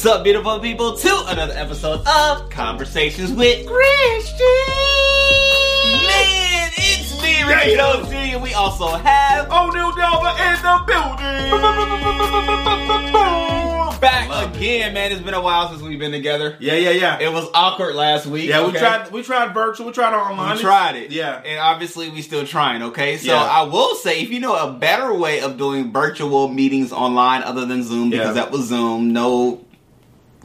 What's 0.00 0.16
up, 0.16 0.24
beautiful 0.24 0.58
people, 0.60 0.96
to 0.96 1.24
another 1.26 1.52
episode 1.52 2.00
of 2.08 2.48
Conversations 2.48 3.30
with 3.32 3.66
Christian. 3.66 4.46
Man, 6.06 6.70
it's 6.78 7.20
me, 7.20 7.40
Yeah. 7.40 8.00
Jr. 8.06 8.14
and 8.14 8.42
we 8.42 8.54
also 8.54 8.86
have 8.86 9.48
oh, 9.50 9.68
O'Neal 9.68 9.92
Delver 9.94 10.30
in 10.40 10.62
the 10.62 10.82
building. 10.86 11.50
back 14.00 14.30
again, 14.56 14.94
man. 14.94 15.12
It's 15.12 15.20
been 15.20 15.34
a 15.34 15.42
while 15.42 15.68
since 15.68 15.82
we've 15.82 15.98
been 15.98 16.12
together. 16.12 16.56
Yeah, 16.60 16.76
yeah, 16.76 16.92
yeah. 16.92 17.18
It 17.20 17.30
was 17.30 17.46
awkward 17.52 17.94
last 17.94 18.24
week. 18.24 18.48
yeah, 18.48 18.60
we 18.62 18.68
okay? 18.68 18.78
tried. 18.78 19.12
We 19.12 19.22
tried 19.22 19.52
virtual. 19.52 19.84
We 19.88 19.92
tried 19.92 20.14
online. 20.14 20.56
We 20.56 20.62
tried 20.62 20.96
it. 20.96 21.10
Yeah. 21.10 21.42
And 21.44 21.58
obviously 21.58 22.08
we 22.08 22.22
still 22.22 22.46
trying, 22.46 22.82
okay? 22.84 23.18
So 23.18 23.34
Yeah. 23.34 23.42
I 23.42 23.64
will 23.64 23.94
say 23.96 24.22
if 24.22 24.30
you 24.30 24.40
know 24.40 24.56
a 24.56 24.72
better 24.72 25.12
way 25.12 25.42
of 25.42 25.58
doing 25.58 25.92
virtual 25.92 26.48
meetings 26.48 26.90
online 26.90 27.42
other 27.42 27.66
than 27.66 27.82
Zoom, 27.82 28.08
because 28.08 28.28
Yeah. 28.28 28.32
that 28.44 28.50
was 28.50 28.64
Zoom, 28.64 29.12
no 29.12 29.60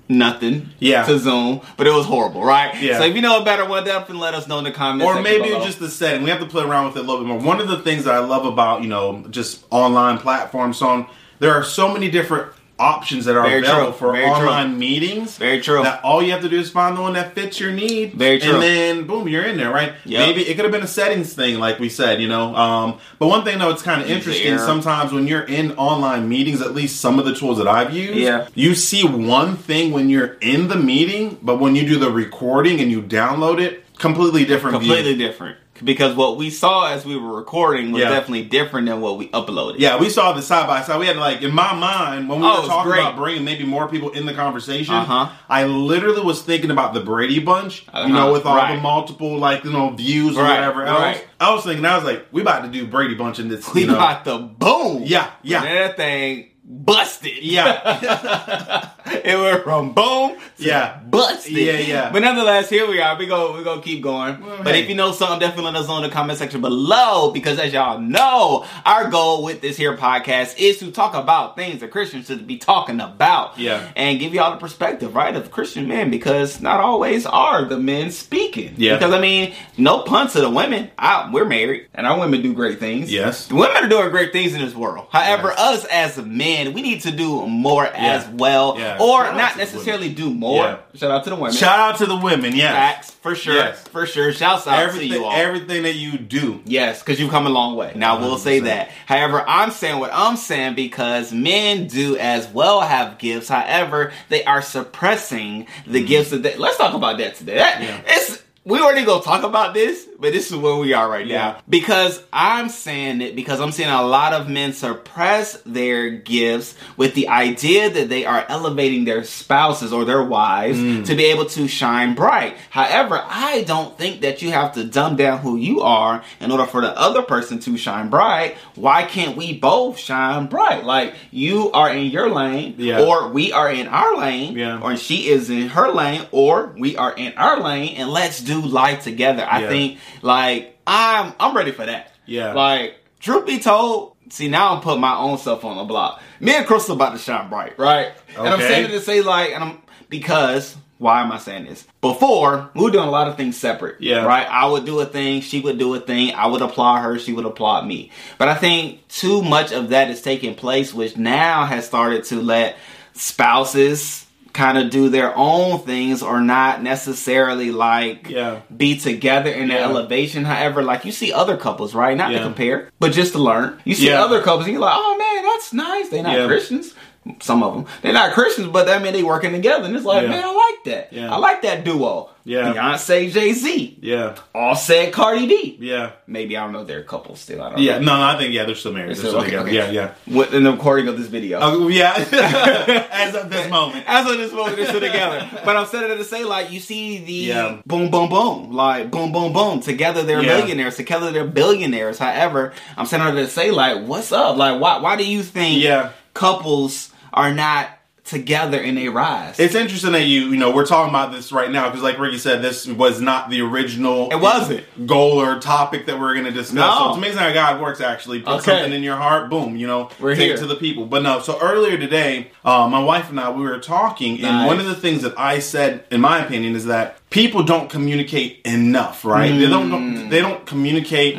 nothing 0.07 0.69
Yeah. 0.79 1.03
to 1.05 1.17
Zoom, 1.17 1.61
but 1.77 1.87
it 1.87 1.91
was 1.93 2.05
horrible, 2.05 2.43
right? 2.43 2.79
Yeah. 2.81 2.99
So 2.99 3.05
if 3.05 3.15
you 3.15 3.21
know 3.21 3.41
a 3.41 3.45
better 3.45 3.65
one, 3.65 3.83
definitely 3.85 4.21
let 4.21 4.33
us 4.35 4.47
know 4.47 4.57
in 4.59 4.63
the 4.63 4.71
comments. 4.71 5.05
Or 5.05 5.21
maybe 5.21 5.49
below. 5.49 5.65
just 5.65 5.79
the 5.79 5.89
setting. 5.89 6.23
We 6.23 6.29
have 6.29 6.39
to 6.39 6.45
play 6.45 6.63
around 6.63 6.85
with 6.87 6.97
it 6.97 6.99
a 6.99 7.01
little 7.03 7.19
bit 7.19 7.27
more. 7.27 7.39
One 7.39 7.59
of 7.59 7.67
the 7.67 7.79
things 7.79 8.03
that 8.05 8.13
I 8.13 8.19
love 8.19 8.45
about 8.45 8.81
you 8.83 8.87
know 8.87 9.23
just 9.31 9.63
online 9.71 10.17
platforms, 10.19 10.77
so 10.77 10.87
on, 10.87 11.07
there 11.39 11.53
are 11.53 11.63
so 11.63 11.91
many 11.91 12.09
different 12.09 12.51
options 12.77 13.25
that 13.25 13.35
are 13.37 13.43
Very 13.47 13.59
available 13.59 13.91
true. 13.91 13.97
for 13.97 14.11
Very 14.11 14.25
true. 14.25 14.33
online 14.49 14.77
meetings. 14.77 15.37
Very 15.37 15.61
true. 15.61 15.81
That 15.83 16.03
all 16.03 16.21
you 16.21 16.31
have 16.31 16.41
to 16.41 16.49
do 16.49 16.59
is 16.59 16.69
find 16.69 16.97
the 16.97 17.01
one 17.01 17.13
that 17.13 17.33
fits 17.33 17.59
your 17.59 17.71
need. 17.71 18.13
Very 18.13 18.39
true. 18.39 18.53
And 18.55 18.61
then 18.61 19.07
boom, 19.07 19.27
you're 19.29 19.43
in 19.45 19.55
there, 19.57 19.71
right? 19.71 19.93
Yep. 20.05 20.19
Maybe 20.27 20.41
it 20.47 20.55
could 20.55 20.65
have 20.65 20.71
been 20.71 20.83
a 20.83 20.87
settings 20.87 21.33
thing, 21.33 21.59
like 21.59 21.79
we 21.79 21.87
said, 21.89 22.21
you 22.21 22.27
know. 22.27 22.53
Um, 22.55 22.99
but 23.17 23.27
one 23.27 23.43
thing 23.45 23.59
though, 23.59 23.69
it's 23.69 23.81
kind 23.81 24.01
of 24.01 24.09
interesting. 24.09 24.57
Sometimes 24.57 25.13
when 25.13 25.27
you're 25.27 25.43
in 25.43 25.71
online 25.77 26.27
meetings, 26.27 26.61
at 26.61 26.73
least 26.73 26.99
some 26.99 27.17
of 27.19 27.25
the 27.25 27.33
tools 27.33 27.57
that 27.59 27.67
I've 27.67 27.93
used, 27.93 28.17
Yeah. 28.17 28.47
you 28.55 28.75
see 28.75 29.03
one 29.05 29.55
thing 29.55 29.91
when 29.93 30.09
you're 30.09 30.37
in 30.41 30.67
the 30.67 30.75
meeting, 30.75 31.37
but 31.41 31.59
when 31.59 31.75
you 31.75 31.87
do 31.87 31.97
the 31.97 32.11
recording 32.11 32.81
and 32.81 32.91
you 32.91 33.01
download 33.01 33.59
it, 33.61 33.83
completely 33.97 34.43
different. 34.43 34.79
view. 34.81 34.91
completely 34.93 35.17
different. 35.17 35.57
Because 35.83 36.15
what 36.15 36.37
we 36.37 36.49
saw 36.51 36.87
as 36.87 37.05
we 37.05 37.17
were 37.17 37.35
recording 37.35 37.91
was 37.91 38.01
Yeah. 38.01 38.09
definitely 38.09 38.43
different 38.43 38.87
than 38.87 39.01
what 39.01 39.17
we 39.17 39.27
uploaded. 39.29 39.75
Yeah, 39.79 39.99
we 39.99 40.09
saw 40.09 40.31
the 40.31 40.41
side 40.41 40.67
by 40.67 40.81
side. 40.81 40.99
We 40.99 41.05
had 41.07 41.17
like 41.17 41.41
in 41.41 41.53
my 41.53 41.73
mind 41.73 42.29
when 42.29 42.39
we 42.39 42.47
Oh, 42.47 42.61
were 42.61 42.67
talking 42.67 42.93
about 42.93 43.17
bringing 43.17 43.43
maybe 43.43 43.65
more 43.65 43.89
people 43.89 44.11
in 44.11 44.25
the 44.25 44.33
conversation. 44.33 44.93
Uh-huh. 44.95 45.27
I 45.49 45.65
literally 45.65 46.21
was 46.21 46.41
thinking 46.41 46.71
about 46.71 46.93
the 46.93 47.01
Brady 47.01 47.39
Bunch. 47.39 47.85
Uh-huh, 47.93 48.07
You 48.07 48.13
know, 48.13 48.31
with 48.31 48.45
all 48.45 48.55
right. 48.55 48.75
the 48.75 48.81
multiple 48.81 49.37
like 49.37 49.65
you 49.65 49.71
know 49.71 49.89
views 49.89 50.37
or 50.37 50.43
Right, 50.43 50.55
whatever 50.55 50.85
else. 50.85 50.99
right. 51.01 51.27
I 51.41 51.53
was 51.53 51.65
thinking, 51.65 51.83
I 51.85 51.95
was 51.97 52.05
like, 52.05 52.25
we 52.31 52.41
about 52.41 52.61
to 52.63 52.69
do 52.69 52.87
Brady 52.87 53.15
Bunch 53.15 53.39
in 53.39 53.49
this. 53.49 53.73
We 53.73 53.81
you 53.81 53.87
know. 53.87 53.95
got 53.95 54.23
the 54.23 54.37
boom. 54.37 55.03
Yeah, 55.05 55.29
yeah. 55.43 55.61
And 55.63 55.77
that 55.77 55.97
thing 55.97 56.51
busted. 56.63 57.39
Yeah. 57.43 58.89
it 59.23 59.37
went 59.37 59.63
from 59.63 59.93
boom 59.93 60.35
to 60.57 60.63
Yeah. 60.63 60.99
busted. 61.05 61.51
Yeah, 61.53 61.77
yeah. 61.79 62.11
But 62.11 62.19
nonetheless, 62.21 62.69
here 62.69 62.87
we 62.87 62.99
are. 63.01 63.17
We 63.17 63.25
go 63.27 63.55
we 63.57 63.63
gonna 63.63 63.81
keep 63.81 64.01
going. 64.01 64.41
Well, 64.41 64.63
but 64.63 64.75
hey. 64.75 64.83
if 64.83 64.89
you 64.89 64.95
know 64.95 65.11
something, 65.11 65.39
definitely 65.39 65.71
let 65.71 65.75
us 65.81 65.87
know 65.87 65.97
in 65.97 66.03
the 66.03 66.09
comment 66.09 66.39
section 66.39 66.61
below. 66.61 67.31
Because 67.31 67.59
as 67.59 67.73
y'all 67.73 67.99
know, 67.99 68.65
our 68.85 69.09
goal 69.09 69.43
with 69.43 69.61
this 69.61 69.77
here 69.77 69.95
podcast 69.97 70.57
is 70.57 70.77
to 70.79 70.91
talk 70.91 71.13
about 71.13 71.55
things 71.55 71.81
that 71.81 71.91
Christians 71.91 72.27
should 72.27 72.47
be 72.47 72.57
talking 72.57 72.99
about. 72.99 73.57
Yeah. 73.59 73.87
And 73.95 74.19
give 74.19 74.33
y'all 74.33 74.51
the 74.51 74.57
perspective, 74.57 75.15
right, 75.15 75.35
of 75.35 75.51
Christian 75.51 75.87
men, 75.87 76.09
because 76.09 76.59
not 76.61 76.79
always 76.79 77.25
are 77.25 77.65
the 77.65 77.77
men 77.77 78.11
speaking. 78.11 78.73
Yeah. 78.77 78.95
Because 78.95 79.13
I 79.13 79.19
mean, 79.19 79.53
no 79.77 79.99
pun 79.99 80.29
to 80.29 80.41
the 80.41 80.49
women. 80.49 80.89
I, 80.97 81.29
we're 81.31 81.45
married, 81.45 81.87
and 81.93 82.07
our 82.07 82.19
women 82.19 82.41
do 82.41 82.53
great 82.53 82.79
things. 82.79 83.11
Yes. 83.11 83.47
The 83.47 83.55
women 83.55 83.77
are 83.83 83.87
doing 83.87 84.09
great 84.09 84.31
things 84.33 84.53
in 84.53 84.61
this 84.61 84.73
world. 84.75 85.07
However, 85.11 85.53
Yes. 85.55 85.83
us 85.83 85.85
as 85.85 86.17
men, 86.25 86.73
we 86.73 86.81
need 86.81 87.01
to 87.01 87.11
do 87.11 87.45
more 87.47 87.85
as 87.85 88.27
well, 88.29 88.75
Yeah. 88.77 88.94
Or 88.99 89.23
not 89.33 89.57
necessarily 89.57 90.09
do 90.13 90.33
more. 90.33 90.63
Yeah. 90.63 90.77
Shout 90.95 91.11
out 91.11 91.23
to 91.25 91.29
the 91.31 91.35
women. 91.35 91.53
Shout 91.53 91.79
out 91.79 91.97
to 91.99 92.05
the 92.05 92.15
women. 92.15 92.55
Yeah. 92.55 92.71
Facts 92.71 93.11
for 93.11 93.35
sure, 93.35 93.55
Yes. 93.55 93.81
for 93.89 94.05
sure. 94.05 94.31
Shouts 94.31 94.67
out 94.67 94.75
to 94.75 94.81
Everything, 94.81 95.11
you 95.11 95.25
all. 95.25 95.31
everything 95.31 95.83
that 95.83 95.95
you 95.95 96.17
do. 96.17 96.61
Yes, 96.65 96.99
because 97.01 97.19
you've 97.19 97.31
come 97.31 97.45
a 97.47 97.49
long 97.49 97.75
way. 97.75 97.91
Now, 97.95 98.19
we'll 98.19 98.37
say 98.37 98.59
that. 98.61 98.89
However, 99.05 99.43
I'm 99.47 99.71
saying 99.71 99.99
what 99.99 100.11
I'm 100.13 100.37
saying 100.37 100.75
because 100.75 101.31
men 101.33 101.87
do 101.87 102.17
as 102.17 102.47
well 102.47 102.81
have 102.81 103.17
gifts. 103.17 103.49
However, 103.49 104.11
they 104.29 104.43
are 104.45 104.61
suppressing 104.61 105.67
the 105.85 106.03
gifts 106.03 106.29
that 106.31 106.43
they. 106.43 106.55
Let's 106.55 106.77
talk 106.77 106.93
about 106.93 107.17
that 107.19 107.35
today. 107.35 107.55
That, 107.55 107.75
Mm-hmm. 107.75 107.83
Yeah. 107.83 108.01
It's. 108.15 108.41
We 108.67 108.79
already 108.79 109.05
gonna 109.05 109.21
talk 109.23 109.43
about 109.43 109.75
this, 109.75 110.07
but 110.19 110.33
this 110.33 110.49
is 110.49 110.57
where 110.57 110.75
we 110.75 110.91
are 110.93 111.07
right 111.07 111.27
Yeah. 111.27 111.37
now. 111.37 111.55
Because 111.69 112.19
I'm 112.33 112.67
saying 112.69 113.21
it 113.21 113.35
because 113.35 113.59
I'm 113.61 113.71
seeing 113.71 113.89
a 113.91 114.01
lot 114.01 114.33
of 114.33 114.49
men 114.49 114.73
suppress 114.73 115.59
their 115.67 116.09
gifts 116.09 116.73
with 116.97 117.13
the 117.13 117.27
idea 117.29 117.91
that 117.91 118.09
they 118.09 118.25
are 118.25 118.43
elevating 118.49 119.05
their 119.05 119.23
spouses 119.23 119.93
or 119.93 120.03
their 120.03 120.23
wives 120.23 120.79
Mm. 120.79 121.05
to 121.05 121.13
be 121.13 121.25
able 121.25 121.45
to 121.45 121.67
shine 121.67 122.15
bright. 122.15 122.57
However, 122.71 123.23
I 123.29 123.61
don't 123.67 123.95
think 123.99 124.21
that 124.21 124.41
you 124.41 124.49
have 124.49 124.73
to 124.73 124.83
dumb 124.83 125.15
down 125.15 125.37
who 125.39 125.57
you 125.57 125.81
are 125.81 126.23
in 126.41 126.51
order 126.51 126.65
for 126.65 126.81
the 126.81 126.99
other 126.99 127.21
person 127.21 127.59
to 127.59 127.77
shine 127.77 128.09
bright. 128.09 128.55
Why 128.73 129.03
can't 129.03 129.37
we 129.37 129.53
both 129.53 129.99
shine 129.99 130.47
bright? 130.47 130.83
Like 130.85 131.13
you 131.29 131.71
are 131.71 131.91
in 131.91 132.07
your 132.07 132.31
lane, 132.31 132.73
Yeah. 132.79 133.01
or 133.01 133.27
we 133.27 133.51
are 133.51 133.69
in 133.69 133.87
our 133.87 134.17
lane, 134.17 134.57
Yeah. 134.57 134.79
or 134.81 134.97
she 134.97 135.29
is 135.29 135.51
in 135.51 135.69
her 135.69 135.91
lane, 135.91 136.21
or 136.31 136.73
we 136.79 136.97
are 136.97 137.13
in 137.15 137.33
our 137.37 137.59
lane, 137.59 137.93
and 137.97 138.09
let's 138.09 138.39
do 138.39 138.54
life 138.61 139.03
together. 139.03 139.45
I 139.49 139.61
Yeah. 139.61 139.69
think 139.69 139.97
like 140.21 140.77
I'm 140.87 141.33
I'm 141.39 141.55
ready 141.55 141.71
for 141.71 141.85
that. 141.85 142.11
Yeah. 142.25 142.53
Like 142.53 142.95
truth 143.19 143.45
be 143.45 143.59
told, 143.59 144.15
see 144.29 144.47
now 144.47 144.73
I'm 144.75 144.81
putting 144.81 145.01
my 145.01 145.15
own 145.15 145.37
self 145.37 145.63
on 145.65 145.77
the 145.77 145.83
block. 145.83 146.21
Me 146.39 146.53
and 146.55 146.65
Crystal 146.65 146.95
about 146.95 147.13
to 147.13 147.17
shine 147.19 147.49
bright, 147.49 147.77
right? 147.79 148.07
Okay. 148.31 148.39
And 148.39 148.47
I'm 148.49 148.59
saying 148.59 148.85
it 148.85 148.89
to 148.89 148.99
say 149.01 149.21
like, 149.21 149.51
and 149.51 149.63
I'm 149.63 149.81
because 150.09 150.75
why 150.97 151.21
am 151.21 151.31
I 151.31 151.37
saying 151.39 151.65
this? 151.65 151.85
Before 151.99 152.69
we 152.73 152.81
were 152.83 152.89
doing 152.89 153.05
a 153.07 153.11
lot 153.11 153.27
of 153.27 153.35
things 153.35 153.57
separate, 153.57 153.97
Yeah. 153.99 154.23
right? 154.23 154.47
I 154.49 154.65
would 154.65 154.85
do 154.85 154.97
a 155.01 155.05
thing, 155.05 155.41
she 155.41 155.59
would 155.59 155.77
do 155.77 155.93
a 155.93 155.99
thing, 155.99 156.33
I 156.33 156.47
would 156.47 156.61
applaud 156.61 157.01
her, 157.01 157.19
she 157.19 157.33
would 157.33 157.43
applaud 157.45 157.85
me. 157.85 158.11
But 158.37 158.47
I 158.47 158.55
think 158.55 159.05
too 159.09 159.41
much 159.41 159.73
of 159.73 159.89
that 159.89 160.09
is 160.09 160.21
taking 160.21 160.55
place, 160.55 160.93
which 160.93 161.17
now 161.17 161.65
has 161.65 161.85
started 161.85 162.23
to 162.25 162.41
let 162.41 162.77
spouses 163.13 164.24
kind 164.55 164.77
of 164.77 164.89
do 164.89 165.09
their 165.09 165.33
own 165.35 165.79
things 165.79 166.23
or 166.23 166.39
not 166.39 166.81
necessarily 166.81 167.71
like 167.71 168.29
Yeah. 168.29 168.59
be 168.75 168.97
together 168.97 169.51
in 169.51 169.69
Yeah. 169.69 169.83
elevation. 169.83 170.45
However, 170.45 170.81
like 170.81 171.03
you 171.05 171.11
see 171.11 171.31
other 171.33 171.57
couples, 171.57 171.93
right? 171.93 172.15
Not 172.17 172.29
to 172.31 172.39
compare, 172.39 172.89
but 172.99 173.11
just 173.11 173.33
to 173.33 173.39
learn. 173.39 173.77
You 173.83 173.95
see 173.95 174.07
Yeah. 174.07 174.23
other 174.23 174.41
couples, 174.41 174.65
and 174.65 174.73
you're 174.73 174.81
like, 174.81 174.95
oh 174.97 175.17
man, 175.17 175.43
that's 175.43 175.73
nice. 175.73 176.09
They're 176.09 176.23
not 176.23 176.37
Yeah. 176.37 176.47
Christians. 176.47 176.93
Some 177.41 177.63
of 177.63 177.73
them, 177.73 177.85
they're 178.03 178.13
not 178.13 178.33
Christians, 178.33 178.67
but 178.67 178.87
I 178.87 178.99
mean, 178.99 179.11
they 179.13 179.23
working 179.23 179.51
together, 179.51 179.85
and 179.85 179.95
it's 179.95 180.05
like, 180.05 180.23
Yeah. 180.23 180.29
man, 180.29 180.43
I 180.43 180.53
like 180.53 180.83
that. 180.85 181.11
Yeah. 181.11 181.33
I 181.33 181.37
like 181.37 181.63
that 181.63 181.83
duo. 181.83 182.29
Yeah. 182.43 182.71
Beyonce, 182.71 183.31
Jay 183.31 183.51
Z, 183.53 183.97
Yeah. 183.99 184.35
Offset, 184.53 185.11
Cardi 185.11 185.47
B. 185.47 185.77
Yeah. 185.81 186.11
Maybe 186.27 186.55
I 186.55 186.63
don't 186.63 186.73
know 186.73 186.83
they're 186.83 187.01
couples 187.01 187.39
still. 187.39 187.63
I 187.63 187.69
don't 187.71 187.79
Yeah. 187.79 187.93
know. 187.97 188.05
No, 188.05 188.17
no, 188.17 188.23
I 188.25 188.37
think 188.37 188.53
yeah, 188.53 188.65
they're 188.65 188.75
still 188.75 188.93
married. 188.93 189.09
They're 189.15 189.23
So, 189.23 189.29
still 189.29 189.37
okay, 189.39 189.49
together. 189.49 189.69
okay. 189.69 189.75
Yeah. 189.93 190.11
Yeah. 190.27 190.35
With, 190.35 190.53
in 190.53 190.63
the 190.63 190.71
recording 190.71 191.07
of 191.07 191.17
this 191.17 191.25
video. 191.25 191.57
Oh, 191.59 191.87
yeah. 191.87 192.13
As 193.11 193.33
of 193.33 193.49
this 193.49 193.67
moment. 193.71 194.03
As 194.07 194.29
of 194.29 194.37
this 194.37 194.53
moment, 194.53 194.75
they're 194.77 194.85
still 194.85 194.99
together. 194.99 195.49
But 195.65 195.75
I'm 195.77 195.87
saying 195.87 196.11
it 196.11 196.17
to 196.17 196.23
say, 196.23 196.43
like, 196.43 196.71
you 196.71 196.79
see 196.79 197.17
the 197.25 197.33
Yeah. 197.33 197.77
boom, 197.87 198.11
boom, 198.11 198.29
boom, 198.29 198.71
like 198.71 199.09
boom, 199.09 199.31
boom, 199.31 199.51
boom. 199.51 199.79
Together 199.79 200.21
they're 200.21 200.43
Yeah. 200.43 200.57
millionaires. 200.57 200.95
Together 200.97 201.31
they're 201.31 201.45
billionaires. 201.45 202.19
However, 202.19 202.73
I'm 202.95 203.07
saying 203.07 203.23
it 203.35 203.41
to 203.41 203.47
say, 203.47 203.71
like, 203.71 204.03
what's 204.05 204.31
up? 204.31 204.57
Like, 204.57 204.79
why? 204.79 204.99
Why 204.99 205.15
do 205.15 205.25
you 205.25 205.41
think 205.41 205.81
Yeah. 205.81 206.09
couples 206.35 207.09
are 207.35 207.53
not 207.53 207.89
together 208.23 208.79
in 208.79 208.97
a 208.97 209.09
rise? 209.09 209.59
It's 209.59 209.75
interesting 209.75 210.13
that 210.13 210.23
you, 210.23 210.47
you 210.49 210.57
know, 210.57 210.71
we're 210.71 210.85
talking 210.87 211.09
about 211.11 211.31
this 211.31 211.51
right 211.51 211.69
now 211.69 211.89
because, 211.89 212.01
like 212.01 212.17
Rickey 212.17 212.39
said, 212.39 212.63
this 212.63 212.87
was 212.87 213.21
not 213.21 213.51
the 213.51 213.61
original. 213.61 214.31
It 214.31 214.39
wasn't. 214.39 214.83
goal 215.05 215.39
or 215.39 215.59
topic 215.59 216.07
that 216.07 216.19
we're 216.19 216.33
going 216.33 216.45
to 216.45 216.51
discuss. 216.51 216.73
No. 216.73 216.95
So 216.97 217.09
it's 217.09 217.17
amazing 217.19 217.37
how 217.37 217.53
God 217.53 217.79
works. 217.79 218.01
Actually, 218.01 218.39
put 218.39 218.53
Okay. 218.61 218.71
something 218.71 218.93
in 218.93 219.03
your 219.03 219.15
heart, 219.17 219.51
boom, 219.51 219.75
you 219.75 219.85
know, 219.85 220.09
We're 220.19 220.33
take 220.33 220.45
here. 220.45 220.55
it 220.55 220.59
to 220.59 220.65
the 220.65 220.75
people. 220.75 221.05
But 221.05 221.21
no, 221.21 221.39
so 221.41 221.59
earlier 221.61 221.99
today, 221.99 222.49
uh, 222.63 222.87
my 222.89 223.03
wife 223.03 223.29
and 223.29 223.39
I 223.39 223.51
we 223.51 223.61
were 223.63 223.77
talking, 223.79 224.43
and 224.43 224.65
one 224.65 224.79
of 224.79 224.87
the 224.87 224.95
things 224.95 225.21
that 225.21 225.37
I 225.37 225.59
said, 225.59 226.05
in 226.09 226.19
my 226.21 226.43
opinion, 226.43 226.75
is 226.75 226.85
that 226.85 227.19
people 227.29 227.63
don't 227.63 227.89
communicate 227.89 228.61
enough. 228.65 229.25
Right? 229.25 229.51
They 229.51 229.65
Mm. 229.65 229.69
don't. 229.69 230.29
They 230.29 230.41
don't 230.41 230.65
communicate. 230.65 231.37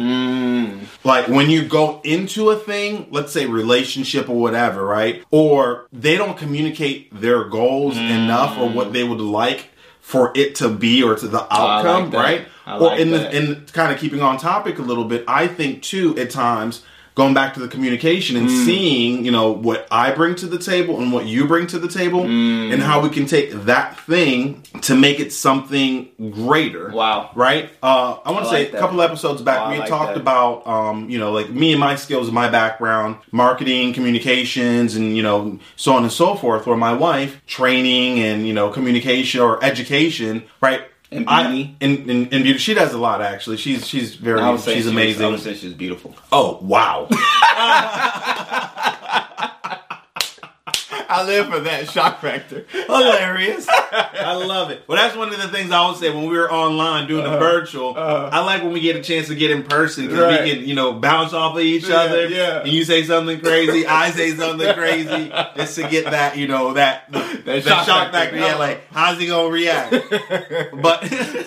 Like 1.04 1.28
when 1.28 1.50
you 1.50 1.62
go 1.62 2.00
into 2.04 2.50
a 2.50 2.56
thing, 2.56 3.06
let's 3.10 3.32
say 3.32 3.46
relationship 3.46 4.28
or 4.28 4.36
whatever, 4.36 4.84
right? 4.84 5.22
Or 5.30 5.86
they 5.92 6.16
don't 6.16 6.36
communicate 6.36 7.18
their 7.20 7.44
goals 7.44 7.96
enough 7.96 8.58
or 8.58 8.68
what 8.68 8.92
they 8.92 9.04
would 9.04 9.20
like 9.20 9.66
for 10.00 10.32
it 10.34 10.54
to 10.56 10.68
be 10.68 11.02
or 11.02 11.14
to 11.16 11.26
the 11.28 11.38
Mm. 11.38 11.50
Like 11.50 11.58
outcome, 11.84 12.10
that. 12.10 12.16
right? 12.18 12.42
I 12.66 12.76
or 12.76 12.80
like 12.90 13.00
in 13.00 13.10
that. 13.12 13.30
the 13.32 13.36
in 13.36 13.66
kind 13.72 13.92
of 13.92 13.98
keeping 14.00 14.20
on 14.22 14.38
topic 14.38 14.78
a 14.78 14.82
little 14.82 15.04
bit, 15.04 15.24
I 15.28 15.46
think 15.46 15.82
too 15.82 16.16
at 16.18 16.30
times 16.30 16.82
going 17.16 17.32
back 17.32 17.54
to 17.54 17.60
the 17.60 17.66
communication 17.66 18.36
and 18.36 18.48
seeing, 18.50 19.24
you 19.24 19.32
know, 19.32 19.50
what 19.50 19.88
I 19.90 20.12
bring 20.12 20.34
to 20.36 20.46
the 20.46 20.58
table 20.58 21.00
and 21.00 21.10
what 21.10 21.24
you 21.24 21.46
bring 21.46 21.66
to 21.68 21.78
the 21.78 21.88
table 21.88 22.22
and 22.24 22.80
how 22.82 23.00
we 23.00 23.08
can 23.08 23.24
take 23.24 23.50
that 23.64 23.98
thing 24.00 24.62
to 24.82 24.94
make 24.94 25.18
it 25.18 25.32
something 25.32 26.10
greater. 26.30 26.90
Wow. 26.90 27.30
Right? 27.34 27.70
Uh, 27.82 28.18
I 28.22 28.32
want 28.32 28.44
to 28.44 28.50
I 28.50 28.52
say 28.52 28.58
like 28.58 28.68
a 28.68 28.72
that. 28.72 28.80
couple 28.80 29.00
episodes 29.00 29.40
back, 29.40 29.70
we 29.70 29.78
like 29.78 29.88
talked 29.88 30.14
that. 30.14 30.20
about, 30.20 30.66
um, 30.66 31.08
you 31.08 31.18
know, 31.18 31.32
like 31.32 31.48
me 31.48 31.72
and 31.72 31.80
my 31.80 31.96
skills, 31.96 32.28
and 32.28 32.34
my 32.34 32.50
background, 32.50 33.16
marketing, 33.32 33.94
communications, 33.94 34.94
and, 34.94 35.16
you 35.16 35.22
know, 35.22 35.58
so 35.74 35.94
on 35.94 36.02
and 36.02 36.12
so 36.12 36.34
forth, 36.34 36.66
or 36.66 36.76
my 36.76 36.92
wife, 36.92 37.40
training 37.46 38.18
and, 38.18 38.46
you 38.46 38.52
know, 38.52 38.68
communication 38.68 39.40
or 39.40 39.64
education, 39.64 40.44
right? 40.60 40.82
And 41.12 41.28
I- 41.28 41.46
beauty. 41.50 41.76
and, 41.80 41.98
and, 42.10 42.32
and 42.32 42.42
beauty. 42.44 42.58
She 42.58 42.74
does 42.74 42.92
a 42.92 42.98
lot, 42.98 43.22
actually. 43.22 43.56
She's 43.58 43.86
she's 43.86 44.14
very 44.16 44.40
I 44.40 44.50
would 44.50 44.60
say 44.60 44.74
she's 44.74 44.82
she 44.84 44.86
was- 44.88 44.92
amazing. 44.92 45.24
I 45.26 45.28
would 45.28 45.40
say 45.40 45.54
she's 45.54 45.72
beautiful. 45.72 46.14
Oh 46.32 46.58
wow! 46.62 47.06
I 51.08 51.22
live 51.24 51.48
for 51.48 51.60
that 51.60 51.88
shock 51.90 52.20
factor. 52.20 52.66
Hilarious. 52.70 53.68
I 54.18 54.32
love 54.34 54.70
it. 54.70 54.82
Well, 54.86 54.96
that's 54.96 55.16
one 55.16 55.32
of 55.32 55.40
the 55.40 55.48
things 55.48 55.70
I 55.70 55.88
would 55.88 55.96
say 55.98 56.10
when 56.14 56.28
we 56.28 56.36
were 56.36 56.50
online 56.50 57.06
doing 57.08 57.24
the 57.24 57.30
uh-huh. 57.30 57.38
virtual. 57.38 57.90
Uh-huh. 57.96 58.30
I 58.32 58.40
like 58.44 58.62
when 58.62 58.72
we 58.72 58.80
get 58.80 58.96
a 58.96 59.02
chance 59.02 59.28
to 59.28 59.34
get 59.34 59.50
in 59.50 59.62
person 59.62 60.06
because 60.06 60.20
Right. 60.20 60.42
we 60.42 60.50
can, 60.50 60.64
you 60.68 60.74
know, 60.74 60.92
bounce 60.94 61.32
off 61.32 61.54
of 61.56 61.62
each 61.62 61.88
Yeah, 61.88 61.96
other. 61.96 62.28
yeah. 62.28 62.60
And 62.60 62.68
you 62.68 62.84
say 62.84 63.04
something 63.04 63.40
crazy, 63.40 63.86
I 63.86 64.10
say 64.10 64.34
something 64.34 64.72
crazy, 64.74 65.32
just 65.56 65.76
to 65.76 65.88
get 65.88 66.06
that, 66.06 66.36
you 66.36 66.48
know, 66.48 66.74
that 66.74 67.10
that, 67.12 67.62
shock 67.64 67.86
shock, 67.86 68.12
factor. 68.12 68.36
Yeah, 68.36 68.46
uh-huh. 68.46 68.58
like 68.58 68.86
how's 68.92 69.18
he 69.18 69.26
gonna 69.26 69.48
react? 69.50 69.90
but 70.82 71.00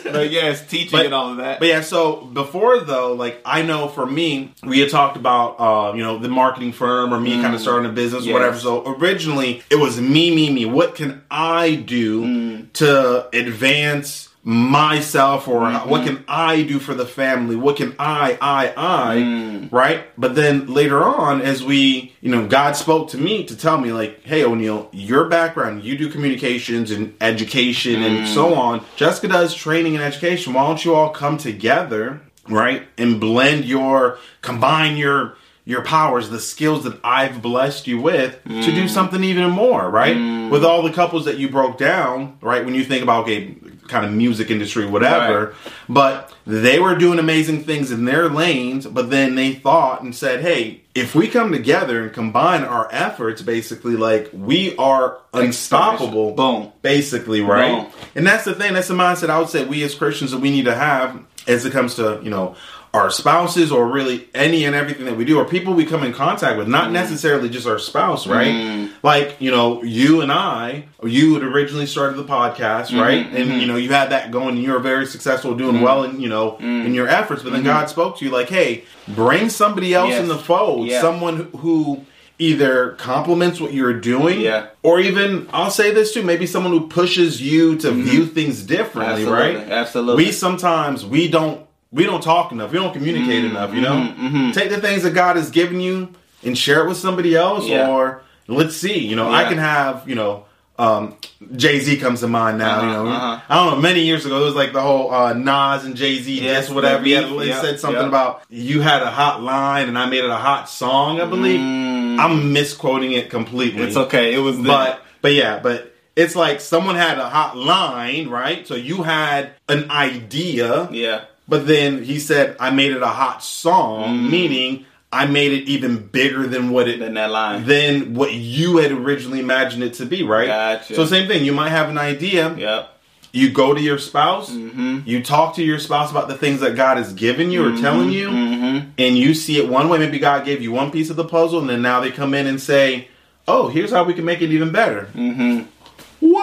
But 0.04 0.32
yes, 0.32 0.66
teaching 0.66 0.92
But- 0.92 1.06
and 1.06 1.14
all 1.14 1.32
of 1.32 1.38
that. 1.38 1.60
But 1.60 1.68
yeah, 1.68 1.82
so 1.82 2.18
before 2.22 2.80
though, 2.82 3.14
like 3.14 3.42
I 3.46 3.62
know 3.62 3.88
for 3.88 4.06
me, 4.06 4.54
we 4.64 4.80
had 4.80 4.90
talked 4.90 5.18
about 5.18 5.60
uh, 5.60 5.94
you 5.96 6.04
know, 6.04 6.18
the 6.20 6.30
marketing 6.30 6.72
firm 6.74 7.14
or 7.14 7.20
me 7.20 7.42
kind 7.42 7.54
of 7.54 7.60
mm. 7.60 7.64
starting 7.64 7.90
a 7.90 7.94
business 7.94 8.26
Yes. 8.26 8.32
or 8.32 8.34
whatever. 8.34 8.58
So 8.58 8.96
originally 8.96 9.64
it 9.70 9.76
was 9.78 10.00
me, 10.00 10.34
me, 10.36 10.52
me. 10.52 10.66
What 10.66 10.96
can 10.96 11.22
I 11.32 11.76
do 11.76 12.24
mm. 12.24 12.59
To 12.74 13.30
advance 13.34 14.30
myself 14.44 15.48
or 15.48 15.62
mm-hmm. 15.62 15.90
what 15.90 16.06
can 16.06 16.24
I 16.28 16.64
do 16.64 16.80
for 16.80 16.94
the 16.94 17.06
family? 17.06 17.56
What 17.56 17.76
can 17.78 17.94
I, 18.00 18.38
I, 18.42 18.74
I, 18.76 19.16
mm. 19.18 19.72
right? 19.72 20.06
But 20.18 20.36
then 20.36 20.68
later 20.68 21.04
on, 21.04 21.42
as 21.42 21.64
we, 21.64 22.16
you 22.22 22.32
know, 22.32 22.48
God 22.48 22.76
spoke 22.76 23.10
to 23.10 23.18
me 23.18 23.44
to 23.46 23.56
tell 23.58 23.78
me 23.78 23.92
like, 23.92 24.24
hey 24.24 24.44
O'Neill, 24.44 24.90
your 24.94 25.26
background, 25.26 25.84
you 25.84 25.98
do 25.98 26.10
communications 26.10 26.90
and 26.90 27.14
education 27.20 28.02
and 28.02 28.26
mm. 28.26 28.34
so 28.34 28.56
on. 28.56 28.84
Jessica 28.96 29.28
does 29.28 29.54
training 29.54 29.96
and 29.96 30.04
education. 30.04 30.54
Why 30.54 30.66
don't 30.66 30.84
you 30.84 30.96
all 30.96 31.10
come 31.10 31.38
together, 31.38 32.22
right? 32.48 32.88
And 32.98 33.20
blend 33.20 33.66
your, 33.66 34.20
combine 34.42 34.96
your, 34.96 35.36
your 35.70 35.84
powers, 35.84 36.32
the 36.32 36.40
skills 36.40 36.84
that 36.84 37.00
I've 37.04 37.44
blessed 37.44 37.86
you 37.86 38.02
with 38.02 38.44
to 38.44 38.72
do 38.72 38.86
mm. 38.86 38.90
something 38.90 39.24
even 39.24 39.52
more, 39.52 39.88
right? 39.88 40.18
Mm. 40.18 40.50
With 40.50 40.66
all 40.66 40.82
the 40.82 40.92
couples 40.92 41.26
that 41.26 41.38
you 41.38 41.48
broke 41.48 41.78
down, 41.78 42.40
right? 42.42 42.66
When 42.66 42.74
you 42.74 42.84
think 42.84 43.04
about, 43.04 43.26
okay, 43.26 43.56
kind 43.88 44.04
of 44.04 44.12
music 44.12 44.50
industry, 44.50 44.88
whatever, 44.88 45.54
but 45.88 46.34
they 46.48 46.80
were 46.80 46.96
doing 46.96 47.20
amazing 47.20 47.66
things 47.66 47.92
in 47.92 48.06
their 48.06 48.30
lanes, 48.30 48.88
but 48.88 49.12
then 49.12 49.36
they 49.36 49.54
thought 49.54 50.02
and 50.02 50.16
said, 50.16 50.42
hey, 50.42 50.82
if 50.96 51.14
we 51.14 51.28
come 51.28 51.52
together 51.52 52.02
and 52.02 52.14
combine 52.14 52.64
our 52.64 52.90
efforts, 52.92 53.44
basically, 53.44 53.96
like 53.96 54.32
we 54.34 54.76
are 54.78 55.20
unstoppable. 55.36 56.34
Boom. 56.34 56.72
Basically, 56.82 57.42
right? 57.42 57.84
Boom. 57.84 57.92
And 58.16 58.26
that's 58.26 58.46
the 58.46 58.56
thing. 58.56 58.74
That's 58.74 58.88
the 58.88 58.96
mindset 58.96 59.30
I 59.30 59.38
would 59.38 59.50
say 59.50 59.66
we 59.66 59.84
as 59.84 59.94
Christians 59.94 60.32
that 60.32 60.40
we 60.40 60.50
need 60.50 60.66
to 60.66 60.74
have 60.74 61.24
as 61.48 61.64
it 61.66 61.72
comes 61.72 61.96
to, 61.96 62.20
you 62.24 62.32
know, 62.32 62.56
our 62.94 63.12
spouses 63.12 63.72
or 63.72 63.88
really 63.88 64.28
any 64.34 64.66
and 64.66 64.76
everything 64.76 65.06
that 65.06 65.16
we 65.16 65.24
do 65.24 65.38
or 65.38 65.46
people 65.46 65.74
we 65.74 65.86
come 65.86 66.04
in 66.04 66.12
contact 66.12 66.58
with, 66.58 66.68
not 66.68 66.90
mm. 66.90 66.94
necessarily 66.94 67.48
just 67.48 67.68
our 67.68 67.78
spouse, 67.78 68.26
right? 68.26 68.48
Mm. 68.48 68.92
Like, 69.04 69.40
you 69.40 69.52
know, 69.52 69.84
you 69.84 70.22
and 70.22 70.32
I, 70.32 70.86
you 71.04 71.36
had 71.36 71.44
originally 71.44 71.86
started 71.86 72.18
the 72.18 72.24
podcast, 72.24 72.88
mm-hmm, 72.88 73.00
right? 73.00 73.26
And, 73.28 73.50
mm-hmm. 73.50 73.60
you 73.60 73.68
know, 73.68 73.76
you 73.76 73.90
had 73.92 74.10
that 74.10 74.32
going 74.32 74.56
and 74.56 74.64
you 74.64 74.72
were 74.72 74.80
very 74.80 75.06
successful, 75.06 75.56
doing 75.56 75.78
mm. 75.78 75.84
well 75.84 76.04
in, 76.04 76.20
you 76.20 76.30
know, 76.30 76.58
in 76.58 76.96
your 76.96 77.08
efforts. 77.08 77.44
But 77.44 77.52
then 77.52 77.62
mm-hmm. 77.62 77.70
God 77.70 77.90
spoke 77.90 78.18
to 78.18 78.26
you 78.26 78.32
like, 78.32 78.50
hey, 78.50 78.86
bring 79.08 79.50
somebody 79.50 79.94
else 79.94 80.10
Yes. 80.10 80.22
in 80.22 80.28
the 80.28 80.38
fold, 80.38 80.88
Yeah. 80.88 81.02
someone 81.02 81.50
who 81.58 82.06
either 82.40 82.92
complements 82.94 83.60
what 83.60 83.74
you're 83.74 83.94
doing 83.94 84.40
Yeah. 84.40 84.68
or 84.82 85.00
even 85.00 85.48
I'll 85.52 85.70
say 85.70 85.92
this 85.92 86.14
too, 86.14 86.24
maybe 86.24 86.48
someone 86.48 86.72
who 86.72 86.88
pushes 86.88 87.42
you 87.42 87.76
to 87.78 87.92
view 87.92 88.26
things 88.26 88.64
differently, 88.64 89.26
Mm-hmm. 89.26 89.34
Absolutely, 89.34 89.56
right? 89.56 89.72
absolutely. 89.72 90.26
We 90.26 90.32
sometimes 90.32 91.06
we 91.06 91.28
don't 91.28 91.69
we 91.92 92.04
don't 92.06 92.22
talk 92.22 92.52
enough. 92.52 92.72
We 92.72 92.78
don't 92.80 92.94
communicate 92.94 93.44
Mm-hmm, 93.44 93.56
enough, 93.56 93.74
you 93.74 93.82
know? 93.82 94.52
Take 94.54 94.70
the 94.70 94.80
things 94.82 95.04
that 95.04 95.14
God 95.14 95.36
has 95.38 95.50
given 95.50 95.80
you 95.80 96.10
and 96.44 96.58
share 96.58 96.86
it 96.86 96.88
with 96.88 96.98
somebody 96.98 97.36
else 97.36 97.66
Yeah. 97.68 97.90
or 97.90 98.22
let's 98.48 98.76
see, 98.78 99.00
you 99.00 99.16
know, 99.16 99.30
I 99.32 99.44
can 99.46 99.58
have, 99.58 100.08
you 100.08 100.16
know, 100.16 100.46
um, 100.78 101.18
Jay 101.58 101.80
Z 101.80 101.98
comes 101.98 102.22
to 102.22 102.28
mind 102.30 102.58
now. 102.58 102.82
you 102.82 102.88
Uh-huh, 102.90 103.04
know, 103.04 103.10
uh-huh. 103.12 103.40
I 103.50 103.56
don't 103.66 103.76
know. 103.76 103.82
Many 103.82 104.02
years 104.06 104.26
ago, 104.26 104.42
it 104.42 104.46
was 104.46 104.56
like 104.56 104.72
the 104.72 104.82
whole 104.82 105.12
uh, 105.14 105.34
Nas 105.34 105.84
and 105.84 105.96
Jay 105.98 106.22
Z, 106.22 106.40
Yes, 106.42 106.70
whatever. 106.70 107.04
He, 107.04 107.12
had, 107.12 107.26
the 107.26 107.30
beef, 107.32 107.42
he 107.42 107.50
yeah, 107.50 107.62
said 107.62 107.80
something 107.82 108.02
yeah. 108.02 108.08
about 108.08 108.44
you 108.50 108.80
had 108.80 109.02
a 109.02 109.10
hot 109.12 109.42
line 109.44 109.90
and 109.90 109.98
I 109.98 110.06
made 110.06 110.24
it 110.24 110.30
a 110.30 110.36
hot 110.38 110.70
song. 110.70 111.20
I 111.20 111.26
believe 111.26 111.60
I'm 111.60 112.54
misquoting 112.54 113.12
it 113.12 113.30
completely. 113.30 113.82
Mm. 113.82 113.88
It's 113.88 113.98
okay. 113.98 114.34
It 114.34 114.40
was 114.40 114.56
the, 114.58 114.64
But 114.64 115.02
but 115.22 115.34
yeah, 115.34 115.60
but 115.60 115.94
it's 116.16 116.36
like 116.36 116.62
someone 116.62 116.96
had 116.96 117.18
a 117.20 117.28
hot 117.30 117.58
line, 117.58 118.30
right? 118.30 118.66
So 118.66 118.76
you 118.76 119.04
had 119.04 119.52
an 119.68 119.92
idea, 119.92 120.88
yeah. 120.92 121.26
But 121.50 121.68
then 121.68 122.04
he 122.04 122.20
said, 122.20 122.56
"I 122.60 122.70
made 122.70 122.92
it 122.92 123.02
a 123.02 123.08
hot 123.08 123.44
song," 123.44 124.30
meaning 124.30 124.86
I 125.12 125.26
made 125.26 125.52
it 125.52 125.68
even 125.70 125.98
bigger 125.98 126.46
than 126.46 126.70
what 126.70 126.88
it 126.88 127.00
Then 127.00 127.16
that 127.16 127.32
line. 127.32 127.66
than 127.66 128.14
what 128.14 128.32
you 128.34 128.78
had 128.78 128.92
originally 128.92 129.40
imagined 129.40 129.84
it 129.84 129.96
to 129.96 130.06
be, 130.06 130.22
right? 130.24 130.46
Gotcha. 130.48 130.94
So 130.96 131.06
same 131.06 131.28
thing. 131.28 131.44
You 131.46 131.52
might 131.54 131.70
have 131.70 131.90
an 131.90 131.98
idea. 131.98 132.54
Yep. 132.56 132.90
You 133.32 133.50
go 133.52 133.74
to 133.76 133.82
your 133.82 133.98
spouse. 134.00 134.52
Mm-hmm. 134.52 135.00
You 135.06 135.24
talk 135.24 135.56
to 135.56 135.64
your 135.64 135.78
spouse 135.80 136.10
about 136.10 136.28
the 136.30 136.36
things 136.38 136.62
that 136.62 136.76
God 136.76 136.98
has 136.98 137.14
given 137.14 137.52
you 137.52 137.64
or 137.64 137.78
telling 137.78 138.10
you, 138.12 138.28
Mm-hmm. 138.30 138.90
and 138.98 139.18
you 139.18 139.34
see 139.36 139.58
it 139.58 139.68
one 139.70 139.88
way. 139.90 139.98
Maybe 140.00 140.18
God 140.20 140.46
gave 140.46 140.62
you 140.64 140.72
one 140.72 140.90
piece 140.92 141.10
of 141.12 141.16
the 141.16 141.26
puzzle, 141.26 141.60
and 141.60 141.70
then 141.70 141.82
now 141.82 142.00
they 142.00 142.10
come 142.12 142.34
in 142.34 142.46
and 142.48 142.60
say, 142.62 143.08
"Oh, 143.48 143.68
here's 143.68 143.92
how 143.92 144.04
we 144.04 144.14
can 144.16 144.26
make 144.26 144.42
it 144.42 144.52
even 144.52 144.72
better." 144.72 145.10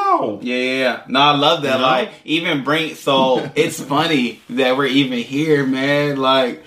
Wow. 0.07 0.39
Yeah, 0.43 0.57
yeah, 0.57 0.79
yeah. 0.79 1.03
No, 1.09 1.21
I 1.21 1.37
love 1.37 1.63
that. 1.63 1.75
You 1.75 1.81
know? 1.81 1.87
Like, 1.87 2.11
even 2.25 2.65
bring. 2.65 2.95
So 2.95 3.51
it's 3.55 3.81
funny 3.81 4.41
that 4.51 4.77
we're 4.77 4.87
even 4.87 5.19
here, 5.19 5.67
man. 5.67 6.17
Like, 6.17 6.63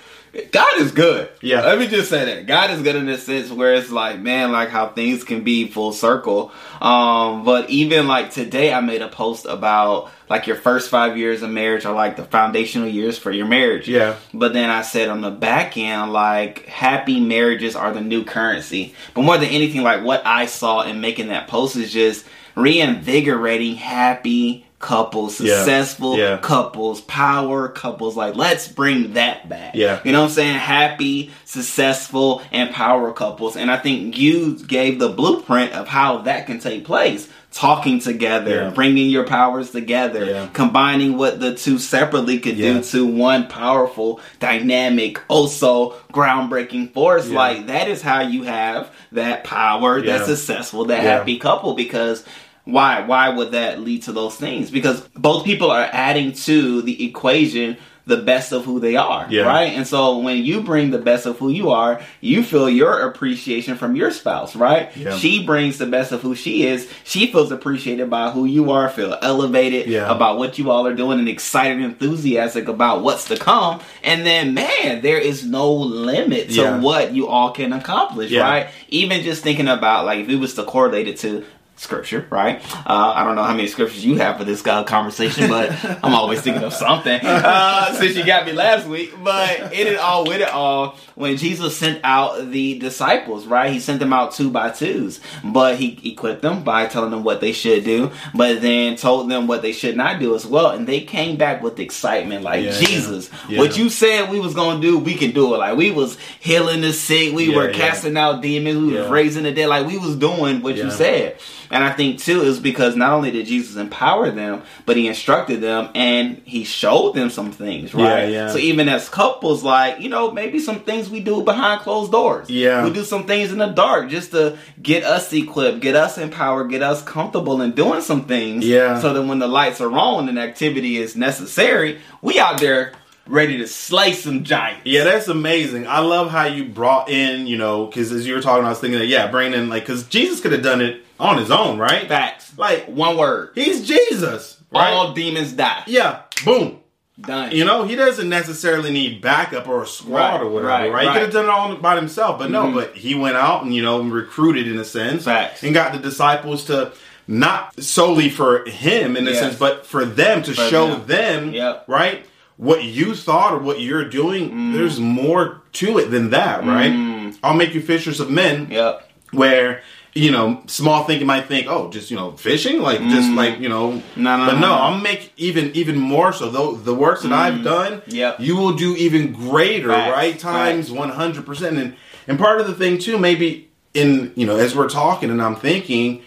God 0.51 0.77
is 0.77 0.91
good. 0.91 1.29
Yeah. 1.41 1.61
Let 1.61 1.79
me 1.79 1.87
just 1.87 2.09
say 2.09 2.25
that 2.25 2.45
God 2.45 2.69
is 2.71 2.83
good 2.83 2.95
in 2.95 3.07
the 3.07 3.17
sense 3.17 3.49
where 3.49 3.73
it's 3.73 3.89
like, 3.89 4.19
man, 4.19 4.51
like 4.51 4.69
how 4.69 4.89
things 4.89 5.23
can 5.23 5.43
be 5.43 5.67
full 5.67 5.91
circle. 5.91 6.51
Um, 6.79 7.43
but 7.43 7.69
even 7.69 8.07
like 8.07 8.31
today, 8.31 8.71
I 8.71 8.81
made 8.81 9.01
a 9.01 9.07
post 9.07 9.45
about 9.45 10.11
like 10.29 10.45
your 10.45 10.55
first 10.55 10.91
five 10.91 11.17
years 11.17 11.41
of 11.41 11.49
marriage 11.49 11.85
are 11.85 11.95
like 11.95 12.15
the 12.15 12.25
foundational 12.25 12.87
years 12.87 13.17
for 13.17 13.31
your 13.31 13.47
marriage. 13.47 13.87
Yeah. 13.87 14.17
But 14.31 14.53
then 14.53 14.69
I 14.69 14.83
said 14.83 15.09
on 15.09 15.21
the 15.21 15.31
back 15.31 15.77
end, 15.77 16.13
like 16.13 16.65
happy 16.65 17.19
marriages 17.19 17.75
are 17.75 17.91
the 17.91 18.01
new 18.01 18.23
currency. 18.23 18.93
But 19.15 19.23
more 19.23 19.37
than 19.39 19.49
anything, 19.49 19.81
like 19.81 20.03
what 20.03 20.25
I 20.27 20.45
saw 20.45 20.81
in 20.81 21.01
making 21.01 21.29
that 21.29 21.47
post 21.47 21.75
is 21.75 21.91
just 21.91 22.25
reinvigorating 22.55 23.75
happy 23.75 24.65
couples, 24.79 25.41
Yeah. 25.41 25.57
successful 25.57 26.17
Yeah. 26.17 26.37
couples, 26.37 27.01
power 27.01 27.67
couples. 27.67 28.15
Like 28.15 28.35
let's 28.37 28.67
bring 28.69 29.13
that 29.13 29.49
back. 29.49 29.71
Yeah. 29.73 29.99
You 30.05 30.13
know 30.13 30.21
what 30.21 30.27
I'm 30.29 30.33
saying? 30.33 30.55
Happy, 30.55 31.31
successful, 31.43 32.41
and 32.53 32.71
power 32.71 33.11
couples. 33.11 33.57
And 33.57 33.69
I 33.69 33.75
think 33.75 34.17
you 34.17 34.57
gave 34.67 34.99
the 34.99 35.09
blueprint 35.09 35.73
of 35.73 35.89
how 35.89 36.19
that 36.19 36.47
can 36.47 36.59
take 36.59 36.85
place. 36.85 37.27
Talking 37.51 37.99
together, 37.99 38.55
Yeah. 38.65 38.69
bringing 38.69 39.09
your 39.09 39.23
powers 39.25 39.71
together, 39.71 40.23
Yeah. 40.23 40.45
combining 40.53 41.17
what 41.17 41.39
the 41.41 41.55
two 41.55 41.77
separately 41.79 42.37
could 42.39 42.57
Yeah. 42.57 42.73
do 42.73 42.81
to 42.83 43.05
one 43.05 43.47
powerful, 43.47 44.21
dynamic, 44.39 45.19
also 45.27 45.95
groundbreaking 46.13 46.93
force. 46.93 47.27
Yeah. 47.27 47.37
Like 47.37 47.67
that 47.67 47.89
is 47.89 48.01
how 48.01 48.21
you 48.21 48.43
have 48.43 48.91
that 49.11 49.43
power, 49.43 49.97
Yeah. 49.99 50.19
that 50.19 50.25
successful, 50.27 50.85
that 50.85 51.03
Yeah. 51.03 51.17
happy 51.17 51.37
couple. 51.37 51.73
Because 51.73 52.23
why? 52.71 53.01
Why 53.05 53.29
would 53.29 53.51
that 53.51 53.79
lead 53.81 54.03
to 54.03 54.11
those 54.11 54.35
things? 54.35 54.69
Because 54.71 55.01
both 55.15 55.45
people 55.45 55.71
are 55.71 55.87
adding 55.91 56.33
to 56.33 56.81
the 56.81 57.05
equation 57.05 57.77
the 58.05 58.17
best 58.17 58.51
of 58.51 58.65
who 58.65 58.79
they 58.79 58.95
are, 58.95 59.27
Yeah. 59.29 59.43
right? 59.43 59.71
And 59.73 59.85
so 59.85 60.17
when 60.17 60.37
you 60.43 60.61
bring 60.61 60.89
the 60.89 60.97
best 60.97 61.27
of 61.27 61.37
who 61.37 61.49
you 61.49 61.69
are, 61.69 62.01
you 62.21 62.41
feel 62.41 62.67
your 62.67 63.01
appreciation 63.01 63.75
from 63.75 63.95
your 63.95 64.09
spouse, 64.09 64.55
right? 64.55 64.89
Yeah. 64.97 65.15
She 65.15 65.45
brings 65.45 65.77
the 65.77 65.85
best 65.85 66.11
of 66.11 66.23
who 66.23 66.33
she 66.33 66.65
is. 66.65 66.87
She 67.03 67.27
feels 67.27 67.51
appreciated 67.51 68.09
by 68.09 68.31
who 68.31 68.45
you 68.45 68.71
are, 68.71 68.89
feel 68.89 69.15
elevated 69.21 69.85
Yeah. 69.87 70.09
about 70.11 70.39
what 70.39 70.57
you 70.57 70.71
all 70.71 70.87
are 70.87 70.95
doing, 70.95 71.19
and 71.19 71.29
excited 71.29 71.73
and 71.77 71.85
enthusiastic 71.85 72.67
about 72.67 73.03
what's 73.03 73.25
to 73.25 73.37
come. 73.37 73.79
And 74.03 74.25
then, 74.25 74.55
man, 74.55 75.01
there 75.03 75.19
is 75.19 75.45
no 75.45 75.71
limit 75.71 76.49
to 76.55 76.79
what 76.79 77.13
you 77.13 77.27
all 77.27 77.51
can 77.51 77.73
accomplish, 77.73 78.33
right? 78.33 78.69
Even 78.87 79.21
just 79.21 79.43
thinking 79.43 79.67
about 79.67 80.05
like 80.05 80.17
if 80.21 80.29
it 80.29 80.37
was 80.37 80.55
to 80.55 80.63
correlate 80.63 81.07
it 81.07 81.17
to 81.17 81.43
scripture, 81.79 82.27
right? 82.29 82.61
Uh, 82.85 83.13
I 83.15 83.23
don't 83.23 83.35
know 83.35 83.43
how 83.43 83.53
many 83.55 83.67
scriptures 83.67 84.03
you 84.05 84.15
have 84.17 84.37
for 84.37 84.43
this 84.43 84.65
uh, 84.67 84.83
conversation, 84.83 85.49
but 85.49 85.71
I'm 86.03 86.13
always 86.13 86.41
thinking 86.41 86.63
of 86.63 86.73
something 86.73 87.19
uh, 87.23 87.93
since 87.93 88.15
you 88.17 88.25
got 88.25 88.45
me 88.45 88.51
last 88.51 88.85
week. 88.85 89.13
But 89.23 89.73
in 89.73 89.87
it 89.87 89.97
all, 89.97 90.25
with 90.25 90.41
it 90.41 90.49
all, 90.49 90.97
when 91.15 91.37
Jesus 91.37 91.77
sent 91.77 92.01
out 92.03 92.51
the 92.51 92.77
disciples, 92.79 93.45
right? 93.47 93.71
He 93.71 93.79
sent 93.79 93.99
them 93.99 94.11
out 94.13 94.33
two 94.33 94.51
by 94.51 94.71
twos, 94.71 95.21
but 95.43 95.77
he 95.77 95.99
equipped 96.11 96.41
them 96.41 96.63
by 96.63 96.85
telling 96.87 97.11
them 97.11 97.23
what 97.23 97.39
they 97.41 97.53
should 97.53 97.83
do, 97.85 98.11
but 98.35 98.61
then 98.61 98.95
told 98.97 99.31
them 99.31 99.47
what 99.47 99.61
they 99.61 99.71
should 99.71 99.95
not 99.95 100.19
do 100.19 100.35
as 100.35 100.45
well. 100.45 100.71
And 100.71 100.85
they 100.87 101.01
came 101.01 101.37
back 101.37 101.63
with 101.63 101.79
excitement, 101.79 102.43
like 102.43 102.65
Yeah, 102.65 102.71
Jesus, 102.71 103.29
yeah. 103.47 103.57
what 103.57 103.77
you 103.77 103.89
said 103.89 104.29
we 104.29 104.39
was 104.39 104.53
gonna 104.53 104.81
do, 104.81 104.99
we 104.99 105.15
can 105.15 105.31
do 105.31 105.53
it. 105.55 105.57
Like 105.59 105.77
we 105.77 105.91
was 105.91 106.17
healing 106.41 106.81
the 106.81 106.91
sick, 106.91 107.33
we 107.33 107.49
Yeah, 107.49 107.55
were 107.55 107.69
casting 107.71 108.17
out 108.17 108.41
demons, 108.41 108.77
we 108.79 108.97
was 108.97 109.07
raising 109.07 109.43
the 109.43 109.51
dead, 109.53 109.67
like 109.67 109.87
we 109.87 109.97
was 109.97 110.15
doing 110.17 110.61
what 110.61 110.75
you 110.75 110.91
said. 110.91 111.37
And 111.71 111.83
I 111.83 111.91
think 111.91 112.19
too 112.19 112.41
is 112.41 112.59
because 112.59 112.95
not 112.95 113.13
only 113.13 113.31
did 113.31 113.45
Jesus 113.45 113.75
empower 113.75 114.31
them, 114.31 114.63
but 114.85 114.97
he 114.97 115.07
instructed 115.07 115.61
them 115.61 115.89
and 115.93 116.41
he 116.45 116.63
showed 116.63 117.13
them 117.13 117.29
some 117.29 117.51
things, 117.51 117.93
right? 117.93 118.23
Yeah, 118.23 118.45
yeah. 118.45 118.49
So 118.49 118.57
even 118.57 118.89
as 118.89 119.07
couples, 119.07 119.63
like, 119.63 119.99
you 119.99 120.09
know, 120.09 120.31
maybe 120.31 120.59
some 120.59 120.79
things 120.79 121.09
we 121.09 121.19
do 121.19 121.43
behind 121.43 121.81
closed 121.81 122.11
doors. 122.11 122.49
Yeah. 122.49 122.83
We 122.83 122.91
do 122.91 123.03
some 123.03 123.27
things 123.27 123.51
in 123.51 123.59
the 123.59 123.67
dark 123.67 124.09
just 124.09 124.31
to 124.31 124.57
get 124.81 125.03
us 125.03 125.31
equipped, 125.31 125.81
get 125.81 125.95
us 125.95 126.17
empowered, 126.17 126.69
get 126.69 126.81
us 126.81 127.03
comfortable 127.03 127.61
in 127.61 127.71
doing 127.73 128.01
some 128.01 128.25
things. 128.25 128.65
Yeah. 128.65 128.99
So 128.99 129.13
that 129.13 129.23
when 129.23 129.39
the 129.39 129.47
lights 129.47 129.79
are 129.79 129.91
on 129.91 130.27
and 130.27 130.39
activity 130.39 130.97
is 130.97 131.15
necessary, 131.15 131.99
we 132.21 132.39
out 132.39 132.59
there 132.59 132.93
ready 133.29 133.57
to 133.59 133.67
slice 133.67 134.23
some 134.23 134.43
giants. 134.43 134.81
Yeah, 134.85 135.03
that's 135.05 135.27
amazing. 135.27 135.87
I 135.87 135.99
love 135.99 136.29
how 136.31 136.45
you 136.45 136.65
brought 136.65 137.09
in, 137.09 137.47
you 137.47 137.57
know, 137.57 137.85
because 137.85 138.11
as 138.11 138.25
you 138.27 138.33
were 138.33 138.41
talking, 138.41 138.65
I 138.65 138.69
was 138.69 138.79
thinking 138.79 138.99
that, 138.99 139.05
yeah, 139.05 139.29
bringing 139.29 139.57
in, 139.57 139.69
like, 139.69 139.83
because 139.83 140.03
Jesus 140.07 140.41
could 140.41 140.51
have 140.51 140.63
done 140.63 140.81
it 140.81 141.03
on 141.19 141.37
his 141.37 141.51
own, 141.51 141.77
right? 141.77 142.07
Facts. 142.07 142.57
Like, 142.57 142.87
One 142.87 143.17
word. 143.17 143.51
he's 143.55 143.87
Jesus, 143.87 144.61
right? 144.71 144.91
All 144.91 145.13
demons 145.13 145.53
die. 145.53 145.83
yeah, 145.87 146.23
boom. 146.43 146.79
Done. 147.21 147.51
You 147.51 147.65
know, 147.65 147.83
he 147.83 147.95
doesn't 147.97 148.29
necessarily 148.29 148.91
need 148.91 149.21
backup 149.21 149.67
or 149.67 149.83
a 149.83 149.85
squad 149.87 150.35
Right, 150.35 150.41
or 150.41 150.47
whatever, 150.49 150.67
right, 150.69 150.91
right? 150.91 151.07
He 151.07 151.13
could 151.13 151.21
have 151.23 151.33
done 151.33 151.45
it 151.45 151.49
all 151.49 151.75
by 151.75 151.97
himself, 151.97 152.39
but 152.39 152.49
no, 152.49 152.67
Mhm. 152.67 152.73
but 152.73 152.95
he 152.95 153.13
went 153.13 153.35
out 153.35 153.63
and, 153.63 153.75
you 153.75 153.81
know, 153.83 154.01
recruited 154.01 154.69
in 154.69 154.79
a 154.79 154.85
sense. 154.85 155.25
Facts. 155.25 155.61
And 155.61 155.73
got 155.73 155.91
the 155.91 155.99
disciples 155.99 156.63
to 156.65 156.93
not 157.27 157.73
solely 157.83 158.29
for 158.29 158.63
him 158.69 159.17
in 159.17 159.27
a 159.27 159.31
Yes. 159.31 159.39
sense, 159.41 159.55
but 159.55 159.85
for 159.85 160.05
them 160.05 160.41
to 160.43 160.53
For 160.53 160.61
show 160.69 160.87
them. 160.91 161.03
them, 161.07 161.53
Yep. 161.53 161.83
right? 161.87 162.25
What 162.59 162.83
you 162.83 163.15
thought 163.15 163.53
or 163.53 163.59
what 163.59 163.79
you're 163.79 164.03
doing, 164.09 164.73
there's 164.73 164.99
more 164.99 165.61
to 165.73 165.97
it 165.97 166.07
than 166.11 166.31
that, 166.31 166.59
right? 166.65 166.91
Mm. 166.91 167.37
I'll 167.41 167.53
make 167.55 167.73
you 167.73 167.81
fishers 167.81 168.19
of 168.19 168.29
men 168.29 168.67
Yep. 168.69 169.09
where 169.31 169.81
you 170.13 170.29
know 170.31 170.61
small 170.67 171.03
thinking 171.05 171.25
might 171.27 171.45
think 171.47 171.67
oh 171.69 171.89
just 171.91 172.09
you 172.11 172.17
know 172.17 172.31
fishing 172.31 172.81
like 172.81 172.99
just 172.99 173.29
like 173.31 173.59
you 173.59 173.69
know 173.69 173.91
Mm. 173.91 174.01
No, 174.17 174.37
no, 174.37 174.45
but 174.47 174.53
no, 174.55 174.59
no, 174.59 174.67
no. 174.67 174.73
i'll 174.73 174.97
make 174.97 175.31
even 175.37 175.71
even 175.75 175.97
more 175.99 176.33
so 176.33 176.49
though 176.49 176.73
the 176.73 176.95
works 176.95 177.21
that 177.21 177.31
i've 177.31 177.63
done 177.63 178.01
Yep. 178.07 178.39
you 178.39 178.55
will 178.57 178.73
do 178.73 178.95
even 178.95 179.31
greater 179.31 179.89
Facts, 179.89 180.11
right 180.11 180.37
times 180.39 180.89
100% 180.89 181.77
and 181.77 181.95
and 182.27 182.39
part 182.39 182.59
of 182.59 182.65
the 182.65 182.73
thing 182.73 182.97
too 182.97 183.19
maybe 183.19 183.69
in 183.93 184.33
you 184.35 184.47
know 184.47 184.57
as 184.57 184.75
we're 184.75 184.89
talking 184.89 185.29
and 185.29 185.41
i'm 185.43 185.55
thinking 185.55 186.23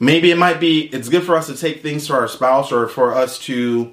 maybe 0.00 0.32
it 0.32 0.36
might 0.36 0.58
be 0.58 0.80
it's 0.92 1.08
good 1.08 1.22
for 1.22 1.36
us 1.36 1.46
to 1.46 1.56
take 1.56 1.80
things 1.80 2.08
to 2.08 2.14
our 2.14 2.26
spouse 2.26 2.72
or 2.72 2.88
for 2.88 3.14
us 3.14 3.38
to 3.38 3.92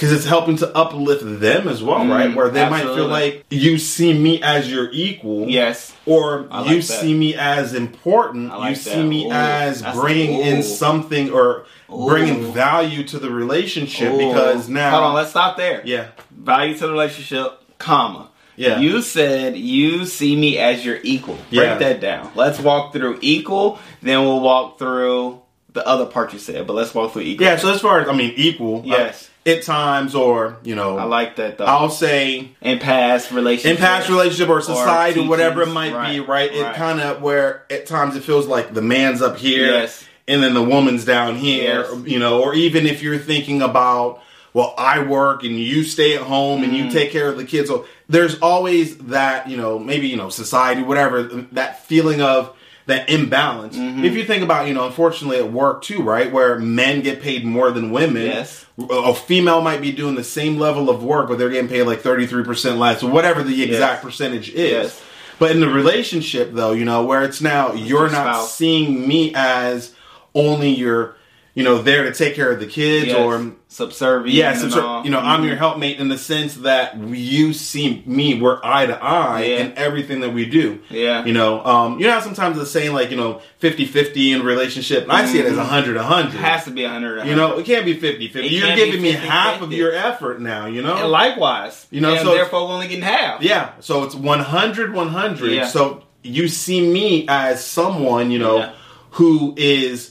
because 0.00 0.12
it's 0.14 0.24
helping 0.24 0.56
to 0.56 0.74
uplift 0.74 1.22
them 1.40 1.68
as 1.68 1.82
well 1.82 2.06
right 2.06 2.34
where 2.34 2.48
they 2.48 2.66
might 2.70 2.84
feel 2.84 3.06
Mm, 3.06 3.10
like 3.10 3.44
you 3.50 3.76
see 3.76 4.14
me 4.18 4.40
as 4.42 4.72
your 4.72 4.88
equal 4.92 5.46
Yes. 5.46 5.92
or 6.06 6.46
I 6.50 6.64
you 6.70 6.76
that. 6.76 6.82
see 6.82 7.12
me 7.12 7.34
as 7.34 7.74
important. 7.74 8.48
Like 8.48 8.70
you 8.70 8.82
that. 8.82 8.90
see 8.94 9.02
me 9.02 9.26
Ooh, 9.26 9.30
as 9.32 9.82
bringing 9.82 10.38
ooh. 10.40 10.42
in 10.42 10.62
something 10.62 11.30
or 11.30 11.66
bringing 11.88 12.50
value 12.52 13.04
to 13.08 13.18
the 13.18 13.30
relationship 13.30 14.12
Ooh. 14.14 14.16
because 14.28 14.70
now, 14.70 14.90
Hold 14.92 15.02
on, 15.02 15.14
let's 15.14 15.30
stop 15.30 15.58
there. 15.58 15.82
yeah, 15.84 16.08
Value 16.30 16.72
to 16.78 16.86
the 16.86 16.92
relationship, 16.92 17.60
comma. 17.76 18.28
Yeah. 18.56 18.78
You 18.78 19.02
said 19.02 19.56
you 19.56 20.06
see 20.06 20.34
me 20.36 20.56
as 20.58 20.84
your 20.84 20.98
equal. 21.02 21.34
Break 21.34 21.50
Yeah. 21.50 21.78
that 21.78 22.00
down. 22.00 22.30
Let's 22.34 22.58
walk 22.58 22.92
through 22.94 23.18
equal, 23.20 23.78
then 24.02 24.20
we'll 24.20 24.40
walk 24.40 24.78
through 24.78 25.39
the 25.72 25.86
other 25.86 26.06
part 26.06 26.32
you 26.32 26.38
said, 26.38 26.66
but 26.66 26.72
let's 26.74 26.94
walk 26.94 27.12
through 27.12 27.22
equal. 27.22 27.46
yeah. 27.46 27.56
So 27.56 27.72
as 27.72 27.80
far 27.80 28.00
as 28.00 28.08
I 28.08 28.12
mean, 28.12 28.32
equal, 28.36 28.82
Yes. 28.84 29.24
uh, 29.46 29.50
at 29.50 29.62
times, 29.62 30.14
or 30.14 30.58
you 30.64 30.74
know, 30.74 30.98
I 30.98 31.04
like 31.04 31.36
that 31.36 31.58
though. 31.58 31.64
I'll 31.64 31.88
say 31.90 32.50
in 32.60 32.78
past 32.78 33.30
relationship. 33.32 33.78
in 33.78 33.84
past 33.84 34.08
relationship 34.08 34.48
or 34.48 34.60
society, 34.60 35.20
or 35.20 35.28
whatever 35.28 35.62
it 35.62 35.66
teachings. 35.66 35.74
might 35.74 36.10
be, 36.12 36.20
Right, 36.20 36.28
right? 36.28 36.54
It 36.54 36.62
right. 36.62 36.74
kind 36.74 37.00
of 37.00 37.22
where 37.22 37.64
at 37.70 37.86
times 37.86 38.16
it 38.16 38.24
feels 38.24 38.46
like 38.46 38.74
the 38.74 38.82
man's 38.82 39.22
up 39.22 39.38
here, 39.38 39.66
Yes. 39.66 40.04
and 40.28 40.42
then 40.42 40.54
the 40.54 40.62
woman's 40.62 41.04
down 41.04 41.36
here, 41.36 41.86
Yes. 41.88 42.02
you 42.06 42.18
know, 42.18 42.42
or 42.42 42.54
even 42.54 42.86
if 42.86 43.02
you're 43.02 43.18
thinking 43.18 43.62
about, 43.62 44.20
well, 44.52 44.74
I 44.76 45.02
work 45.04 45.42
and 45.44 45.58
you 45.58 45.84
stay 45.84 46.16
at 46.16 46.22
home 46.22 46.62
and 46.62 46.72
Mm-hmm. 46.72 46.86
you 46.86 46.90
take 46.92 47.10
care 47.12 47.28
of 47.28 47.36
the 47.36 47.44
kids. 47.44 47.68
So 47.68 47.86
there's 48.08 48.38
always 48.40 48.96
that, 48.98 49.48
you 49.48 49.56
know, 49.56 49.78
maybe, 49.78 50.08
you 50.08 50.16
know, 50.16 50.28
society, 50.28 50.82
whatever, 50.82 51.22
that 51.52 51.84
feeling 51.86 52.20
of 52.20 52.54
that 52.90 53.08
imbalance. 53.08 53.76
Mm-hmm. 53.76 54.04
If 54.04 54.14
you 54.14 54.24
think 54.24 54.42
about, 54.42 54.68
you 54.68 54.74
know, 54.74 54.86
unfortunately 54.86 55.38
at 55.38 55.50
work 55.52 55.82
too, 55.82 56.02
right, 56.02 56.30
where 56.30 56.58
men 56.58 57.00
get 57.00 57.22
paid 57.22 57.44
more 57.44 57.70
than 57.70 57.90
women. 57.90 58.26
Yes. 58.26 58.66
A 58.90 59.14
female 59.14 59.60
might 59.60 59.82
be 59.82 59.92
doing 59.92 60.14
the 60.14 60.24
same 60.24 60.58
level 60.58 60.88
of 60.88 61.02
work, 61.02 61.28
but 61.28 61.38
they're 61.38 61.50
getting 61.50 61.68
paid 61.68 61.82
like 61.82 62.00
33% 62.00 62.78
less, 62.78 63.02
or 63.02 63.10
whatever 63.10 63.42
the 63.42 63.62
exact 63.62 64.02
percentage 64.02 64.48
is. 64.50 64.70
Yes. 64.70 65.02
But 65.38 65.50
in 65.50 65.60
the 65.60 65.68
relationship, 65.68 66.52
though, 66.52 66.72
you 66.72 66.84
know, 66.84 67.04
where 67.04 67.22
it's 67.22 67.40
now 67.40 67.72
you're 67.72 68.02
your 68.02 68.10
not 68.10 68.44
seeing 68.44 69.06
me 69.06 69.32
as 69.34 69.94
only 70.34 70.70
your, 70.70 71.16
you 71.54 71.64
know, 71.64 71.82
there 71.82 72.04
to 72.04 72.12
take 72.12 72.34
care 72.36 72.50
of 72.52 72.60
the 72.60 72.66
kids 72.66 73.06
Yes. 73.08 73.16
or 73.16 73.52
subservient. 73.68 74.56
it's- 74.56 74.76
all. 74.76 75.02
you 75.04 75.10
know, 75.10 75.18
I'm 75.18 75.42
Mhm. 75.42 75.46
your 75.48 75.56
helpmate 75.56 75.98
in 75.98 76.08
the 76.08 76.18
sense 76.18 76.54
that 76.54 76.96
you 77.08 77.52
see 77.52 78.02
me, 78.06 78.34
we're 78.40 78.58
eye 78.62 78.86
to 78.86 79.02
eye 79.02 79.42
Yeah. 79.44 79.56
in 79.58 79.72
everything 79.76 80.20
that 80.20 80.32
we 80.32 80.44
do. 80.44 80.78
Yeah. 80.90 81.24
You 81.24 81.32
know, 81.32 81.64
um, 81.64 81.98
you 82.00 82.06
know, 82.06 82.12
how 82.12 82.20
sometimes 82.20 82.58
it's 82.58 82.70
saying 82.70 82.92
like, 82.92 83.10
you 83.10 83.16
know, 83.16 83.40
50 83.58 83.84
50 83.86 84.32
in 84.32 84.42
relationship. 84.42 85.04
And 85.04 85.12
I 85.12 85.24
see 85.26 85.38
it 85.38 85.46
as 85.46 85.56
100 85.56 85.96
100. 85.96 86.34
It 86.34 86.38
has 86.40 86.64
to 86.64 86.70
be 86.70 86.84
a 86.84 86.88
hundred. 86.88 87.26
You 87.26 87.34
know, 87.36 87.58
it 87.58 87.66
can't 87.66 87.84
be 87.84 87.94
50 87.94 88.28
50. 88.28 88.48
You're 88.48 88.74
giving 88.76 89.02
me 89.02 89.12
50-50. 89.12 89.28
half 89.28 89.62
of 89.62 89.72
your 89.72 89.92
effort 89.92 90.40
now, 90.40 90.66
you 90.66 90.82
know? 90.82 90.94
and 90.96 91.08
likewise, 91.08 91.86
You 91.90 92.00
know, 92.00 92.10
and 92.12 92.20
so 92.20 92.34
therefore 92.34 92.66
we're 92.68 92.74
only 92.74 92.88
getting 92.88 93.02
half. 93.04 93.42
Yeah, 93.42 93.70
so 93.80 94.04
it's 94.04 94.14
100 94.14 94.94
100. 94.94 95.52
Yeah. 95.52 95.66
So 95.66 96.02
you 96.22 96.48
see 96.48 96.80
me 96.80 97.24
as 97.28 97.64
someone, 97.64 98.30
you 98.30 98.38
know, 98.38 98.58
Yeah. 98.58 98.68
who 99.12 99.54
is 99.56 100.10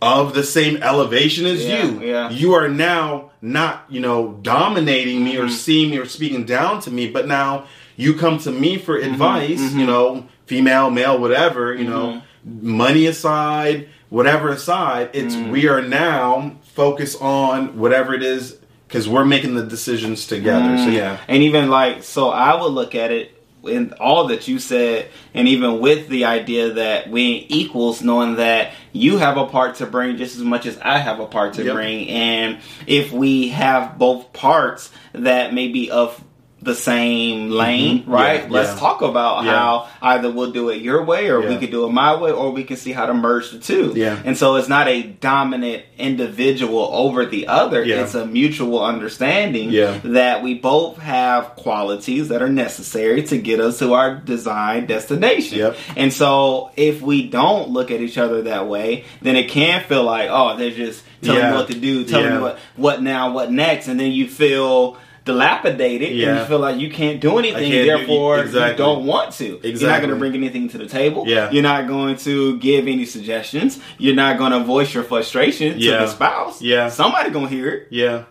of 0.00 0.34
the 0.34 0.44
same 0.44 0.76
elevation 0.82 1.44
as 1.46 1.64
Yeah, 1.64 1.84
you. 1.84 2.00
yeah. 2.02 2.28
Mm-hmm. 2.28 2.34
You 2.36 2.54
are 2.54 2.68
now 2.68 3.30
not, 3.42 3.84
you 3.88 4.00
know, 4.00 4.38
dominating 4.42 5.24
me 5.24 5.36
or 5.36 5.48
seeing 5.48 5.90
me 5.90 5.98
or 5.98 6.06
speaking 6.06 6.44
down 6.44 6.80
to 6.82 6.90
me, 6.90 7.08
but 7.10 7.26
now 7.26 7.64
you 7.96 8.14
come 8.14 8.38
to 8.40 8.50
me 8.52 8.78
for 8.78 8.96
Mm-hmm. 8.98 9.12
advice, 9.12 9.72
you 9.74 9.86
know, 9.86 10.26
female, 10.46 10.90
male, 10.90 11.18
whatever, 11.18 11.74
you 11.74 11.84
know, 11.84 12.22
Mm-hmm. 12.46 12.76
money 12.76 13.06
aside, 13.06 13.88
whatever 14.08 14.48
aside, 14.50 15.10
it's 15.12 15.34
Mm. 15.34 15.50
we 15.50 15.68
are 15.68 15.82
now 15.82 16.52
focused 16.74 17.20
on 17.20 17.76
whatever 17.78 18.14
it 18.14 18.22
is 18.22 18.56
because 18.86 19.08
we're 19.08 19.24
making 19.24 19.54
the 19.54 19.64
decisions 19.64 20.26
together. 20.26 20.78
So 20.78 20.88
yeah. 20.88 21.18
And 21.28 21.42
even 21.42 21.68
like, 21.68 22.04
so 22.04 22.30
I 22.30 22.54
would 22.58 22.72
look 22.72 22.94
at 22.94 23.10
it 23.10 23.32
in 23.64 23.92
all 23.94 24.28
that 24.28 24.48
you 24.48 24.58
said, 24.58 25.08
and 25.34 25.48
even 25.48 25.80
with 25.80 26.08
the 26.08 26.24
idea 26.26 26.72
that 26.74 27.10
we 27.10 27.22
ain't 27.22 27.50
equals, 27.50 28.02
knowing 28.02 28.36
that 28.36 28.72
you 28.92 29.18
have 29.18 29.36
a 29.36 29.46
part 29.46 29.76
to 29.76 29.86
bring 29.86 30.16
just 30.16 30.36
as 30.36 30.42
much 30.42 30.66
as 30.66 30.78
I 30.78 30.98
have 30.98 31.20
a 31.20 31.26
part 31.26 31.54
to 31.54 31.64
Yep. 31.64 31.74
bring. 31.74 32.08
And 32.08 32.58
if 32.86 33.12
we 33.12 33.48
have 33.48 33.98
both 33.98 34.32
parts 34.32 34.90
that 35.12 35.52
may 35.54 35.68
be 35.68 35.90
of 35.90 36.22
the 36.60 36.74
same 36.74 37.50
lane, 37.50 38.04
right? 38.06 38.40
Mm-hmm. 38.42 38.52
Yeah, 38.52 38.58
Let's 38.60 38.72
yeah. 38.74 38.80
talk 38.80 39.02
about 39.02 39.44
Yeah. 39.44 39.52
how 39.52 39.88
either 40.02 40.30
we'll 40.30 40.50
do 40.50 40.70
it 40.70 40.82
your 40.82 41.04
way 41.04 41.28
or 41.28 41.40
we 41.40 41.56
could 41.56 41.70
do 41.70 41.84
it 41.86 41.92
my 41.92 42.16
way 42.20 42.32
or 42.32 42.50
we 42.50 42.64
can 42.64 42.76
see 42.76 42.90
how 42.92 43.06
to 43.06 43.14
merge 43.14 43.52
the 43.52 43.58
two. 43.58 43.92
Yeah. 43.94 44.20
And 44.24 44.36
so 44.36 44.56
it's 44.56 44.68
not 44.68 44.88
a 44.88 45.02
dominant 45.02 45.84
individual 45.98 46.90
over 46.92 47.26
the 47.26 47.46
other. 47.46 47.82
It's 47.82 48.14
a 48.14 48.26
mutual 48.26 48.84
understanding 48.84 49.70
that 50.12 50.42
we 50.42 50.54
both 50.54 50.98
have 50.98 51.54
qualities 51.56 52.28
that 52.28 52.42
are 52.42 52.48
necessary 52.48 53.22
to 53.24 53.38
get 53.38 53.60
us 53.60 53.78
to 53.78 53.94
our 53.94 54.16
designed 54.16 54.88
destination. 54.88 55.58
Yep. 55.58 55.76
And 55.96 56.12
so 56.12 56.70
if 56.76 57.00
we 57.00 57.28
don't 57.28 57.70
look 57.70 57.90
at 57.90 58.00
each 58.00 58.18
other 58.18 58.42
that 58.42 58.66
way, 58.66 59.04
then 59.22 59.36
it 59.36 59.48
can 59.48 59.82
feel 59.84 60.02
like, 60.02 60.28
oh, 60.30 60.56
they're 60.56 60.70
just 60.70 61.04
telling 61.22 61.50
me 61.50 61.52
what 61.56 61.68
to 61.68 61.78
do, 61.78 62.04
telling 62.04 62.34
me 62.34 62.40
what 62.40 62.58
what 62.76 63.02
now, 63.02 63.32
what 63.32 63.50
next, 63.50 63.88
and 63.88 63.98
then 63.98 64.12
you 64.12 64.28
feel 64.28 64.96
dilapidated 65.28 66.08
and 66.10 66.18
Yeah. 66.18 66.40
you 66.40 66.46
feel 66.46 66.58
like 66.58 66.80
you 66.80 66.90
can't 66.90 67.20
do 67.20 67.38
anything, 67.38 67.70
can't 67.70 67.84
do- 67.86 67.96
therefore 67.98 68.40
exactly. 68.40 68.70
you 68.72 68.76
don't 68.76 69.06
want 69.06 69.32
to. 69.34 69.60
You're 69.62 69.88
not 69.88 69.98
going 70.00 70.10
to 70.10 70.16
bring 70.16 70.34
anything 70.34 70.68
to 70.70 70.78
the 70.78 70.86
table. 70.86 71.24
Yeah. 71.28 71.50
You're 71.52 71.62
not 71.62 71.86
going 71.86 72.16
to 72.18 72.58
give 72.58 72.88
any 72.88 73.04
suggestions. 73.04 73.78
You're 73.98 74.16
not 74.16 74.38
going 74.38 74.52
to 74.52 74.60
voice 74.60 74.92
your 74.92 75.04
frustration 75.04 75.74
to 75.74 75.78
Yeah. 75.78 75.98
the 75.98 76.08
spouse. 76.08 76.60
Yeah. 76.60 76.88
Somebody 76.88 77.30
going 77.30 77.48
to 77.48 77.54
hear 77.54 77.68
it. 77.68 77.88
Yeah. 77.90 78.22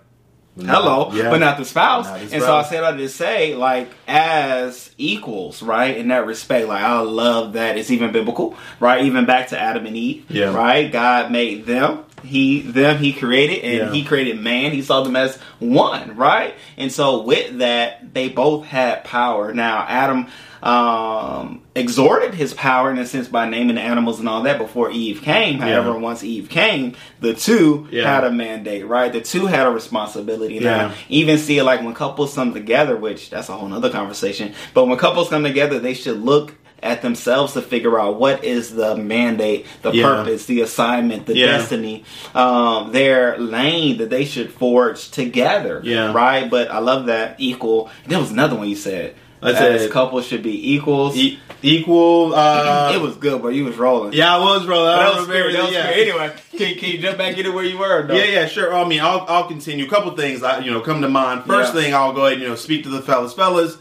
Hello, 0.60 1.12
Yeah. 1.14 1.30
but 1.30 1.38
not 1.38 1.60
the 1.60 1.66
spouse. 1.66 2.08
Not 2.08 2.20
And 2.34 2.42
so 2.42 2.56
I 2.56 2.64
said 2.64 2.84
I 2.84 2.98
just 2.98 3.16
say 3.16 3.54
like 3.54 3.90
as 4.08 4.90
equals, 4.98 5.62
right? 5.62 5.96
In 5.96 6.08
that 6.08 6.26
respect, 6.26 6.68
like 6.68 6.82
I 6.84 7.00
love 7.02 7.54
that 7.54 7.78
it's 7.78 7.92
even 7.92 8.12
biblical, 8.12 8.56
right? 8.80 9.06
Even 9.06 9.26
back 9.26 9.50
to 9.50 9.60
Adam 9.60 9.86
and 9.86 9.96
Eve, 9.96 10.26
Yeah. 10.30 10.56
right? 10.56 10.92
God 10.92 11.30
made 11.32 11.68
them. 11.68 12.00
He 12.24 12.62
them 12.62 12.98
he 12.98 13.14
created 13.14 13.64
and 13.64 13.78
Yeah. 13.78 13.92
he 13.94 14.04
created 14.04 14.40
man. 14.40 14.72
He 14.72 14.82
saw 14.82 15.02
them 15.02 15.16
as 15.16 15.38
one, 15.60 16.16
right? 16.16 16.56
And 16.78 16.92
so 16.92 17.22
with 17.22 17.60
that, 17.60 18.14
they 18.14 18.30
both 18.30 18.66
had 18.66 19.04
power. 19.04 19.54
Now 19.54 19.86
Adam 19.88 20.28
um 20.64 21.62
exhorted 21.76 22.34
his 22.34 22.52
power 22.56 22.90
in 22.90 22.98
a 22.98 23.06
sense 23.06 23.28
by 23.28 23.48
naming 23.48 23.76
the 23.76 23.82
animals 23.82 24.20
and 24.20 24.28
all 24.28 24.42
that 24.42 24.58
before 24.58 24.90
Eve 24.90 25.22
came. 25.22 25.60
However, 25.60 25.92
Yeah. 25.92 25.98
once 25.98 26.24
Eve 26.24 26.50
came, 26.50 26.94
the 27.22 27.36
two 27.36 27.88
Yeah. 27.92 28.12
had 28.12 28.24
a 28.24 28.32
mandate, 28.32 28.88
right? 28.88 29.14
The 29.14 29.22
two 29.22 29.46
had 29.46 29.68
a 29.68 29.70
responsibility. 29.70 30.56
Yeah. 30.56 30.62
Now, 30.78 30.92
even 31.10 31.38
see 31.38 31.60
it 31.60 31.64
like 31.64 31.84
when 31.84 31.94
couples 31.94 32.34
come 32.34 32.54
together, 32.54 32.98
which 32.98 33.30
that's 33.30 33.50
a 33.50 33.54
whole 33.54 33.70
nother 33.70 33.92
conversation. 33.92 34.54
But 34.74 34.88
when 34.88 34.98
couples 34.98 35.30
come 35.30 35.44
together, 35.44 35.78
they 35.78 35.94
should 35.94 36.24
look 36.26 36.56
at 36.84 37.02
themselves 37.02 37.54
to 37.54 37.62
figure 37.62 38.00
out 38.00 38.20
what 38.20 38.44
is 38.44 38.74
the 38.76 38.96
mandate, 38.96 39.66
the 39.82 39.92
Yeah. 39.92 40.04
purpose, 40.06 40.46
the 40.46 40.62
assignment, 40.62 41.26
the 41.26 41.36
Yeah. 41.36 41.48
destiny, 41.48 42.04
um, 42.36 42.92
their 42.92 43.38
lane 43.40 43.98
that 43.98 44.10
they 44.10 44.26
should 44.26 44.52
forge 44.54 45.10
together. 45.12 45.82
Yeah. 45.84 46.14
Right? 46.14 46.50
But 46.50 46.70
I 46.72 46.80
love 46.80 47.08
that 47.08 47.36
equal. 47.40 47.90
There 48.08 48.20
was 48.20 48.32
another 48.32 48.56
one 48.56 48.70
you 48.70 48.76
said. 48.76 49.16
I 49.42 49.54
said- 49.54 49.92
couples 49.92 50.26
should 50.26 50.42
be 50.44 50.74
equals. 50.74 51.16
E- 51.16 51.38
equal. 51.62 52.34
Uh, 52.34 52.92
it 52.96 53.02
was 53.02 53.16
good, 53.16 53.42
but 53.42 53.50
you 53.50 53.66
was 53.66 53.76
rolling. 53.76 54.14
Yeah, 54.14 54.36
I 54.36 54.40
was, 54.40 54.66
rolling. 54.66 54.90
I 54.90 54.98
that 54.98 55.16
was 55.20 55.28
remember 55.28 55.44
great. 55.50 55.58
That 55.58 55.64
was 55.66 55.74
yeah. 55.74 55.92
Anyway, 55.94 56.32
can, 56.58 56.76
can 56.76 56.90
you 56.92 56.98
jump 57.00 57.18
back 57.20 57.38
into 57.38 57.52
where 57.52 57.64
you 57.64 57.78
were? 57.78 58.06
Though? 58.08 58.16
Yeah, 58.16 58.24
yeah, 58.26 58.46
sure. 58.48 58.74
I 58.76 58.88
mean, 58.88 59.00
I'll, 59.00 59.26
I'll 59.28 59.48
continue. 59.48 59.86
A 59.86 59.90
couple 59.90 60.12
things, 60.16 60.42
I, 60.44 60.60
you 60.60 60.72
know, 60.72 60.82
come 60.82 61.02
to 61.04 61.10
mind. 61.10 61.44
First 61.46 61.74
Yeah. 61.76 61.82
thing, 61.82 61.94
I'll 61.94 62.14
go 62.14 62.22
ahead, 62.26 62.34
and, 62.34 62.42
you 62.44 62.48
know, 62.50 62.56
speak 62.56 62.84
to 62.84 62.90
the 62.90 63.02
fellas. 63.02 63.34
Fellas, 63.34 63.78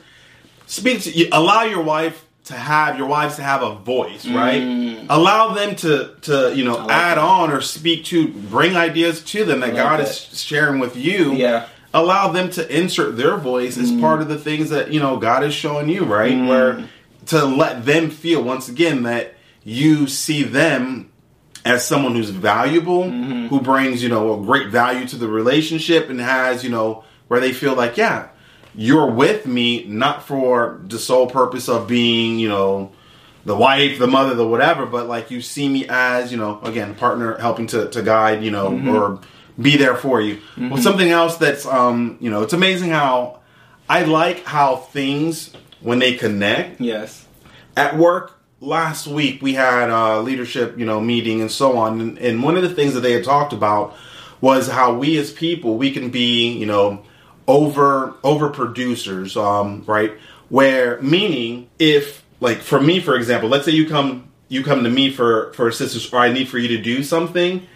speak 0.67 1.01
to 1.03 1.11
you, 1.11 1.29
allow 1.33 1.63
your 1.63 1.83
wife 1.83 2.26
to 2.47 2.55
have 2.55 2.97
your 2.97 3.07
wives 3.07 3.37
to 3.37 3.43
have 3.43 3.63
a 3.63 3.75
voice, 3.75 4.27
right? 4.27 4.63
Mm. 4.63 5.07
Allow 5.09 5.55
them 5.55 5.77
to 5.77 6.15
to 6.23 6.53
you 6.55 6.65
know 6.65 6.77
like 6.77 6.91
add 6.91 7.19
that. 7.19 7.25
on 7.25 7.51
or 7.53 7.61
speak 7.61 8.05
to 8.07 8.29
bring 8.29 8.77
ideas 8.77 9.23
to 9.25 9.45
them 9.45 9.61
that 9.61 9.69
like 9.69 9.77
God 9.77 10.01
that. 10.01 10.09
is 10.09 10.41
sharing 10.41 10.79
with 10.81 10.97
you. 10.97 11.33
Yeah. 11.35 11.69
Allow 11.95 12.33
them 12.33 12.51
to 12.51 12.77
insert 12.79 13.17
their 13.17 13.37
voice 13.37 13.79
as 13.79 13.91
part 13.93 14.21
of 14.21 14.29
the 14.29 14.39
things 14.39 14.71
that 14.71 14.93
you 14.93 15.01
know 15.01 15.17
God 15.17 15.45
is 15.45 15.55
showing 15.55 15.89
you, 15.89 16.05
right? 16.05 16.33
Mm. 16.33 16.49
Where 16.49 16.89
to 17.27 17.45
let 17.45 17.85
them 17.85 18.11
feel 18.11 18.43
once 18.43 18.69
again 18.69 19.03
that 19.05 19.35
you 19.65 20.07
see 20.07 20.43
them 20.45 21.11
as 21.65 21.85
someone 21.85 22.15
who's 22.15 22.31
valuable, 22.31 23.03
Mm-hmm. 23.05 23.49
who 23.49 23.61
brings, 23.61 24.01
you 24.01 24.09
know, 24.09 24.41
a 24.41 24.45
great 24.45 24.69
value 24.69 25.05
to 25.09 25.17
the 25.17 25.27
relationship 25.27 26.09
and 26.09 26.21
has, 26.21 26.63
you 26.63 26.71
know, 26.71 27.03
where 27.27 27.41
they 27.41 27.53
feel 27.53 27.75
like, 27.75 27.97
yeah, 27.97 28.29
you're 28.77 29.11
with 29.11 29.47
me 29.47 29.85
not 29.87 30.23
for 30.23 30.81
the 30.87 30.99
sole 30.99 31.27
purpose 31.29 31.69
of 31.69 31.87
being, 31.89 32.39
you 32.39 32.49
know, 32.49 32.93
the 33.45 33.57
wife, 33.57 33.99
the 33.99 34.07
mother, 34.07 34.35
the 34.35 34.47
whatever, 34.47 34.87
but 34.87 35.07
like 35.09 35.31
you 35.31 35.41
see 35.41 35.69
me 35.69 35.87
as, 35.89 36.31
you 36.33 36.37
know, 36.39 36.61
again, 36.63 36.95
partner 36.95 37.37
helping 37.39 37.67
to, 37.69 37.89
to 37.91 38.03
guide, 38.03 38.43
you 38.43 38.51
know, 38.51 38.71
Mm-hmm. 38.71 38.89
or 38.89 39.21
be 39.61 39.77
there 39.79 39.95
for 39.97 40.21
you. 40.21 40.41
Well, 40.59 40.77
something 40.77 41.09
else 41.09 41.39
that's, 41.39 41.65
um, 41.65 42.19
you 42.21 42.29
know, 42.29 42.43
it's 42.43 42.53
amazing 42.53 42.91
how 42.91 43.41
I 43.89 44.03
like 44.05 44.45
how 44.45 44.77
things, 44.77 45.53
when 45.81 45.99
they 46.01 46.15
connect, 46.15 46.81
Yes. 46.81 47.25
at 47.77 47.97
work 47.97 48.33
last 48.61 49.07
week 49.07 49.41
we 49.43 49.53
had 49.55 49.91
a 49.91 50.21
leadership 50.23 50.79
you 50.79 50.87
know 50.87 50.99
meeting 50.99 51.43
and 51.43 51.51
so 51.53 51.77
on 51.77 52.01
and, 52.01 52.19
and 52.19 52.43
one 52.43 52.57
of 52.57 52.63
the 52.63 52.71
things 52.75 52.95
that 52.95 53.01
they 53.01 53.13
had 53.13 53.23
talked 53.23 53.53
about 53.53 53.95
was 54.41 54.67
how 54.67 54.95
we 54.95 55.19
as 55.19 55.31
people 55.31 55.77
we 55.77 55.91
can 55.91 56.09
be 56.09 56.49
you 56.53 56.65
know 56.65 57.03
over 57.49 58.15
over 58.23 58.51
producers 58.51 59.37
um 59.37 59.85
right? 59.87 60.13
Where 60.49 61.01
meaning 61.01 61.69
if 61.79 62.25
like 62.41 62.59
for 62.59 62.81
me 62.81 63.01
for 63.01 63.17
example 63.17 63.49
let's 63.49 63.65
say 63.65 63.73
you 63.73 63.89
come 63.89 64.29
you 64.49 64.63
come 64.63 64.85
to 64.85 64.91
me 64.91 65.11
for 65.11 65.53
for 65.55 65.67
assistance 65.69 66.13
or 66.13 66.19
i 66.19 66.33
need 66.33 66.49
for 66.49 66.59
you 66.59 66.69
to 66.69 66.81
do 66.81 67.03
something 67.03 67.67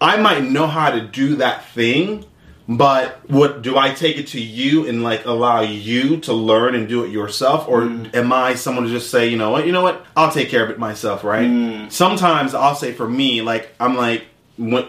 i 0.00 0.16
might 0.16 0.42
know 0.42 0.66
how 0.66 0.90
to 0.90 1.00
do 1.06 1.36
that 1.36 1.66
thing 1.66 2.24
but 2.66 3.28
what 3.28 3.60
do 3.60 3.76
I 3.76 3.92
take 3.92 4.16
it 4.16 4.28
to 4.28 4.40
you 4.40 4.86
and 4.86 5.02
like 5.02 5.26
allow 5.26 5.60
you 5.60 6.18
to 6.20 6.32
learn 6.32 6.74
and 6.74 6.88
do 6.88 7.04
it 7.04 7.10
yourself, 7.10 7.68
or 7.68 7.82
am 7.82 8.32
I 8.32 8.54
someone 8.54 8.84
to 8.84 8.90
just 8.90 9.10
say, 9.10 9.28
you 9.28 9.36
know 9.36 9.50
what, 9.50 9.66
you 9.66 9.72
know 9.72 9.82
what, 9.82 10.04
I'll 10.16 10.32
take 10.32 10.48
care 10.48 10.64
of 10.64 10.70
it 10.70 10.78
myself, 10.78 11.24
right? 11.24 11.44
Sometimes 11.90 12.54
I'll 12.54 12.74
say 12.74 12.92
for 12.92 13.06
me, 13.06 13.42
like 13.42 13.68
I'm 13.78 13.96
like 13.96 14.24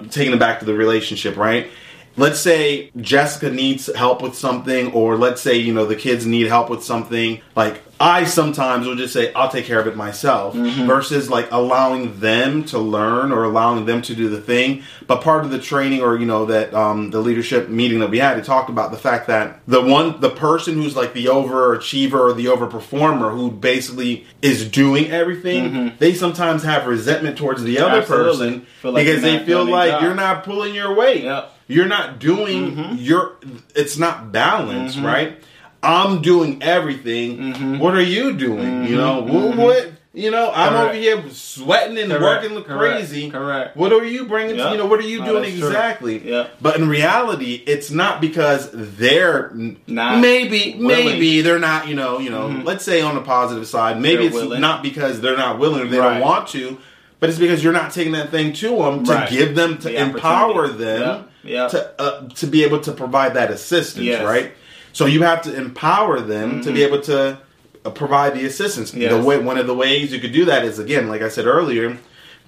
taking 0.10 0.34
it 0.34 0.40
back 0.40 0.60
to 0.60 0.66
the 0.66 0.74
relationship, 0.74 1.36
right? 1.36 1.70
Let's 2.18 2.40
say 2.40 2.92
Jessica 2.98 3.50
needs 3.50 3.94
help 3.96 4.22
with 4.22 4.36
something, 4.36 4.92
or 4.94 5.18
let's 5.18 5.42
say 5.42 5.58
you 5.58 5.74
know 5.74 5.86
the 5.86 5.96
kids 5.96 6.26
need 6.26 6.48
help 6.48 6.70
with 6.70 6.84
something. 6.84 7.42
Like 7.56 7.82
I 8.00 8.26
sometimes 8.26 8.88
will 8.88 8.96
just 8.96 9.14
say, 9.14 9.32
I'll 9.34 9.50
take 9.50 9.66
care 9.66 9.80
of 9.80 9.88
it 9.88 9.96
myself, 9.96 10.54
versus 10.54 11.30
like 11.30 11.48
allowing 11.52 12.20
them 12.20 12.66
to 12.66 12.80
learn 12.80 13.32
or 13.32 13.46
allowing 13.46 13.86
them 13.86 14.02
to 14.04 14.16
do 14.16 14.28
the 14.28 14.42
thing. 14.42 14.84
But 15.08 15.22
part 15.22 15.46
of 15.46 15.52
the 15.52 15.60
training 15.60 16.02
or, 16.02 16.18
you 16.18 16.26
know, 16.26 16.46
that 16.46 16.74
um, 16.74 17.12
the 17.12 17.22
leadership 17.22 17.70
meeting 17.70 18.00
that 18.00 18.10
we 18.10 18.20
had, 18.20 18.38
it 18.38 18.44
talked 18.44 18.70
about 18.70 18.92
the 18.92 18.98
fact 18.98 19.28
that 19.28 19.62
the 19.66 19.82
one, 19.82 20.20
the 20.20 20.30
person 20.30 20.76
who's 20.76 20.96
like 20.96 21.14
the 21.14 21.26
overachiever 21.26 22.20
or 22.20 22.34
the 22.34 22.46
overperformer 22.46 23.32
who 23.32 23.50
basically 23.50 24.26
is 24.42 24.68
doing 24.68 25.10
everything, 25.10 25.94
they 25.98 26.14
sometimes 26.14 26.64
have 26.64 26.88
resentment 26.88 27.38
towards 27.38 27.64
the 27.64 27.80
other 27.80 28.00
Absolutely. 28.00 28.60
person 28.60 28.68
like 28.84 29.06
because 29.06 29.22
they 29.22 29.46
feel 29.46 29.64
like 29.64 29.92
job. 29.92 30.02
you're 30.02 30.16
not 30.16 30.44
pulling 30.44 30.76
your 30.76 30.94
weight. 30.94 31.24
Yep. 31.24 31.55
You're 31.68 31.88
not 31.88 32.20
doing 32.20 32.76
mm-hmm. 32.76 32.96
your, 32.96 33.38
it's 33.76 33.98
not 33.98 34.32
balanced, 34.32 34.98
mm-hmm. 34.98 35.06
right? 35.06 35.44
I'm 35.82 36.22
doing 36.22 36.62
everything. 36.64 37.38
Mm-hmm. 37.38 37.80
What 37.80 37.96
are 37.96 38.02
you 38.02 38.34
doing? 38.38 38.86
You 38.86 38.98
know, 38.98 39.22
what, 39.22 39.56
what? 39.56 39.92
You 40.14 40.32
know, 40.32 40.50
I'm 40.54 40.74
over 40.74 40.94
here 40.94 41.30
sweating 41.30 41.98
and 41.98 42.10
Correct. 42.10 42.50
working 42.50 42.64
Correct. 42.64 42.96
crazy. 42.98 43.30
Correct. 43.30 43.76
What 43.76 43.92
are 43.92 44.06
you 44.06 44.26
bringing? 44.26 44.56
Yeah. 44.56 44.68
To, 44.68 44.72
you 44.72 44.78
know, 44.78 44.86
what 44.86 45.00
are 45.02 45.08
you 45.08 45.20
No, 45.20 45.26
doing 45.26 45.44
exactly? 45.44 46.26
Yeah. 46.28 46.48
But 46.62 46.78
in 46.78 46.88
reality, 46.88 47.62
it's 47.68 47.92
not 47.92 48.22
because 48.22 48.70
they're 48.72 49.52
Not 49.88 50.22
maybe 50.22 50.76
willing. 50.78 50.88
maybe 50.88 51.42
they're 51.42 51.60
not. 51.60 51.90
You 51.90 51.96
know, 51.96 52.20
you 52.20 52.30
know. 52.30 52.48
Let's 52.48 52.86
say 52.86 53.02
on 53.02 53.16
the 53.16 53.22
positive 53.22 53.68
side, 53.68 54.00
maybe 54.00 54.20
They're 54.20 54.26
it's 54.28 54.36
willing. 54.36 54.62
not 54.62 54.82
because 54.82 55.20
they're 55.20 55.36
not 55.38 55.60
willing 55.60 55.82
or 55.82 55.88
they 55.88 56.00
Right. 56.00 56.14
don't 56.14 56.22
want 56.22 56.48
to, 56.50 56.78
but 57.20 57.30
it's 57.30 57.40
because 57.40 57.64
you're 57.64 57.74
not 57.74 57.92
taking 57.92 58.14
that 58.14 58.30
thing 58.30 58.54
to 58.54 58.70
them 58.70 59.04
to 59.06 59.12
Right. 59.14 59.30
give 59.30 59.56
them 59.56 59.78
to 59.80 59.90
The 59.90 59.96
empower 60.02 60.68
them 60.68 61.02
Yeah. 61.44 61.54
Yeah. 61.64 61.68
to 61.70 62.02
uh, 62.02 62.28
to 62.36 62.48
be 62.48 62.64
able 62.64 62.80
to 62.82 62.92
provide 62.92 63.34
that 63.36 63.52
assistance, 63.52 64.06
Yes. 64.06 64.24
right? 64.26 64.52
So 64.94 65.06
you 65.06 65.24
have 65.24 65.42
to 65.44 65.54
empower 65.56 66.20
them 66.22 66.62
to 66.64 66.72
be 66.72 66.84
able 66.84 67.02
to 67.02 67.38
uh, 67.86 67.90
provide 67.92 68.34
the 68.36 68.46
assistance. 68.46 68.94
Yes. 68.94 69.12
The 69.12 69.20
way 69.22 69.38
one 69.38 69.58
of 69.58 69.68
the 69.68 69.76
ways 69.76 70.12
you 70.14 70.20
could 70.20 70.32
do 70.34 70.46
that 70.46 70.64
is 70.66 70.80
again, 70.80 71.08
like 71.08 71.22
I 71.22 71.30
said 71.30 71.46
earlier, 71.46 71.98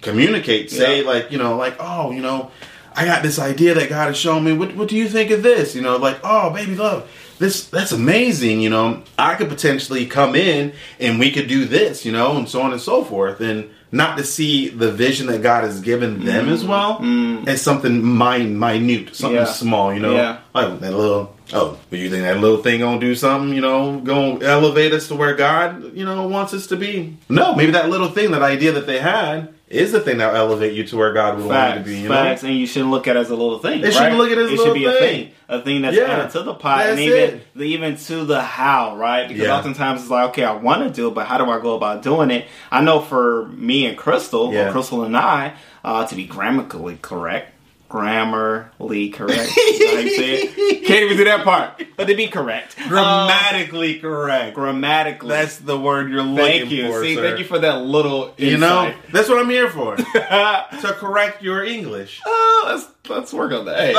communicate. 0.02 0.72
Say 0.72 1.02
Yeah. 1.02 1.08
like 1.10 1.32
you 1.32 1.38
know, 1.38 1.58
like 1.58 1.76
oh, 1.80 2.12
you 2.12 2.22
know, 2.22 2.52
I 2.96 3.06
got 3.06 3.24
this 3.24 3.40
idea 3.40 3.74
that 3.76 3.90
God 3.90 4.08
has 4.08 4.18
shown 4.18 4.44
me. 4.44 4.54
What 4.54 4.76
what 4.76 4.88
do 4.88 4.96
you 4.96 5.08
think 5.08 5.32
of 5.32 5.44
this? 5.44 5.76
You 5.76 5.82
know, 5.82 5.98
like 5.98 6.20
oh, 6.24 6.50
baby, 6.52 6.76
love. 6.76 7.10
This 7.40 7.66
that's 7.66 7.92
amazing, 7.92 8.62
you 8.62 8.70
know. 8.72 9.04
I 9.20 9.36
could 9.36 9.50
potentially 9.50 10.06
come 10.08 10.36
in 10.36 10.74
and 11.00 11.20
we 11.20 11.32
could 11.32 11.48
do 11.48 11.66
this, 11.66 12.04
you 12.06 12.12
know, 12.12 12.36
and 12.38 12.50
so 12.50 12.62
on 12.62 12.72
and 12.72 12.82
so 12.82 13.04
forth, 13.04 13.40
and 13.42 13.70
not 13.92 14.18
to 14.18 14.24
see 14.24 14.68
the 14.70 14.92
vision 14.92 15.28
that 15.28 15.42
God 15.42 15.64
has 15.64 15.80
given 15.80 16.26
them 16.26 16.50
as 16.50 16.66
well 16.66 17.00
as 17.48 17.62
something 17.62 18.18
min- 18.18 18.60
minute, 18.60 19.16
something 19.16 19.38
Mm. 19.38 19.46
Yeah. 19.46 19.52
small, 19.52 19.94
you 19.94 20.00
know. 20.00 20.14
Yeah. 20.14 20.38
Like 20.54 20.80
that 20.82 20.94
little. 20.94 21.34
Oh, 21.54 21.78
but 21.90 22.00
you 22.00 22.10
think 22.10 22.24
that 22.24 22.42
little 22.42 22.58
thing 22.58 22.82
gonna 22.82 23.00
do 23.00 23.16
something? 23.16 23.54
You 23.56 23.62
know, 23.62 24.00
gonna 24.04 24.44
elevate 24.44 24.92
us 24.92 25.08
to 25.08 25.16
where 25.16 25.34
God, 25.36 25.92
you 25.96 26.04
know, 26.04 26.28
wants 26.28 26.54
us 26.54 26.68
to 26.68 26.76
be? 26.76 27.16
No, 27.30 27.56
maybe 27.56 27.72
that 27.72 27.90
little 27.90 28.10
thing, 28.10 28.32
that 28.32 28.42
idea 28.42 28.74
that 28.74 28.86
they 28.88 29.00
had, 29.00 29.50
is 29.70 29.92
the 29.92 30.00
thing 30.00 30.18
that'll 30.20 30.36
elevate 30.36 30.74
you 30.74 30.86
to 30.86 30.96
where 30.98 31.12
God 31.14 31.38
would 31.38 31.46
want 31.46 31.74
you 31.78 31.84
to 31.84 31.86
be. 31.90 31.98
You 32.00 32.08
facts, 32.08 32.44
know, 32.44 32.50
and 32.50 32.58
you 32.58 32.66
shouldn't 32.66 32.92
look 32.92 33.08
at 33.08 33.16
it 33.18 33.20
as 33.20 33.30
a 33.30 33.36
little 33.36 33.60
thing. 33.60 33.82
They 33.82 33.92
shouldn't 33.92 34.18
look 34.18 34.32
at 34.32 34.38
it 34.38 34.46
as 34.46 34.52
a 34.52 34.54
It 34.54 34.58
should 34.60 34.74
be 34.74 34.86
a 34.86 34.92
thing. 34.94 35.00
thing, 35.26 35.32
a 35.50 35.62
thing 35.62 35.82
that's 35.82 35.98
Yeah. 35.98 36.04
added 36.06 36.32
to 36.32 36.44
the 36.44 36.54
pot, 36.54 36.86
and 36.88 37.00
even 37.00 37.42
it. 37.56 37.62
even 37.62 37.98
to 37.98 38.24
the 38.24 38.42
how, 38.42 38.96
right? 38.96 39.28
Because 39.28 39.44
Yeah. 39.44 39.58
oftentimes 39.58 40.02
it's 40.02 40.10
like, 40.10 40.30
okay, 40.30 40.46
I 40.46 40.54
want 40.54 40.84
to 40.84 40.90
do 40.90 41.08
it, 41.10 41.14
but 41.16 41.26
how 41.28 41.38
do 41.38 41.50
I 41.52 41.60
go 41.60 41.76
about 41.76 42.02
doing 42.02 42.32
it? 42.32 42.46
I 42.72 42.82
know 42.82 43.02
for 43.02 43.48
me 43.48 43.86
and 43.88 43.98
Crystal, 43.98 44.54
Yeah. 44.54 44.70
or 44.70 44.72
Crystal 44.72 45.04
and 45.04 45.18
I, 45.18 45.54
uh, 45.84 46.06
to 46.08 46.16
be 46.16 46.24
grammatically 46.26 46.98
correct. 47.02 47.52
Grammarly 47.90 49.14
correct. 49.14 49.52
Is 49.58 49.80
that 49.80 49.94
how 49.94 50.00
you? 50.00 50.82
Can't 50.82 51.04
even 51.04 51.18
do 51.18 51.24
that 51.24 51.44
part. 51.44 51.82
But 51.96 52.08
to 52.08 52.16
be 52.16 52.28
correct. 52.28 52.78
Um, 52.82 52.90
grammatically 52.90 54.00
correct. 54.00 54.56
grammatically. 54.56 55.30
That's 55.30 55.58
the 55.58 55.80
word 55.80 56.12
you're 56.12 56.22
looking 56.22 56.68
thank 56.68 56.72
you. 56.72 56.88
for. 56.88 57.02
See, 57.02 57.16
sir. 57.16 57.22
thank 57.22 57.40
you 57.40 57.46
for 57.46 57.60
that 57.60 57.82
little 57.84 58.34
insight. 58.38 58.40
You 58.40 58.58
know, 58.58 58.94
that's 59.12 59.30
what 59.30 59.40
I'm 59.40 59.50
here 59.50 59.70
for. 59.70 59.96
to 59.96 60.96
correct 60.98 61.42
your 61.42 61.64
English. 61.64 62.22
Oh, 62.26 62.64
let's 62.68 62.88
let's 63.10 63.34
work 63.34 63.54
on 63.54 63.66
that. 63.66 63.80
Hey. 63.80 63.94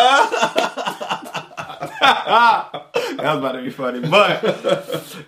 that 2.00 2.70
was 3.18 3.38
about 3.38 3.52
to 3.52 3.62
be 3.62 3.70
funny, 3.70 4.00
but 4.00 4.44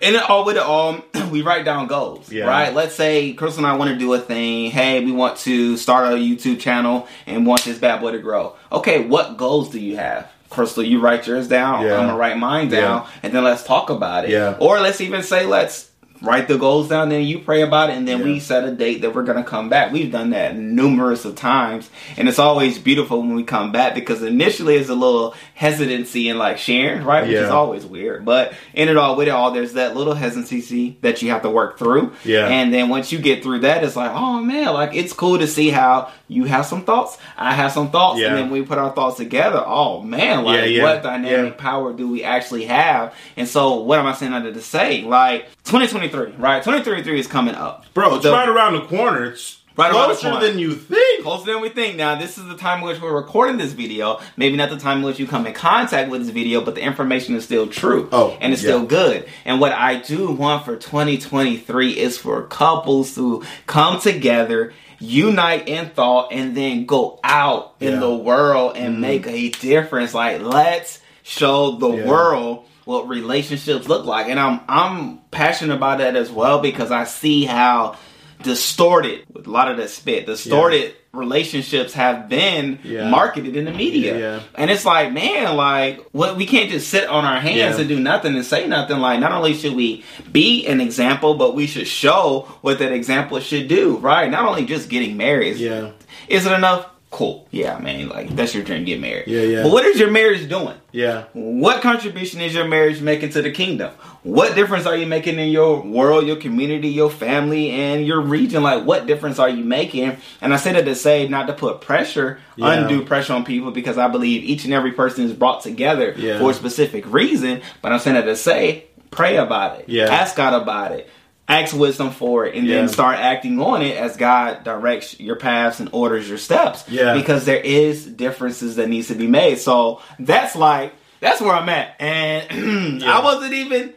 in 0.01 0.15
it 0.15 0.29
all 0.29 0.45
with 0.45 0.55
it 0.57 0.61
all, 0.63 0.99
we 1.31 1.41
write 1.41 1.65
down 1.65 1.87
goals, 1.87 2.31
Yeah. 2.31 2.45
right? 2.45 2.73
Let's 2.73 2.95
say 2.95 3.33
Crystal 3.33 3.65
and 3.65 3.71
I 3.71 3.75
want 3.77 3.91
to 3.91 3.97
do 3.97 4.13
a 4.13 4.19
thing. 4.19 4.71
Hey, 4.71 5.03
we 5.03 5.11
want 5.11 5.37
to 5.39 5.77
start 5.77 6.07
a 6.13 6.15
YouTube 6.15 6.59
channel 6.59 7.07
and 7.25 7.45
want 7.45 7.63
this 7.63 7.77
bad 7.77 8.01
boy 8.01 8.11
to 8.11 8.19
grow. 8.19 8.55
Okay, 8.71 9.05
what 9.05 9.37
goals 9.37 9.69
do 9.69 9.79
you 9.79 9.97
have? 9.97 10.29
Crystal, 10.49 10.83
you 10.83 10.99
write 10.99 11.27
yours 11.27 11.47
down. 11.47 11.85
Yeah. 11.85 11.93
I'm 11.97 12.07
gonna 12.07 12.17
write 12.17 12.37
mine 12.37 12.67
down, 12.69 13.03
Yeah. 13.03 13.07
and 13.23 13.33
then 13.33 13.43
let's 13.43 13.63
talk 13.63 13.89
about 13.89 14.25
it. 14.25 14.31
Yeah. 14.31 14.57
Or 14.59 14.79
let's 14.81 14.99
even 14.99 15.23
say 15.23 15.45
let's 15.45 15.89
write 16.21 16.47
the 16.47 16.57
goals 16.57 16.87
down, 16.89 17.09
then 17.09 17.23
you 17.23 17.39
pray 17.39 17.61
about 17.61 17.89
it, 17.89 17.97
and 17.97 18.07
then 18.07 18.19
Yeah. 18.19 18.25
we 18.25 18.39
set 18.39 18.63
a 18.63 18.71
date 18.71 19.01
that 19.01 19.15
we're 19.15 19.23
gonna 19.23 19.43
come 19.43 19.69
back. 19.69 19.91
We've 19.91 20.11
done 20.11 20.29
that 20.31 20.55
numerous 20.57 21.25
of 21.25 21.35
times, 21.35 21.89
and 22.17 22.29
it's 22.29 22.37
always 22.39 22.77
beautiful 22.77 23.19
when 23.21 23.33
we 23.35 23.43
come 23.43 23.71
back 23.71 23.95
because 23.95 24.21
initially 24.21 24.75
it's 24.75 24.89
a 24.89 24.93
little 24.93 25.33
hesitancy 25.55 26.29
and 26.29 26.37
like 26.39 26.57
sharing, 26.57 27.03
right? 27.03 27.23
Which 27.27 27.35
is 27.37 27.49
always 27.49 27.85
weird, 27.85 28.25
but 28.25 28.53
in 28.73 28.89
it 28.89 28.97
all, 28.97 29.15
with 29.15 29.27
it 29.27 29.31
all, 29.31 29.51
there's 29.51 29.73
that 29.73 29.95
little 29.95 30.13
hesitancy 30.13 30.97
that 31.01 31.21
you 31.21 31.29
have 31.31 31.41
to 31.43 31.49
work 31.49 31.77
through. 31.79 32.11
Yeah. 32.25 32.47
And 32.47 32.73
then 32.73 32.89
once 32.89 33.11
you 33.11 33.19
get 33.19 33.41
through 33.43 33.59
that, 33.59 33.83
it's 33.83 33.95
like, 33.95 34.11
oh 34.13 34.41
man, 34.41 34.73
like 34.73 34.95
it's 34.95 35.13
cool 35.13 35.37
to 35.39 35.47
see 35.47 35.69
how 35.69 36.09
you 36.27 36.45
have 36.45 36.65
some 36.65 36.83
thoughts, 36.83 37.17
I 37.37 37.53
have 37.53 37.71
some 37.71 37.89
thoughts, 37.89 38.19
Yeah. 38.19 38.27
and 38.27 38.37
then 38.37 38.49
we 38.49 38.61
put 38.61 38.77
our 38.77 38.91
thoughts 38.91 39.17
together. 39.17 39.63
Oh 39.65 40.01
man, 40.01 40.43
like 40.43 40.59
Yeah, 40.59 40.65
yeah, 40.65 40.83
what 40.83 41.03
dynamic 41.03 41.55
yeah. 41.57 41.61
power 41.63 41.93
do 41.93 42.07
we 42.07 42.23
actually 42.23 42.65
have? 42.65 43.13
And 43.37 43.47
so, 43.47 43.75
what 43.81 43.99
am 43.99 44.05
I 44.07 44.13
saying 44.13 44.33
under 44.33 44.51
to 44.53 44.61
say? 44.61 45.03
Like 45.03 45.47
2023, 45.65 46.10
right? 46.13 46.63
2023 46.63 47.19
is 47.19 47.27
coming 47.27 47.55
up, 47.55 47.85
Bro, 47.93 48.15
it's 48.15 48.23
The- 48.23 48.31
right 48.31 48.49
around 48.49 48.73
the 48.73 48.81
corner. 48.81 49.25
It's 49.25 49.57
Right 49.77 49.89
around 49.89 50.09
the 50.09 50.15
closer 50.15 50.31
corner. 50.31 50.47
than 50.47 50.59
you 50.59 50.73
think. 50.75 51.23
Closer 51.23 51.53
than 51.53 51.61
we 51.61 51.69
think. 51.69 51.95
Now, 51.95 52.15
this 52.15 52.37
is 52.37 52.45
the 52.45 52.57
time 52.57 52.79
in 52.79 52.85
which 52.87 53.01
we're 53.01 53.15
recording 53.15 53.55
this 53.57 53.71
video. 53.71 54.19
Maybe 54.35 54.57
not 54.57 54.69
the 54.69 54.77
time 54.77 54.97
in 54.97 55.03
which 55.05 55.17
you 55.17 55.25
come 55.25 55.47
in 55.47 55.53
contact 55.53 56.09
with 56.11 56.21
this 56.21 56.29
video, 56.29 56.59
but 56.59 56.75
the 56.75 56.81
information 56.81 57.35
is 57.35 57.45
still 57.45 57.67
true. 57.67 58.09
Oh, 58.11 58.37
and 58.41 58.51
it's 58.51 58.61
yeah. 58.61 58.71
still 58.71 58.85
good. 58.85 59.25
And 59.45 59.61
what 59.61 59.71
I 59.71 59.95
do 59.95 60.29
want 60.31 60.65
for 60.65 60.75
2023 60.75 61.91
is 61.91 62.17
for 62.17 62.43
couples 62.43 63.15
to 63.15 63.43
come 63.65 63.99
together, 64.01 64.73
unite 64.99 65.69
in 65.69 65.89
thought, 65.89 66.33
and 66.33 66.55
then 66.55 66.85
go 66.85 67.19
out 67.23 67.75
in 67.79 68.01
the 68.01 68.13
world 68.13 68.75
and 68.75 68.93
mm-hmm. 68.95 69.01
make 69.01 69.27
a 69.27 69.49
difference. 69.51 70.13
Like, 70.13 70.41
let's 70.41 70.99
show 71.23 71.77
the 71.77 71.91
Yeah. 71.91 72.07
world 72.07 72.65
what 72.91 73.07
relationships 73.07 73.87
look 73.87 74.05
like. 74.05 74.27
And 74.27 74.39
I'm 74.39 74.59
I'm 74.67 75.17
passionate 75.31 75.75
about 75.75 75.99
that 75.99 76.15
as 76.15 76.29
well 76.29 76.59
because 76.61 76.91
I 76.91 77.05
see 77.05 77.45
how 77.45 77.95
distorted 78.43 79.23
with 79.31 79.47
a 79.47 79.49
lot 79.51 79.69
of 79.71 79.77
that 79.77 79.89
spit, 79.89 80.25
distorted 80.25 80.93
relationships 81.13 81.93
have 81.93 82.27
been 82.29 82.79
Yeah. 82.83 83.09
marketed 83.09 83.55
in 83.55 83.65
the 83.65 83.71
media. 83.71 84.17
Yeah. 84.17 84.39
And 84.55 84.71
it's 84.71 84.85
like, 84.85 85.11
man, 85.11 85.55
like 85.57 85.99
what 86.11 86.37
we 86.37 86.45
can't 86.45 86.69
just 86.69 86.89
sit 86.89 87.07
on 87.07 87.25
our 87.25 87.39
hands 87.39 87.57
Yeah. 87.75 87.79
and 87.79 87.87
do 87.89 87.99
nothing 87.99 88.35
and 88.35 88.45
say 88.45 88.65
nothing. 88.67 88.99
Like 88.99 89.19
not 89.19 89.31
only 89.31 89.53
should 89.53 89.73
we 89.75 90.03
be 90.31 90.65
an 90.67 90.79
example, 90.81 91.35
but 91.35 91.53
we 91.53 91.67
should 91.67 91.87
show 91.87 92.47
what 92.61 92.79
that 92.79 92.91
example 92.93 93.39
should 93.41 93.67
do, 93.67 93.97
right? 93.97 94.29
Not 94.31 94.45
only 94.45 94.65
just 94.65 94.89
getting 94.89 95.17
married. 95.17 95.57
Yeah. 95.57 95.89
Is 96.27 96.45
it 96.45 96.51
enough? 96.53 96.87
Cool. 97.11 97.45
Yeah, 97.51 97.77
man, 97.79 98.07
like 98.07 98.29
that's 98.37 98.53
your 98.55 98.63
dream, 98.63 98.85
get 98.85 99.01
married. 99.01 99.27
Yeah, 99.27 99.41
yeah. 99.41 99.63
But 99.63 99.73
what 99.73 99.83
is 99.83 99.99
your 99.99 100.09
marriage 100.09 100.47
doing? 100.47 100.77
Yeah. 100.93 101.25
What 101.33 101.81
contribution 101.81 102.39
is 102.39 102.53
your 102.53 102.65
marriage 102.69 103.01
making 103.01 103.31
to 103.31 103.41
the 103.41 103.51
kingdom? 103.51 103.91
What 104.23 104.55
difference 104.55 104.85
are 104.85 104.95
you 104.95 105.05
making 105.05 105.37
in 105.37 105.49
your 105.49 105.81
world, 105.81 106.25
your 106.25 106.37
community, 106.37 106.87
your 106.87 107.09
family, 107.09 107.69
and 107.71 108.05
your 108.07 108.21
region? 108.21 108.63
Like, 108.63 108.85
what 108.85 109.07
difference 109.07 109.39
are 109.39 109.49
you 109.49 109.63
making? 109.65 110.15
And 110.39 110.53
I 110.53 110.55
say 110.57 110.71
that 110.71 110.85
to 110.85 110.95
say 110.95 111.27
not 111.27 111.47
to 111.47 111.53
put 111.53 111.81
pressure, 111.81 112.39
Yeah. 112.55 112.71
undue 112.83 113.03
pressure 113.03 113.33
on 113.33 113.43
people, 113.43 113.71
because 113.71 113.97
I 113.97 114.07
believe 114.07 114.45
each 114.45 114.63
and 114.63 114.73
every 114.73 114.93
person 114.93 115.25
is 115.25 115.33
brought 115.33 115.63
together 115.63 116.15
Yeah. 116.17 116.39
for 116.39 116.51
a 116.51 116.53
specific 116.53 117.03
reason. 117.11 117.61
But 117.81 117.91
I'm 117.91 117.99
saying 117.99 118.15
that 118.15 118.23
to 118.25 118.37
say, 118.37 118.85
pray 119.09 119.35
about 119.35 119.79
it, 119.81 119.85
Yeah. 119.89 120.05
ask 120.05 120.37
God 120.37 120.53
about 120.61 120.93
it. 120.93 121.09
Ask 121.51 121.75
wisdom 121.75 122.11
for 122.11 122.45
it 122.45 122.55
and 122.55 122.65
Yeah. 122.65 122.77
then 122.77 122.87
start 122.89 123.17
acting 123.17 123.59
on 123.61 123.81
it 123.81 123.97
as 123.97 124.15
God 124.17 124.63
directs 124.63 125.19
your 125.19 125.35
paths 125.35 125.79
and 125.79 125.89
orders 125.91 126.27
your 126.29 126.37
steps. 126.37 126.83
Yeah. 126.89 127.13
Because 127.13 127.45
there 127.45 127.59
is 127.59 128.05
differences 128.05 128.77
that 128.77 128.87
needs 128.89 129.07
to 129.09 129.15
be 129.15 129.27
made. 129.27 129.59
So 129.59 130.01
that's 130.19 130.55
like 130.55 130.93
that's 131.19 131.41
where 131.41 131.53
I'm 131.53 131.69
at. 131.69 131.95
And 131.99 133.01
Yeah. 133.01 133.17
I 133.17 133.23
wasn't 133.23 133.53
even 133.53 133.93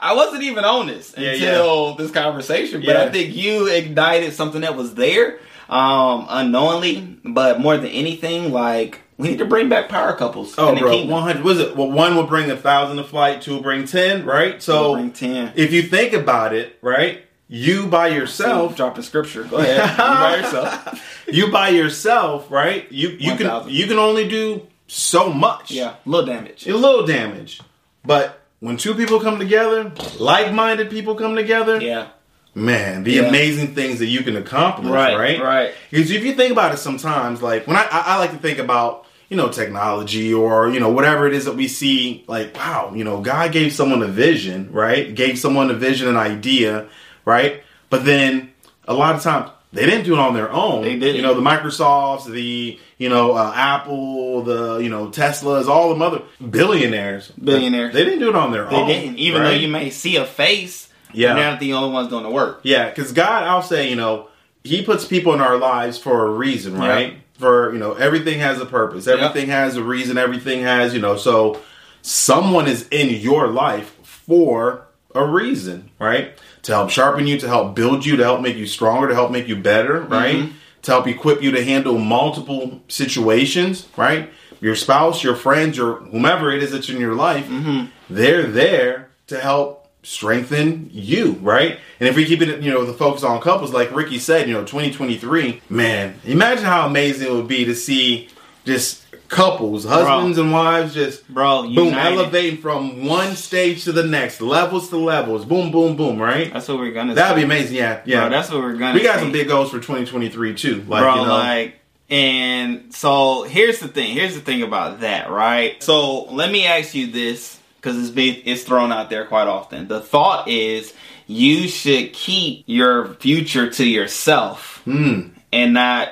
I 0.00 0.14
wasn't 0.14 0.42
even 0.44 0.64
on 0.64 0.86
this 0.86 1.12
Yeah, 1.18 1.32
until 1.32 1.94
this 1.96 2.10
conversation. 2.12 2.82
But. 2.86 2.96
I 2.96 3.08
think 3.10 3.34
you 3.34 3.66
ignited 3.66 4.32
something 4.32 4.60
that 4.60 4.76
was 4.76 4.94
there, 4.94 5.40
um, 5.68 6.26
unknowingly. 6.28 7.18
But 7.24 7.58
more 7.60 7.76
than 7.76 7.88
anything, 7.90 8.52
like 8.52 9.00
we 9.18 9.28
need 9.28 9.38
to 9.38 9.44
bring 9.44 9.68
back 9.68 9.88
power 9.88 10.14
couples 10.14 10.54
Oh, 10.56 10.74
bro, 10.78 11.04
one 11.04 11.22
hundred. 11.22 11.44
Was 11.44 11.58
it? 11.58 11.76
Well, 11.76 11.90
one 11.90 12.16
will 12.16 12.26
bring 12.26 12.50
a 12.50 12.56
thousand 12.56 12.96
to 12.98 13.04
flight. 13.04 13.42
Two 13.42 13.54
will 13.54 13.62
bring 13.62 13.84
ten. 13.84 14.24
Right. 14.24 14.62
So 14.62 14.94
bring 14.94 15.10
10. 15.12 15.52
if 15.56 15.72
you 15.72 15.82
think 15.82 16.12
about 16.14 16.54
it, 16.54 16.78
right, 16.80 17.22
you 17.48 17.86
by 17.86 18.08
yourself, 18.08 18.76
Drop 18.76 18.94
dropping 18.94 19.02
scripture. 19.02 19.44
Go 19.44 19.56
ahead. 19.58 19.90
you 19.90 19.96
by 19.96 20.36
yourself. 20.40 21.24
you 21.28 21.50
by 21.52 21.68
yourself, 21.70 22.50
right? 22.50 22.90
You 22.92 23.08
you 23.10 23.36
can 23.36 23.46
1,000. 23.48 23.72
you 23.72 23.86
can 23.86 23.98
only 23.98 24.28
do 24.28 24.66
so 24.86 25.30
much. 25.32 25.70
Yeah, 25.70 25.94
A 26.06 26.08
little 26.08 26.24
damage. 26.26 26.66
a 26.66 26.74
little 26.76 27.04
damage, 27.06 27.60
but 28.04 28.40
when 28.60 28.76
two 28.76 28.94
people 28.94 29.20
come 29.20 29.38
together, 29.38 29.92
like-minded 30.18 30.90
people 30.90 31.14
come 31.14 31.36
together, 31.36 31.80
Yeah. 31.80 32.06
man, 32.54 33.04
the 33.04 33.12
Yeah. 33.12 33.22
amazing 33.28 33.74
things 33.74 33.98
that 34.00 34.06
you 34.06 34.22
can 34.22 34.36
accomplish, 34.36 34.90
Right, 34.90 35.16
right? 35.16 35.40
right. 35.42 35.74
Because 35.90 36.10
if 36.10 36.24
you 36.24 36.32
think 36.34 36.52
about 36.52 36.72
it, 36.74 36.78
sometimes, 36.78 37.42
like 37.42 37.66
when 37.66 37.76
I, 37.76 37.82
I, 37.90 38.02
I 38.06 38.18
like 38.18 38.32
to 38.32 38.38
think 38.38 38.58
about, 38.58 39.04
you 39.28 39.36
know, 39.36 39.48
technology 39.48 40.32
or 40.32 40.68
you 40.70 40.80
know 40.80 40.90
whatever 40.90 41.26
it 41.26 41.34
is 41.34 41.44
that 41.44 41.54
we 41.56 41.68
see, 41.68 42.24
like 42.26 42.54
wow, 42.56 42.92
you 42.94 43.04
know, 43.04 43.20
God 43.20 43.52
gave 43.52 43.72
someone 43.72 44.02
a 44.02 44.08
vision, 44.08 44.70
right? 44.72 45.14
Gave 45.14 45.38
someone 45.38 45.70
a 45.70 45.74
vision, 45.74 46.08
an 46.08 46.16
idea, 46.16 46.88
right? 47.24 47.62
But 47.90 48.04
then 48.04 48.52
a 48.86 48.94
lot 48.94 49.14
of 49.14 49.22
times 49.22 49.50
they 49.72 49.84
didn't 49.84 50.04
do 50.04 50.14
it 50.14 50.18
on 50.18 50.32
their 50.34 50.50
own. 50.50 50.82
They 50.82 50.98
didn't. 50.98 51.16
You 51.16 51.22
know, 51.22 51.34
the 51.34 51.42
Microsofts, 51.42 52.24
the 52.30 52.78
you 52.96 53.08
know 53.10 53.32
uh, 53.32 53.52
Apple, 53.54 54.42
the 54.42 54.78
you 54.78 54.88
know 54.88 55.08
Teslas, 55.08 55.68
all 55.68 55.94
the 55.94 56.04
other 56.04 56.22
billionaires, 56.50 57.30
Billionaires. 57.32 57.92
They 57.94 58.04
didn't 58.04 58.20
do 58.20 58.28
it 58.30 58.34
on 58.36 58.50
their 58.52 58.64
They 58.68 58.76
own. 58.76 58.88
They 58.88 59.00
didn't. 59.00 59.18
Even 59.18 59.42
though 59.42 59.50
you 59.50 59.68
may 59.68 59.90
see 59.90 60.16
a 60.16 60.24
face, 60.24 60.88
Yeah. 61.12 61.34
they're 61.34 61.50
not 61.50 61.60
the 61.60 61.74
only 61.74 61.92
ones 61.92 62.08
doing 62.08 62.22
the 62.22 62.30
work. 62.30 62.60
Yeah, 62.62 62.88
because 62.88 63.12
God, 63.12 63.42
I'll 63.44 63.62
say, 63.62 63.90
you 63.90 63.96
know, 63.96 64.28
He 64.64 64.82
puts 64.82 65.04
people 65.04 65.34
in 65.34 65.40
our 65.40 65.56
lives 65.58 65.98
for 65.98 66.26
a 66.26 66.30
reason, 66.30 66.80
Yeah. 66.80 67.10
For 67.38 67.72
you 67.72 67.78
know, 67.78 67.94
everything 67.94 68.40
has 68.40 68.60
a 68.60 68.66
purpose. 68.66 69.06
Everything 69.06 69.48
has 69.48 69.76
a 69.76 69.82
reason. 69.82 70.18
Everything 70.18 70.62
has, 70.62 70.92
you 70.92 71.00
know, 71.00 71.16
so 71.16 71.60
someone 72.02 72.66
is 72.66 72.88
in 72.88 73.10
your 73.10 73.48
life 73.48 73.94
for 74.02 74.86
a 75.14 75.24
reason, 75.24 75.90
right? 75.98 76.38
To 76.62 76.72
help 76.72 76.90
sharpen 76.90 77.26
you, 77.26 77.38
to 77.38 77.48
help 77.48 77.74
build 77.74 78.04
you, 78.04 78.16
to 78.16 78.24
help 78.24 78.40
make 78.40 78.56
you 78.56 78.66
stronger, 78.66 79.08
to 79.08 79.14
help 79.14 79.30
make 79.30 79.48
you 79.48 79.56
better, 79.56 80.00
mm-hmm. 80.00 80.12
right? 80.12 80.52
To 80.82 80.90
help 80.90 81.06
equip 81.06 81.42
you 81.42 81.50
to 81.52 81.64
handle 81.64 81.98
multiple 81.98 82.80
situations, 82.88 83.88
right? 83.96 84.30
Your 84.60 84.74
spouse, 84.74 85.22
your 85.22 85.36
friends, 85.36 85.76
your 85.76 85.96
whomever 85.96 86.50
it 86.50 86.62
is 86.62 86.72
that's 86.72 86.88
in 86.88 87.00
your 87.00 87.14
life, 87.14 87.46
mm-hmm. 87.46 87.86
they're 88.10 88.44
there 88.44 89.10
to 89.28 89.38
help 89.38 89.77
strengthen 90.02 90.90
you, 90.92 91.32
right? 91.42 91.78
And 92.00 92.08
if 92.08 92.16
we 92.16 92.24
keep 92.24 92.40
it, 92.40 92.62
you 92.62 92.70
know, 92.70 92.84
the 92.84 92.92
focus 92.94 93.22
on 93.22 93.40
couples, 93.40 93.72
like 93.72 93.94
Rickey 93.94 94.18
said, 94.18 94.48
you 94.48 94.54
know, 94.54 94.64
2023, 94.64 95.62
man, 95.68 96.20
imagine 96.24 96.64
how 96.64 96.86
amazing 96.86 97.26
it 97.28 97.32
would 97.32 97.48
be 97.48 97.64
to 97.64 97.74
see 97.74 98.28
just 98.64 99.04
couples, 99.28 99.84
husbands 99.84 100.38
and 100.38 100.52
wives, 100.52 100.94
just 100.94 101.28
Bro, 101.28 101.62
boom, 101.62 101.86
united. 101.86 102.12
elevating 102.14 102.60
from 102.60 103.06
one 103.06 103.36
stage 103.36 103.84
to 103.84 103.92
the 103.92 104.04
next, 104.04 104.40
levels 104.40 104.88
to 104.90 104.96
levels, 104.96 105.44
boom, 105.44 105.70
boom, 105.70 105.96
boom, 105.96 106.20
right? 106.20 106.52
That's 106.52 106.68
what 106.68 106.78
we're 106.78 106.92
gonna. 106.92 107.14
That'd 107.14 107.36
be 107.36 107.42
amazing, 107.42 107.76
yeah, 107.76 108.02
yeah. 108.04 108.20
Bro, 108.20 108.30
that's 108.30 108.50
what 108.50 108.60
we're 108.60 108.76
gonna. 108.76 108.94
we 108.94 109.02
got 109.02 109.20
some 109.20 109.32
big 109.32 109.48
goals 109.48 109.70
for 109.70 109.76
2023 109.78 110.54
too, 110.54 110.84
like 110.88 111.02
bro, 111.02 111.14
you 111.14 111.22
know, 111.22 111.28
like, 111.28 111.74
and 112.10 112.94
so 112.94 113.42
here's 113.42 113.80
the 113.80 113.88
thing. 113.88 114.14
Here's 114.14 114.34
the 114.34 114.40
thing 114.40 114.62
about 114.62 115.00
that, 115.00 115.30
right? 115.30 115.82
So 115.82 116.24
let 116.24 116.50
me 116.50 116.66
ask 116.66 116.94
you 116.94 117.08
this 117.08 117.57
because 117.80 117.98
it's 117.98 118.10
been 118.10 118.42
it's 118.44 118.62
thrown 118.64 118.92
out 118.92 119.10
there 119.10 119.24
quite 119.26 119.48
often. 119.48 119.88
The 119.88 120.00
thought 120.00 120.48
is 120.48 120.92
you 121.26 121.68
should 121.68 122.12
keep 122.12 122.64
your 122.66 123.14
future 123.14 123.70
to 123.70 123.84
yourself 123.86 124.80
Hmm. 124.84 125.28
and 125.52 125.74
not 125.74 126.08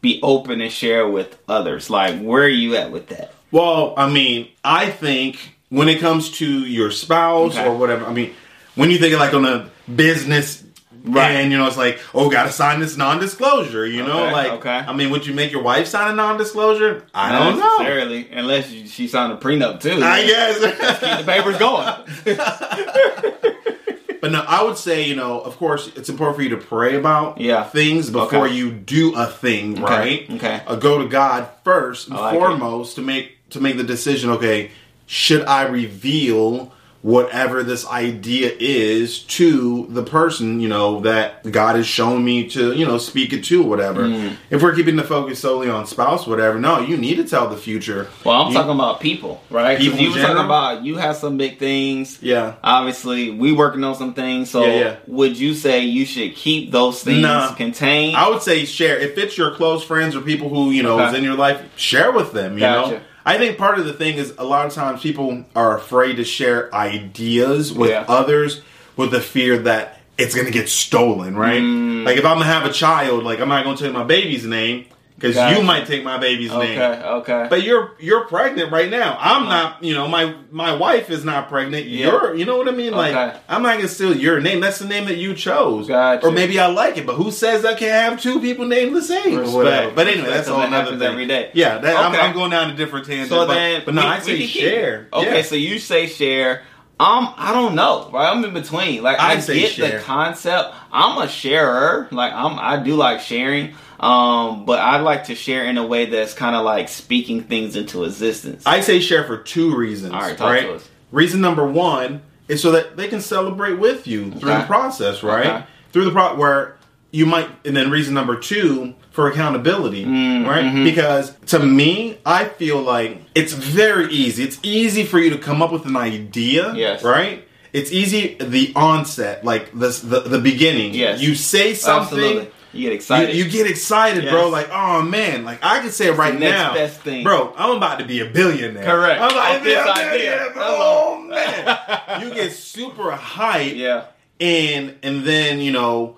be 0.00 0.20
open 0.22 0.60
and 0.60 0.70
share 0.72 1.08
with 1.08 1.38
others. 1.48 1.88
Like, 1.90 2.20
where 2.20 2.44
are 2.44 2.48
you 2.48 2.76
at 2.76 2.90
with 2.90 3.08
that? 3.08 3.32
Well, 3.50 3.94
I 3.96 4.08
mean, 4.10 4.48
I 4.64 4.90
think 4.90 5.56
when 5.68 5.88
it 5.88 6.00
comes 6.00 6.30
to 6.38 6.46
your 6.46 6.90
spouse 6.90 7.56
Okay. 7.56 7.66
or 7.66 7.76
whatever, 7.76 8.04
I 8.06 8.12
mean, 8.12 8.32
when 8.74 8.90
you 8.90 8.98
think 8.98 9.14
of 9.14 9.20
like 9.20 9.34
on 9.34 9.44
a 9.44 9.70
business 9.94 10.63
Right. 11.06 11.32
and 11.32 11.52
you 11.52 11.58
know 11.58 11.66
it's 11.66 11.76
like, 11.76 11.98
oh, 12.14 12.30
gotta 12.30 12.50
sign 12.50 12.80
this 12.80 12.96
non-disclosure. 12.96 13.86
You 13.86 14.02
know, 14.04 14.24
Okay, 14.24 14.32
like, 14.32 14.52
okay. 14.52 14.70
I 14.70 14.92
mean, 14.94 15.10
would 15.10 15.26
you 15.26 15.34
make 15.34 15.52
your 15.52 15.62
wife 15.62 15.86
sign 15.86 16.10
a 16.10 16.14
non-disclosure? 16.16 17.04
I 17.14 17.30
Not 17.30 17.38
don't 17.50 17.58
know. 17.58 17.76
necessarily, 17.78 18.30
unless 18.30 18.70
you, 18.70 18.86
she 18.88 19.06
signed 19.08 19.32
a 19.32 19.36
prenup 19.36 19.80
too. 19.80 20.00
I 20.02 20.24
guess. 20.26 20.58
Keep 21.00 21.26
the 21.26 21.32
papers 21.32 21.58
going. 21.58 21.94
but 24.20 24.32
no, 24.32 24.40
I 24.48 24.62
would 24.62 24.78
say, 24.78 25.04
you 25.06 25.14
know, 25.16 25.40
of 25.40 25.56
course, 25.58 25.90
it's 25.96 26.08
important 26.08 26.36
for 26.36 26.42
you 26.42 26.48
to 26.50 26.56
pray 26.56 26.96
about 26.96 27.38
Yeah. 27.40 27.64
things 27.64 28.08
before 28.10 28.46
Okay. 28.46 28.54
you 28.54 28.70
do 28.72 29.14
a 29.14 29.26
thing, 29.26 29.82
right? 29.82 30.26
okay. 30.30 30.62
Uh, 30.66 30.76
go 30.76 30.98
to 31.02 31.08
God 31.08 31.48
first 31.64 32.08
and 32.08 32.16
like 32.16 32.34
it. 32.34 32.38
foremost 32.38 32.94
to 32.96 33.02
make 33.02 33.32
to 33.50 33.60
make 33.60 33.76
the 33.76 33.84
decision. 33.84 34.30
Okay, 34.30 34.70
should 35.06 35.44
I 35.44 35.64
reveal 35.66 36.72
whatever 37.04 37.62
this 37.62 37.86
idea 37.86 38.50
is 38.58 39.24
to 39.24 39.86
the 39.90 40.02
person, 40.02 40.58
you 40.58 40.66
know, 40.66 41.00
that 41.00 41.42
God 41.52 41.76
has 41.76 41.86
shown 41.86 42.24
me 42.24 42.48
to, 42.48 42.72
you 42.72 42.86
know, 42.86 42.96
speak 42.96 43.34
it 43.34 43.44
to, 43.44 43.62
whatever. 43.62 44.04
Mm. 44.04 44.36
If 44.48 44.62
we're 44.62 44.74
keeping 44.74 44.96
the 44.96 45.02
focus 45.04 45.38
solely 45.40 45.68
on 45.68 45.86
spouse, 45.86 46.26
whatever, 46.26 46.58
no, 46.58 46.80
you 46.80 46.96
need 46.96 47.16
to 47.16 47.24
tell 47.24 47.46
the 47.46 47.58
future. 47.58 48.08
Well, 48.24 48.40
I'm 48.40 48.48
You- 48.48 48.54
talking 48.54 48.70
about 48.74 49.00
people, 49.00 49.42
right? 49.50 49.78
People 49.78 49.98
you 49.98 50.12
were 50.12 50.18
talking 50.18 50.42
about 50.46 50.82
you 50.86 50.96
have 50.96 51.16
some 51.16 51.36
big 51.36 51.58
things. 51.58 52.18
Yeah. 52.22 52.54
Obviously, 52.64 53.30
we 53.30 53.52
working 53.52 53.84
on 53.84 53.94
some 53.96 54.14
things. 54.14 54.48
So, 54.50 54.64
Yeah, 54.64 54.72
yeah. 54.80 54.94
would 55.06 55.38
you 55.38 55.52
say 55.52 55.80
you 55.80 56.06
should 56.06 56.34
keep 56.34 56.72
those 56.72 57.02
things 57.04 57.20
Nah. 57.20 57.52
contained? 57.52 58.16
I 58.16 58.30
would 58.30 58.40
say 58.40 58.64
share. 58.64 58.98
If 58.98 59.18
it's 59.18 59.36
your 59.36 59.50
close 59.50 59.84
friends 59.84 60.16
or 60.16 60.22
people 60.22 60.48
who, 60.48 60.70
you 60.70 60.82
know, 60.82 60.94
Okay. 60.98 61.08
is 61.10 61.14
in 61.18 61.22
your 61.24 61.36
life, 61.36 61.60
share 61.76 62.12
with 62.12 62.32
them, 62.32 62.54
you 62.54 62.60
Gotcha. 62.60 62.90
know? 62.92 63.00
I 63.26 63.38
think 63.38 63.56
part 63.58 63.78
of 63.78 63.86
the 63.86 63.92
thing 63.94 64.16
is 64.18 64.34
a 64.38 64.44
lot 64.44 64.66
of 64.66 64.72
times 64.74 65.02
people 65.02 65.44
are 65.56 65.76
afraid 65.76 66.16
to 66.16 66.24
share 66.24 66.72
ideas 66.74 67.72
with 67.72 67.90
Yeah. 67.90 68.04
others 68.08 68.60
with 68.96 69.10
the 69.10 69.20
fear 69.20 69.58
that 69.58 70.00
it's 70.18 70.34
going 70.34 70.46
to 70.46 70.52
get 70.52 70.68
stolen, 70.68 71.36
right? 71.36 71.60
Mm. 71.62 72.04
Like 72.04 72.16
if 72.18 72.24
I'm 72.24 72.36
going 72.36 72.46
to 72.46 72.52
have 72.52 72.66
a 72.66 72.72
child, 72.72 73.24
like 73.24 73.40
I'm 73.40 73.48
not 73.48 73.64
going 73.64 73.76
to 73.76 73.82
tell 73.82 73.92
you 73.92 73.98
my 73.98 74.04
baby's 74.04 74.44
name 74.44 74.86
because 75.16 75.36
Gotcha. 75.36 75.56
you 75.60 75.64
might 75.64 75.86
take 75.86 76.02
my 76.02 76.18
baby's 76.18 76.50
okay, 76.50 76.66
name. 76.74 76.80
okay. 76.80 77.02
Okay. 77.08 77.46
But 77.48 77.62
you're 77.62 77.92
you're 78.00 78.24
pregnant 78.26 78.72
right 78.72 78.90
now. 78.90 79.16
I'm 79.20 79.44
not. 79.44 79.82
You 79.82 79.94
know, 79.94 80.08
my 80.08 80.34
my 80.50 80.74
wife 80.74 81.08
is 81.08 81.24
not 81.24 81.48
pregnant. 81.48 81.86
Yeah. 81.86 82.06
You're. 82.08 82.34
You 82.34 82.44
know 82.44 82.56
what 82.56 82.66
I 82.68 82.72
mean? 82.72 82.92
Okay. 82.94 83.14
Like 83.14 83.36
I'm 83.48 83.62
not 83.62 83.76
gonna 83.76 83.86
steal 83.88 84.16
your 84.16 84.40
name. 84.40 84.58
That's 84.60 84.80
the 84.80 84.86
name 84.88 85.04
that 85.06 85.16
you 85.16 85.34
chose. 85.34 85.86
Gotcha. 85.86 86.26
Or 86.26 86.32
maybe 86.32 86.58
I 86.58 86.66
like 86.66 86.96
it, 86.98 87.06
but 87.06 87.14
who 87.14 87.30
says 87.30 87.64
I 87.64 87.74
can't 87.74 87.92
have 88.12 88.20
two 88.20 88.40
people 88.40 88.66
named 88.66 88.94
the 88.96 89.02
same? 89.02 89.52
whatever. 89.52 89.92
But 89.92 90.08
anyway, 90.08 90.28
that's 90.30 90.48
all 90.48 90.58
that 90.58 90.68
another 90.68 90.98
thing. 90.98 91.02
every 91.06 91.26
day. 91.26 91.50
Yeah, 91.54 91.78
that, 91.78 91.96
I'm, 91.96 92.12
Okay. 92.12 92.20
I'm 92.20 92.34
going 92.34 92.50
down 92.50 92.70
a 92.70 92.74
different 92.74 93.06
tangent. 93.06 93.28
so 93.28 93.46
but, 93.46 93.54
then, 93.54 93.82
but 93.84 93.94
no, 93.94 94.02
we- 94.02 94.08
I 94.08 94.18
say 94.18 94.46
share. 94.46 95.08
Okay, 95.12 95.36
Yeah. 95.36 95.42
so 95.42 95.54
you 95.54 95.78
say 95.78 96.06
share. 96.08 96.62
Um, 97.00 97.34
I 97.36 97.52
don't 97.52 97.74
know, 97.74 98.08
right? 98.12 98.30
I'm 98.30 98.44
in 98.44 98.54
between. 98.54 99.02
Like 99.02 99.18
I, 99.18 99.32
I 99.32 99.36
get 99.40 99.72
share. 99.72 99.98
the 99.98 100.04
concept. 100.04 100.74
I'm 100.92 101.18
a 101.18 101.28
sharer. 101.28 102.06
Like 102.12 102.32
I'm, 102.32 102.56
I 102.58 102.82
do 102.82 102.94
like 102.94 103.20
sharing. 103.20 103.74
Um, 104.00 104.64
but 104.66 104.80
I 104.80 104.98
like 105.00 105.24
to 105.24 105.34
share 105.34 105.64
in 105.66 105.78
a 105.78 105.86
way 105.86 106.06
that's 106.06 106.34
kind 106.34 106.56
of 106.56 106.64
like 106.64 106.88
speaking 106.88 107.42
things 107.44 107.76
into 107.76 108.04
existence. 108.04 108.62
I 108.66 108.80
say 108.80 109.00
share 109.00 109.24
for 109.24 109.38
two 109.38 109.74
reasons. 109.76 110.12
All 110.12 110.20
right, 110.20 110.36
talk 110.36 110.50
right? 110.50 110.62
to 110.62 110.74
us. 110.74 110.88
Reason 111.12 111.40
number 111.40 111.66
one 111.66 112.22
is 112.48 112.60
so 112.60 112.72
that 112.72 112.96
they 112.96 113.08
can 113.08 113.20
celebrate 113.20 113.74
with 113.78 114.06
you 114.06 114.30
through 114.32 114.50
Okay. 114.50 114.60
the 114.60 114.66
process, 114.66 115.22
right? 115.22 115.46
Okay. 115.46 115.64
Through 115.92 116.04
the 116.06 116.10
pro 116.10 116.34
where 116.34 116.76
you 117.12 117.24
might, 117.26 117.48
and 117.64 117.76
then 117.76 117.90
reason 117.90 118.12
number 118.14 118.36
two 118.36 118.94
for 119.12 119.28
accountability, 119.28 120.04
Mm, 120.04 120.44
right? 120.46 120.64
mhm. 120.64 120.82
Because 120.84 121.32
to 121.46 121.60
me, 121.60 122.18
I 122.26 122.46
feel 122.46 122.82
like 122.82 123.22
it's 123.36 123.52
very 123.52 124.12
easy. 124.12 124.42
It's 124.42 124.58
easy 124.64 125.04
for 125.04 125.20
you 125.20 125.30
to 125.30 125.38
come 125.38 125.62
up 125.62 125.70
with 125.70 125.86
an 125.86 125.96
idea, 125.96 126.74
Yes. 126.74 127.04
right? 127.04 127.46
It's 127.72 127.92
easy 127.92 128.36
the 128.40 128.72
onset, 128.74 129.44
like 129.44 129.70
the 129.72 129.88
the, 130.02 130.20
the 130.20 130.38
beginning. 130.40 130.94
Yes. 130.94 131.20
you 131.20 131.36
say 131.36 131.74
something. 131.74 132.18
Absolutely. 132.18 132.50
You 132.74 132.82
get 132.82 132.92
excited. 132.92 133.34
you 133.36 133.48
get 133.48 133.66
excited, 133.68 134.24
Yes. 134.24 134.32
bro. 134.32 134.48
Like, 134.48 134.68
oh 134.72 135.02
man, 135.02 135.44
like 135.44 135.60
I 135.62 135.80
can 135.80 135.90
say 135.90 136.08
it 136.08 136.16
right 136.16 136.38
now, 136.38 136.74
best 136.74 137.00
thing. 137.00 137.22
bro. 137.24 137.52
I'm 137.56 137.76
about 137.76 137.98
to 138.00 138.04
be 138.04 138.20
a 138.20 138.26
billionaire. 138.26 138.84
Correct. 138.84 139.20
I'm 139.20 139.30
about 139.30 139.52
Off 139.52 139.58
to 139.58 139.64
be 139.64 139.70
this 139.70 139.86
idea. 139.86 140.52
Oh 140.56 141.20
man, 141.20 142.20
you 142.28 142.34
get 142.34 142.52
super 142.52 143.10
hyped, 143.12 143.76
yeah. 143.76 144.06
and 144.40 144.96
and 145.02 145.24
then 145.24 145.60
you 145.60 145.72
know 145.72 146.16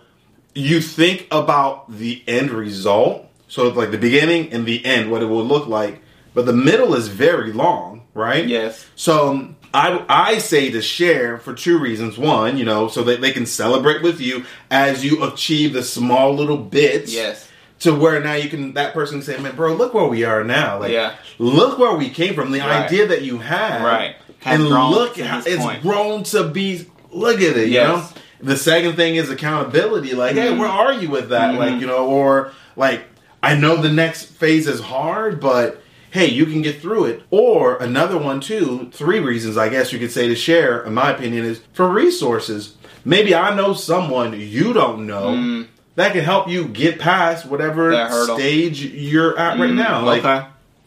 you 0.54 0.80
think 0.80 1.26
about 1.30 1.90
the 1.92 2.22
end 2.26 2.50
result. 2.50 3.24
So 3.48 3.66
it's 3.68 3.76
like 3.76 3.90
the 3.90 3.98
beginning 3.98 4.52
and 4.52 4.66
the 4.66 4.84
end, 4.84 5.10
what 5.10 5.22
it 5.22 5.26
will 5.26 5.44
look 5.44 5.68
like, 5.68 6.00
but 6.34 6.46
the 6.46 6.52
middle 6.52 6.94
is 6.94 7.06
very 7.08 7.52
long, 7.52 8.02
right? 8.14 8.44
Yes. 8.46 8.84
So 8.96 9.54
I 9.76 10.04
I 10.08 10.38
say 10.38 10.70
to 10.70 10.80
share 10.80 11.36
for 11.38 11.52
two 11.52 11.78
reasons. 11.78 12.16
One, 12.16 12.56
you 12.56 12.64
know, 12.64 12.88
so 12.88 13.02
that 13.04 13.20
they 13.20 13.30
can 13.30 13.44
celebrate 13.46 14.02
with 14.02 14.20
you 14.20 14.44
as 14.70 15.04
you 15.04 15.22
achieve 15.22 15.74
the 15.74 15.82
small 15.82 16.34
little 16.34 16.56
bits. 16.56 17.12
Yes. 17.12 17.46
To 17.80 17.94
where 17.94 18.18
now 18.22 18.32
you 18.32 18.48
can 18.48 18.72
that 18.72 18.94
person 18.94 19.18
can 19.20 19.26
say, 19.26 19.38
man, 19.38 19.54
bro, 19.54 19.74
look 19.74 19.92
where 19.92 20.06
we 20.06 20.24
are 20.24 20.42
now. 20.42 20.80
Like, 20.80 20.92
Yeah. 20.92 21.12
look 21.38 21.78
where 21.78 21.94
we 21.94 22.08
came 22.08 22.34
from. 22.34 22.50
The 22.52 22.60
Right. 22.60 22.86
idea 22.86 23.06
that 23.08 23.20
you 23.22 23.38
had, 23.38 23.84
Right. 23.84 24.16
Has 24.40 24.60
and 24.60 24.68
look 24.68 25.18
how 25.18 25.40
it's 25.44 25.56
point. 25.62 25.82
grown 25.82 26.22
to 26.24 26.44
be. 26.44 26.86
Look 27.12 27.36
at 27.36 27.56
it. 27.56 27.68
You 27.68 27.74
Yes. 27.74 27.88
know. 27.88 28.04
The 28.42 28.56
second 28.56 28.96
thing 28.96 29.16
is 29.16 29.28
accountability. 29.30 30.14
Like, 30.14 30.36
hey, 30.36 30.48
Mhm. 30.52 30.58
where 30.58 30.68
are 30.68 30.92
you 30.94 31.08
with 31.10 31.28
that? 31.30 31.54
Mhm. 31.54 31.58
Like, 31.58 31.80
you 31.80 31.86
know, 31.86 32.06
or 32.06 32.52
like, 32.76 33.02
I 33.42 33.54
know 33.54 33.76
the 33.76 33.90
next 33.90 34.24
phase 34.38 34.66
is 34.66 34.80
hard, 34.80 35.40
but 35.40 35.82
hey, 36.16 36.26
you 36.30 36.46
can 36.46 36.62
get 36.62 36.80
through 36.80 37.04
it. 37.04 37.22
Or 37.30 37.76
another 37.76 38.16
one 38.16 38.40
too, 38.40 38.88
three 38.90 39.20
reasons 39.20 39.58
I 39.58 39.68
guess 39.68 39.92
you 39.92 39.98
could 39.98 40.10
say 40.10 40.28
to 40.28 40.34
share, 40.34 40.82
in 40.82 40.94
my 40.94 41.10
opinion, 41.10 41.44
is 41.44 41.60
for 41.74 41.86
resources. 41.88 42.74
Maybe 43.04 43.34
I 43.34 43.54
know 43.54 43.74
someone 43.74 44.32
you 44.40 44.72
don't 44.72 45.06
know 45.06 45.28
Mm. 45.34 45.66
that 45.96 46.12
can 46.12 46.24
help 46.24 46.48
you 46.48 46.64
get 46.68 46.98
past 46.98 47.44
whatever 47.44 47.92
stage 48.34 48.82
you're 48.82 49.38
at 49.38 49.58
right 49.58 49.70
Mm, 49.70 49.74
now. 49.76 50.04
Like 50.04 50.24
okay. 50.24 50.46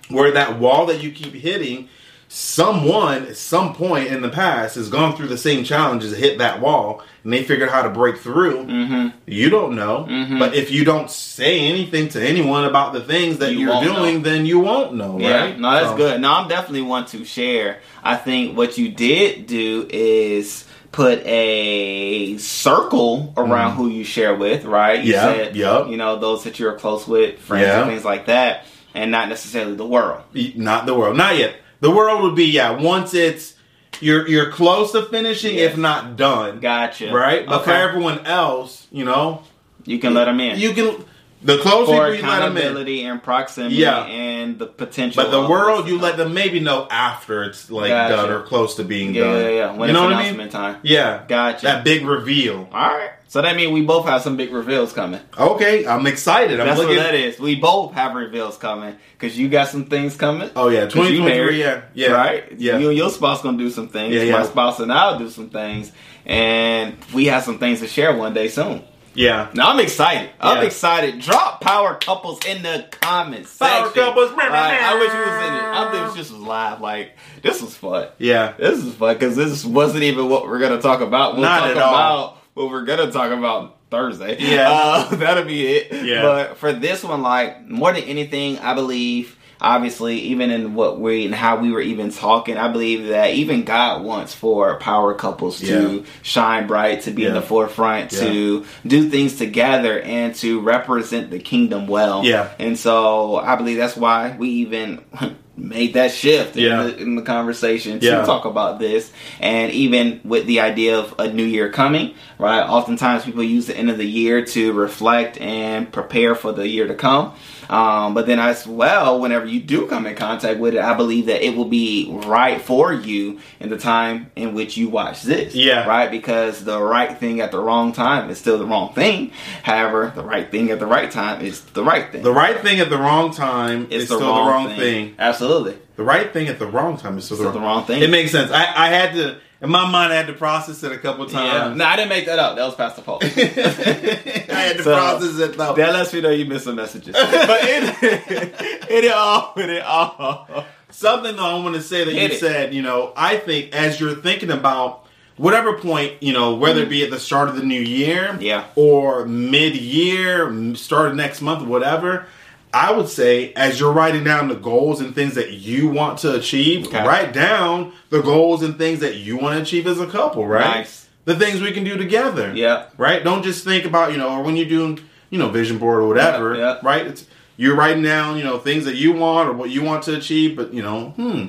where 0.10 0.32
that 0.32 0.58
wall 0.60 0.88
that 0.88 1.04
you 1.04 1.12
keep 1.12 1.34
hitting, 1.36 1.88
someone 2.32 3.26
at 3.26 3.36
some 3.36 3.74
point 3.74 4.08
in 4.08 4.22
the 4.22 4.30
past 4.30 4.76
has 4.76 4.88
gone 4.88 5.15
through 5.15 5.28
the 5.28 5.38
same 5.38 5.63
challenges, 5.63 6.15
hit 6.15 6.38
that 6.38 6.62
wall, 6.62 7.02
and 7.24 7.34
they 7.34 7.44
figured 7.44 7.68
out 7.70 7.74
how 7.76 7.82
to 7.82 7.89
break 7.89 8.18
through. 8.18 8.65
Mm-hmm. 8.65 9.08
You 9.26 9.50
don't 9.50 9.76
know, 9.76 10.06
Mhm. 10.08 10.38
but 10.38 10.54
if 10.54 10.70
you 10.70 10.86
don't 10.86 11.10
say 11.10 11.60
anything 11.62 12.08
to 12.10 12.22
anyone 12.26 12.65
about 12.65 12.94
the 12.94 13.02
things 13.02 13.39
that 13.39 13.54
You 13.54 13.72
are 13.72 13.84
doing, 13.84 14.22
then 14.22 14.46
you 14.46 14.60
won't 14.60 14.94
know, 14.94 15.18
Yeah, 15.20 15.42
right? 15.46 15.60
no, 15.60 15.72
that's 15.72 15.89
So- 15.89 15.98
good. 15.98 16.22
No, 16.22 16.32
I'm 16.32 16.48
definitely 16.48 16.84
want 16.84 17.08
to 17.10 17.26
share. 17.26 17.80
I 18.04 18.15
think 18.15 18.56
what 18.56 18.78
you 18.78 18.89
did 18.89 19.48
do 19.48 19.88
is 19.89 20.65
put 20.92 21.26
a 21.26 22.38
circle 22.38 23.34
around 23.38 23.72
who 23.76 23.89
you 23.89 24.04
share 24.04 24.36
with, 24.36 24.65
right? 24.65 25.04
You 25.04 25.13
Mm-hmm. 25.15 25.28
Yeah, 25.39 25.44
said, 25.46 25.56
yep. 25.56 25.88
you 25.89 25.98
know, 25.98 26.20
those 26.20 26.44
that 26.44 26.60
you're 26.60 26.74
close 26.74 27.08
with, 27.08 27.39
friends, 27.39 27.65
Yeah. 27.65 27.82
and 27.82 27.89
things 27.89 28.06
like 28.06 28.28
that, 28.28 28.65
and 28.94 29.10
not 29.12 29.30
necessarily 29.30 29.76
the 29.76 29.86
world. 29.86 30.22
Not 30.56 30.86
the 30.86 30.94
world, 30.94 31.18
not 31.18 31.36
yet. 31.38 31.56
The 31.82 31.92
world 31.92 32.22
would 32.24 32.36
be 32.36 32.46
yeah. 32.46 32.72
Once 32.72 33.13
it's 33.13 33.56
you're 34.02 34.28
you're 34.28 34.52
close 34.52 34.92
to 34.94 35.04
finishing, 35.04 35.56
Yes. 35.56 35.72
if 35.74 35.78
not 35.78 36.15
done, 36.15 36.60
Gotcha. 36.60 37.12
right? 37.12 37.46
But 37.46 37.63
for 37.63 37.72
everyone 37.72 38.26
else, 38.26 38.88
you 38.92 39.04
know, 39.06 39.44
You 39.86 40.00
can 40.00 40.13
let 40.13 40.26
them 40.26 40.39
in. 40.39 40.60
you 40.60 40.74
can 40.74 41.04
the 41.42 41.58
closer 41.60 42.13
you 42.15 42.22
let 42.22 42.39
them 42.39 42.58
in. 42.58 43.06
and 43.08 43.24
proximity 43.24 43.76
Yeah. 43.76 44.04
and 44.06 44.29
the 44.58 44.66
potential. 44.68 45.24
But 45.24 45.32
the 45.32 45.48
world, 45.48 45.88
you 45.88 46.00
let 46.00 46.18
them 46.18 46.34
maybe 46.34 46.60
know 46.60 46.88
after 46.90 47.44
it's 47.44 47.70
like 47.70 47.90
Gotcha. 47.90 48.16
done 48.16 48.30
or 48.32 48.42
close 48.44 48.76
to 48.76 48.84
being 48.84 49.14
Yeah, 49.14 49.24
done. 49.24 49.42
yeah, 49.42 49.50
yeah. 49.50 49.72
When 49.76 49.90
you 49.90 49.94
know 49.94 50.04
what 50.06 50.14
I 50.14 50.32
mean? 50.32 50.50
time. 50.50 50.78
Yeah. 50.84 51.24
Gotcha. 51.28 51.66
That 51.66 51.84
big 51.84 52.06
reveal. 52.06 52.68
All 52.72 52.88
right. 52.90 53.12
So 53.28 53.44
that 53.44 53.56
means 53.56 53.72
we 53.72 53.84
both 53.84 54.08
have 54.08 54.24
some 54.24 54.38
big 54.38 54.52
reveals 54.52 54.92
coming. 54.92 55.22
Okay, 55.38 55.86
I'm 55.86 56.08
excited. 56.08 56.60
I'm 56.60 56.66
That's 56.66 56.80
looking. 56.80 56.98
what 56.98 57.04
that 57.04 57.14
is. 57.14 57.40
We 57.40 57.54
both 57.56 57.94
have 57.94 58.16
reveals 58.16 58.58
coming 58.58 58.96
because 59.14 59.38
you 59.38 59.50
got 59.50 59.68
some 59.68 59.86
things 59.86 60.16
coming. 60.16 60.50
Oh 60.56 60.70
yeah, 60.70 60.86
you 60.86 60.90
2023. 60.90 61.24
married, 61.30 61.60
Yeah, 61.60 61.82
yeah, 61.94 62.08
right. 62.12 62.44
Yeah, 62.58 62.80
You 62.80 62.90
and 62.90 62.98
your 62.98 63.12
spouse 63.12 63.44
gonna 63.44 63.60
do 63.60 63.70
some 63.70 63.88
things. 63.88 64.16
Yeah, 64.16 64.24
yeah. 64.24 64.32
My 64.40 64.46
spouse 64.46 64.80
and 64.80 64.92
I'll 64.92 65.20
do 65.20 65.30
some 65.30 65.52
things, 65.52 65.92
and 66.26 66.98
we 67.14 67.26
have 67.26 67.44
some 67.44 67.60
things 67.60 67.82
to 67.82 67.88
share 67.88 68.16
one 68.18 68.34
day 68.34 68.48
soon. 68.48 68.82
Yeah. 69.19 69.49
Now 69.53 69.69
I'm 69.71 69.79
excited. 69.79 70.29
I'm 70.39 70.58
Yeah. 70.58 70.63
excited. 70.63 71.19
Drop 71.19 71.62
power 71.62 71.95
couples 71.95 72.39
in 72.45 72.63
the 72.63 72.86
comments. 73.01 73.58
Power 73.58 73.86
section. 73.88 74.03
couples. 74.03 74.32
Right? 74.32 74.51
I 74.51 74.95
wish 74.99 75.12
you 75.13 75.19
was 75.19 75.47
in 75.47 75.53
it. 75.55 75.63
I 75.63 75.91
think 75.91 76.15
this 76.17 76.32
was 76.32 76.39
live. 76.39 76.82
Like 76.82 77.17
this 77.41 77.62
was 77.62 77.75
fun. 77.75 78.08
Yeah. 78.17 78.53
This 78.58 78.79
is 78.84 78.93
fun 78.95 79.13
because 79.15 79.36
this 79.36 79.65
wasn't 79.65 80.03
even 80.03 80.29
what 80.29 80.47
we're 80.47 80.60
gonna 80.60 80.82
talk 80.82 81.01
about. 81.01 81.34
We'll 81.34 81.43
Not 81.43 81.60
talk 81.60 81.69
at 81.71 81.77
all. 81.77 81.93
about 81.93 82.38
what 82.53 82.69
we're 82.69 82.86
gonna 82.86 83.12
talk 83.12 83.32
about 83.32 83.77
Thursday. 83.91 84.38
Yeah. 84.39 84.69
uh, 84.71 85.10
that'll 85.15 85.45
be 85.45 85.67
it. 85.67 86.05
Yeah. 86.05 86.21
But 86.21 86.58
for 86.58 86.71
this 86.73 87.03
one, 87.03 87.21
like 87.21 87.67
more 87.67 87.91
than 87.93 88.03
anything, 88.03 88.60
I 88.60 88.73
believe. 88.73 89.36
Obviously, 89.62 90.19
even 90.19 90.52
in 90.52 90.74
what 90.74 91.00
we 91.02 91.26
and 91.26 91.36
how 91.36 91.58
we 91.58 91.72
were 91.72 91.82
even 91.82 92.12
talking, 92.12 92.56
I 92.58 92.69
believe 92.69 93.08
that 93.10 93.34
even 93.34 93.65
God 93.65 94.04
wants 94.04 94.34
for 94.34 94.78
power 94.80 95.13
couples 95.13 95.60
to 95.60 95.65
Yeah. 95.98 96.02
shine 96.22 96.65
bright, 96.65 97.02
to 97.04 97.12
be 97.12 97.26
in 97.26 97.34
the 97.34 97.41
forefront, 97.41 98.12
to 98.12 98.65
do 98.88 99.10
things 99.10 99.36
together, 99.36 100.00
and 100.00 100.34
to 100.36 100.62
represent 100.62 101.30
the 101.30 101.39
kingdom 101.39 101.88
well. 101.88 102.24
Yeah. 102.24 102.48
And 102.58 102.78
so 102.80 103.36
I 103.36 103.58
believe 103.58 103.78
that's 103.78 103.98
why 103.98 104.36
we 104.39 104.48
even 104.50 105.00
made 105.58 105.95
that 105.95 106.12
shift 106.13 106.56
Yeah. 106.56 106.80
in, 106.84 106.88
the, 106.88 106.98
in 107.02 107.15
the 107.17 107.22
conversation 107.22 108.00
to 108.00 108.06
Yeah. 108.06 108.24
talk 108.24 108.45
about 108.45 108.80
this. 108.80 109.12
And 109.41 109.74
even 109.74 110.22
with 110.24 110.45
the 110.45 110.62
idea 110.62 110.98
of 110.98 111.13
a 111.19 111.28
new 111.34 111.43
year 111.43 111.67
coming, 111.69 112.13
right? 112.38 112.62
Oftentimes 112.62 113.26
people 113.26 113.43
use 113.43 113.65
the 113.67 113.76
end 113.76 113.89
of 113.89 113.98
the 113.98 114.08
year 114.08 114.45
to 114.45 114.72
reflect 114.72 115.38
and 115.41 115.91
prepare 115.91 116.34
for 116.34 116.54
the 116.54 116.65
year 116.65 116.88
to 116.88 116.93
come. 116.95 117.34
Um, 117.69 118.15
but 118.15 118.25
then 118.25 118.39
as 118.39 118.65
well, 118.65 119.19
whenever 119.19 119.45
you 119.45 119.60
do 119.62 119.88
come 119.88 120.08
in 120.08 120.15
contact 120.15 120.60
with 120.60 120.73
it, 120.73 120.82
I 120.82 120.95
believe 120.95 121.27
that 121.27 121.45
it 121.45 121.55
will 121.55 121.65
be 121.65 122.10
right 122.25 122.60
for 122.60 122.91
you 122.91 123.39
in 123.60 123.69
the 123.69 123.77
time 123.77 124.32
in 124.36 124.55
which 124.55 124.75
you 124.75 124.89
watch 124.89 125.21
this. 125.21 125.53
Yeah. 125.53 125.88
Right? 125.88 126.10
Because 126.10 126.63
the 126.63 126.82
right 126.82 127.15
thing 127.17 127.41
at 127.41 127.51
the 127.51 127.60
wrong 127.60 127.93
time 127.93 128.29
is 128.32 128.39
still 128.39 128.58
the 128.58 128.65
wrong 128.65 128.93
thing. 128.93 129.32
However, 129.63 130.12
the 130.15 130.23
right 130.23 130.49
thing 130.49 130.71
at 130.71 130.79
the 130.79 130.88
right 130.88 131.12
time 131.12 131.41
is 131.45 131.62
the 131.62 131.84
right 131.84 132.12
thing. 132.12 132.23
The 132.23 132.34
right 132.34 132.60
thing 132.60 132.79
at 132.79 132.89
the 132.89 132.97
wrong 132.97 133.32
time 133.32 133.84
it's 133.91 134.03
is 134.03 134.05
still 134.05 134.19
the 134.19 134.25
wrong 134.25 134.75
thing. 134.75 135.15
Absolutely. 135.19 135.77
the 135.95 136.03
right 136.03 136.34
thing 136.34 136.47
at 136.47 136.58
the 136.58 136.67
wrong 136.67 136.97
time 136.97 137.17
is 137.19 137.25
still 137.25 137.38
the, 137.38 137.43
Still 137.43 137.53
the 137.53 137.60
wrong 137.60 137.86
thing. 137.86 138.01
It 138.01 138.10
makes 138.10 138.32
sense. 138.32 138.51
I, 138.51 138.63
I 138.86 138.88
had 138.89 139.13
to 139.13 139.38
in 139.62 139.69
my 139.69 139.89
mind. 139.89 140.13
I 140.13 140.15
had 140.15 140.28
to 140.28 140.34
process 140.34 140.84
it 140.84 140.91
a 140.91 140.98
couple 140.98 141.26
Yeah. 141.30 141.39
times. 141.39 141.78
No, 141.78 141.86
I 141.86 141.95
didn't 141.95 142.10
make 142.10 142.26
that 142.28 142.39
up. 142.39 142.56
That 142.56 142.65
was 142.65 142.76
Pastor 142.76 143.02
Paul. 143.02 143.19
I 143.24 143.28
had 143.28 144.78
to 144.78 144.84
So, 144.84 144.93
process 144.95 145.39
it 145.39 145.58
though. 145.58 145.74
that 145.74 145.93
lets 145.93 146.13
me 146.13 146.22
know 146.22 146.30
you 146.30 146.45
missed 146.45 146.65
some 146.65 146.76
messages. 146.76 147.13
but 147.13 147.60
it, 147.63 148.54
it 148.89 149.12
all, 149.13 149.54
it 149.58 149.82
all. 149.84 150.65
Something 150.89 151.36
though 151.36 151.60
I 151.60 151.63
want 151.63 151.76
to 151.76 151.82
say 151.82 152.04
that 152.04 152.13
Hit 152.13 152.32
you 152.32 152.38
it. 152.38 152.39
said, 152.39 152.74
you 152.74 152.82
know, 152.82 153.13
I 153.15 153.38
think 153.38 153.74
as 153.76 154.00
you're 154.00 154.15
thinking 154.15 154.50
about 154.52 155.06
whatever 155.38 155.78
point, 155.78 156.22
you 156.22 156.34
know, 156.34 156.56
whether 156.56 156.82
it 156.82 156.88
mm. 156.88 156.91
be 156.91 157.04
at 157.04 157.12
the 157.12 157.19
start 157.19 157.48
of 157.50 157.56
the 157.56 157.63
new 157.63 157.80
year. 157.80 158.38
Yeah. 158.41 158.65
or 158.76 159.26
mid-year, 159.26 160.76
start 160.76 161.10
of 161.10 161.15
next 161.15 161.41
month, 161.41 161.65
whatever, 161.65 162.26
I 162.73 162.91
would 162.91 163.08
say 163.08 163.51
as 163.53 163.79
you're 163.79 163.91
writing 163.91 164.23
down 164.23 164.47
the 164.47 164.55
goals 164.55 165.01
and 165.01 165.15
things 165.15 165.36
that 165.36 165.51
you 165.53 165.89
want 165.89 166.19
to 166.19 166.36
achieve, 166.36 166.88
Okay. 166.88 167.05
write 167.05 167.34
down 167.34 167.93
the 168.10 168.21
goals 168.21 168.62
and 168.62 168.77
things 168.77 168.99
that 168.99 169.15
you 169.15 169.38
want 169.38 169.55
to 169.55 169.62
achieve 169.63 169.88
as 169.88 169.99
a 169.99 170.05
couple, 170.05 170.45
right? 170.45 170.63
Nice. 170.77 171.08
The 171.25 171.36
things 171.36 171.62
we 171.62 171.71
can 171.71 171.84
do 171.84 171.97
together. 171.97 172.51
Yeah. 172.55 172.86
Right? 172.97 173.23
Don't 173.23 173.43
just 173.43 173.63
think 173.63 173.86
about, 173.86 174.12
you 174.12 174.17
know, 174.17 174.29
or 174.38 174.43
when 174.43 174.55
you're 174.55 174.69
doing, 174.69 174.99
you 175.32 175.39
know, 175.39 175.49
vision 175.49 175.77
board 175.79 175.99
or 175.99 176.08
whatever, 176.08 176.53
Yeah, 176.55 176.60
yeah. 176.62 176.77
right? 176.84 177.05
It's 177.08 177.25
you're 177.58 177.75
writing 177.75 178.03
down, 178.03 178.38
you 178.38 178.43
know, 178.43 178.58
things 178.58 178.86
that 178.86 178.95
you 178.95 179.13
want 179.13 179.49
or 179.49 179.53
what 179.53 179.69
you 179.69 179.84
want 179.84 180.03
to 180.03 180.15
achieve, 180.15 180.55
but 180.55 180.73
you 180.73 180.82
know, 180.82 181.10
hmm, 181.17 181.47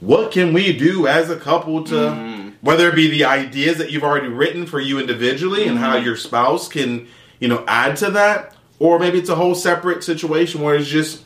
what 0.00 0.30
can 0.30 0.52
we 0.52 0.72
do 0.76 1.06
as 1.06 1.28
a 1.30 1.36
couple 1.36 1.82
to 1.84 1.94
Mm. 1.94 2.52
whether 2.62 2.88
it 2.88 2.94
be 2.94 3.08
the 3.08 3.24
ideas 3.24 3.78
that 3.78 3.90
you've 3.90 4.02
already 4.04 4.28
written 4.28 4.66
for 4.66 4.80
you 4.80 4.98
individually 4.98 5.66
and 5.66 5.76
Mm-hmm. 5.78 5.84
how 5.84 5.96
your 5.96 6.16
spouse 6.16 6.68
can, 6.68 7.06
you 7.40 7.48
know, 7.48 7.64
add 7.68 7.96
to 7.96 8.10
that, 8.12 8.54
or 8.78 8.98
maybe 8.98 9.18
it's 9.18 9.28
a 9.30 9.34
whole 9.34 9.54
separate 9.54 10.04
situation 10.04 10.60
where 10.62 10.74
it's 10.76 10.88
just 10.88 11.22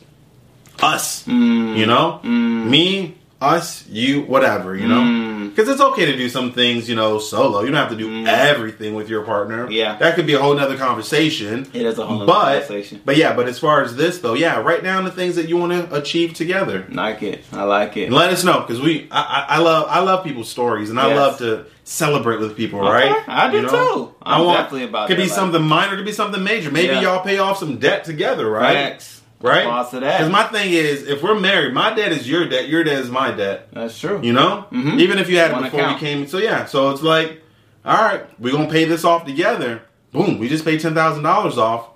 us, 0.81 1.23
Mm. 1.27 1.77
you 1.77 1.85
know, 1.85 2.19
me, 2.23 3.15
us, 3.41 3.85
you, 3.87 4.21
whatever, 4.21 4.75
you 4.75 4.87
know. 4.87 5.01
Mm. 5.01 5.49
Because 5.49 5.67
it's 5.67 5.81
okay 5.81 6.05
to 6.05 6.15
do 6.15 6.29
some 6.29 6.53
things, 6.53 6.87
you 6.87 6.95
know, 6.95 7.19
solo. 7.19 7.61
You 7.61 7.67
don't 7.67 7.75
have 7.75 7.89
to 7.89 7.97
do 7.97 8.25
everything 8.25 8.93
with 8.93 9.09
your 9.09 9.23
partner. 9.23 9.67
Mm. 9.67 9.73
Yeah. 9.73 9.97
that 9.97 10.15
could 10.15 10.25
be 10.27 10.33
a 10.33 10.39
whole 10.39 10.53
nother 10.55 10.77
conversation. 10.77 11.67
It 11.73 11.85
is 11.85 11.97
a 11.97 12.05
whole 12.05 12.19
nother 12.19 12.27
but, 12.27 12.43
conversation. 12.67 13.01
But 13.03 13.17
yeah, 13.17 13.35
but 13.35 13.47
as 13.47 13.59
far 13.59 13.83
as 13.83 13.95
this 13.95 14.19
though, 14.19 14.33
yeah, 14.35 14.61
write 14.61 14.83
down 14.83 15.03
the 15.03 15.11
things 15.11 15.35
that 15.35 15.49
you 15.49 15.57
want 15.57 15.71
to 15.73 15.93
achieve 15.95 16.33
together. 16.33 16.85
Like 16.89 17.23
it. 17.23 17.43
I 17.51 17.63
like 17.63 17.97
it. 17.97 18.05
And 18.05 18.15
let 18.15 18.31
us 18.31 18.43
know 18.43 18.61
because 18.61 18.79
we, 18.79 19.07
I, 19.11 19.45
I, 19.49 19.55
I 19.55 19.57
love, 19.57 19.87
I 19.89 19.99
love 20.01 20.23
people's 20.23 20.49
stories, 20.49 20.89
and 20.89 20.99
I 20.99 21.13
love 21.13 21.39
to 21.39 21.65
celebrate 21.83 22.39
with 22.39 22.55
people. 22.55 22.79
Okay, 22.79 23.09
Right? 23.09 23.23
I 23.27 23.51
do 23.51 23.67
too. 23.67 24.15
I'm 24.21 24.45
definitely 24.47 24.85
about 24.85 25.07
Could 25.07 25.17
be 25.17 25.23
life. 25.23 25.31
something 25.31 25.61
minor, 25.61 25.95
could 25.95 26.05
be 26.05 26.11
something 26.11 26.43
major. 26.43 26.71
Maybe 26.71 26.93
Yeah. 26.93 27.01
y'all 27.01 27.23
pay 27.23 27.39
off 27.39 27.57
some 27.57 27.79
debt 27.79 28.05
together, 28.05 28.49
right? 28.49 28.73
Facts. 28.91 29.20
Right? 29.41 29.89
To 29.91 29.99
that. 29.99 30.17
Because 30.19 30.31
my 30.31 30.43
thing 30.43 30.71
is, 30.71 31.07
if 31.07 31.21
we're 31.23 31.39
married, 31.39 31.73
my 31.73 31.93
debt 31.93 32.11
is 32.11 32.29
your 32.29 32.47
debt, 32.47 32.67
your 32.69 32.83
debt 32.83 32.99
is 32.99 33.09
my 33.09 33.31
debt. 33.31 33.67
That's 33.73 33.99
true. 33.99 34.19
You 34.21 34.33
know, 34.33 34.65
Mhm. 34.71 34.99
even 34.99 35.17
if 35.19 35.29
you 35.29 35.37
had 35.37 35.51
it 35.51 35.61
before 35.61 35.79
account. 35.79 36.01
we 36.01 36.07
came. 36.07 36.27
So 36.27 36.37
yeah, 36.37 36.65
so 36.65 36.89
it's 36.91 37.01
like, 37.01 37.41
all 37.85 37.95
right, 37.97 38.23
we're 38.39 38.53
gonna 38.53 38.69
pay 38.69 38.85
this 38.85 39.03
off 39.03 39.25
together. 39.25 39.81
Boom, 40.11 40.37
we 40.39 40.47
just 40.49 40.65
paid 40.65 40.79
ten 40.81 40.93
thousand 40.93 41.23
dollars 41.23 41.57
off. 41.57 41.87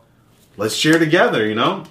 Let's 0.57 0.73
share 0.75 0.97
together. 0.97 1.45
You 1.45 1.53
know, 1.55 1.83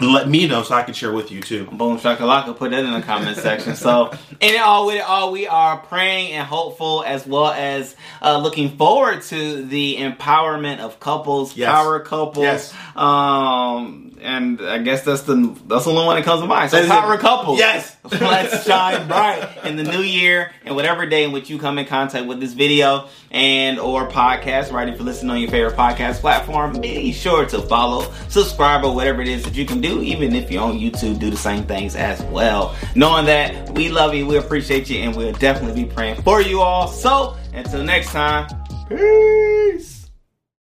let 0.00 0.28
me 0.28 0.48
know 0.48 0.62
so 0.62 0.74
I 0.74 0.82
can 0.82 0.94
share 0.94 1.12
with 1.12 1.30
you 1.30 1.40
too. 1.40 1.64
Boom 1.66 1.98
shakalaka, 1.98 2.56
put 2.56 2.70
that 2.72 2.84
in 2.84 2.92
the 2.92 3.02
comment 3.02 3.36
section. 3.36 3.76
So, 3.76 4.10
in 4.40 4.54
it 4.54 4.60
all, 4.60 4.86
with 4.86 4.96
it 4.96 5.02
all, 5.02 5.30
we 5.30 5.46
are 5.46 5.76
praying 5.78 6.32
and 6.32 6.46
hopeful, 6.46 7.04
as 7.06 7.24
well 7.26 7.48
as 7.52 7.94
uh, 8.20 8.38
looking 8.38 8.76
forward 8.76 9.22
to 9.22 9.64
the 9.64 9.96
empowerment 9.98 10.80
of 10.80 10.98
couples, 11.00 11.56
Yes. 11.56 11.70
power 11.70 12.00
couples. 12.00 12.42
Yes. 12.44 12.74
Um, 12.96 14.09
and 14.22 14.60
I 14.60 14.78
guess 14.78 15.02
that's 15.04 15.22
the 15.22 15.56
that's 15.66 15.84
the 15.84 15.90
only 15.90 16.04
one 16.04 16.16
that 16.16 16.24
comes 16.24 16.42
to 16.42 16.46
mind. 16.46 16.70
So, 16.70 16.76
That 16.76 16.84
is 16.84 16.90
power 16.90 17.14
it. 17.14 17.20
couples. 17.20 17.58
Yes. 17.58 17.96
Let's 18.12 18.66
shine 18.66 19.06
bright 19.08 19.48
in 19.64 19.76
the 19.76 19.82
new 19.84 20.00
year 20.00 20.52
and 20.64 20.74
whatever 20.74 21.06
day 21.06 21.24
in 21.24 21.32
which 21.32 21.50
you 21.50 21.58
come 21.58 21.78
in 21.78 21.86
contact 21.86 22.26
with 22.26 22.40
this 22.40 22.52
video 22.54 23.08
and 23.30 23.78
or 23.78 24.08
podcast, 24.08 24.72
right? 24.72 24.88
If 24.88 24.96
you're 24.96 25.04
listening 25.04 25.30
on 25.30 25.40
your 25.40 25.50
favorite 25.50 25.76
podcast 25.76 26.20
platform, 26.20 26.80
be 26.80 27.12
sure 27.12 27.44
to 27.46 27.60
follow, 27.62 28.12
subscribe, 28.28 28.84
or 28.84 28.94
whatever 28.94 29.20
it 29.22 29.28
is 29.28 29.44
that 29.44 29.54
you 29.54 29.66
can 29.66 29.80
do. 29.80 30.00
Even 30.02 30.34
if 30.34 30.50
you're 30.50 30.62
on 30.62 30.78
YouTube, 30.78 31.18
do 31.18 31.30
the 31.30 31.36
same 31.36 31.64
things 31.64 31.94
as 31.96 32.22
well. 32.24 32.74
Knowing 32.94 33.26
that 33.26 33.70
we 33.74 33.88
love 33.90 34.14
you, 34.14 34.26
we 34.26 34.36
appreciate 34.38 34.88
you, 34.90 34.98
and 35.00 35.14
we'll 35.16 35.32
definitely 35.32 35.84
be 35.84 35.88
praying 35.90 36.20
for 36.22 36.40
you 36.40 36.60
all. 36.60 36.88
So 36.88 37.36
until 37.52 37.82
next 37.84 38.10
time, 38.10 38.48
peace. 38.88 39.99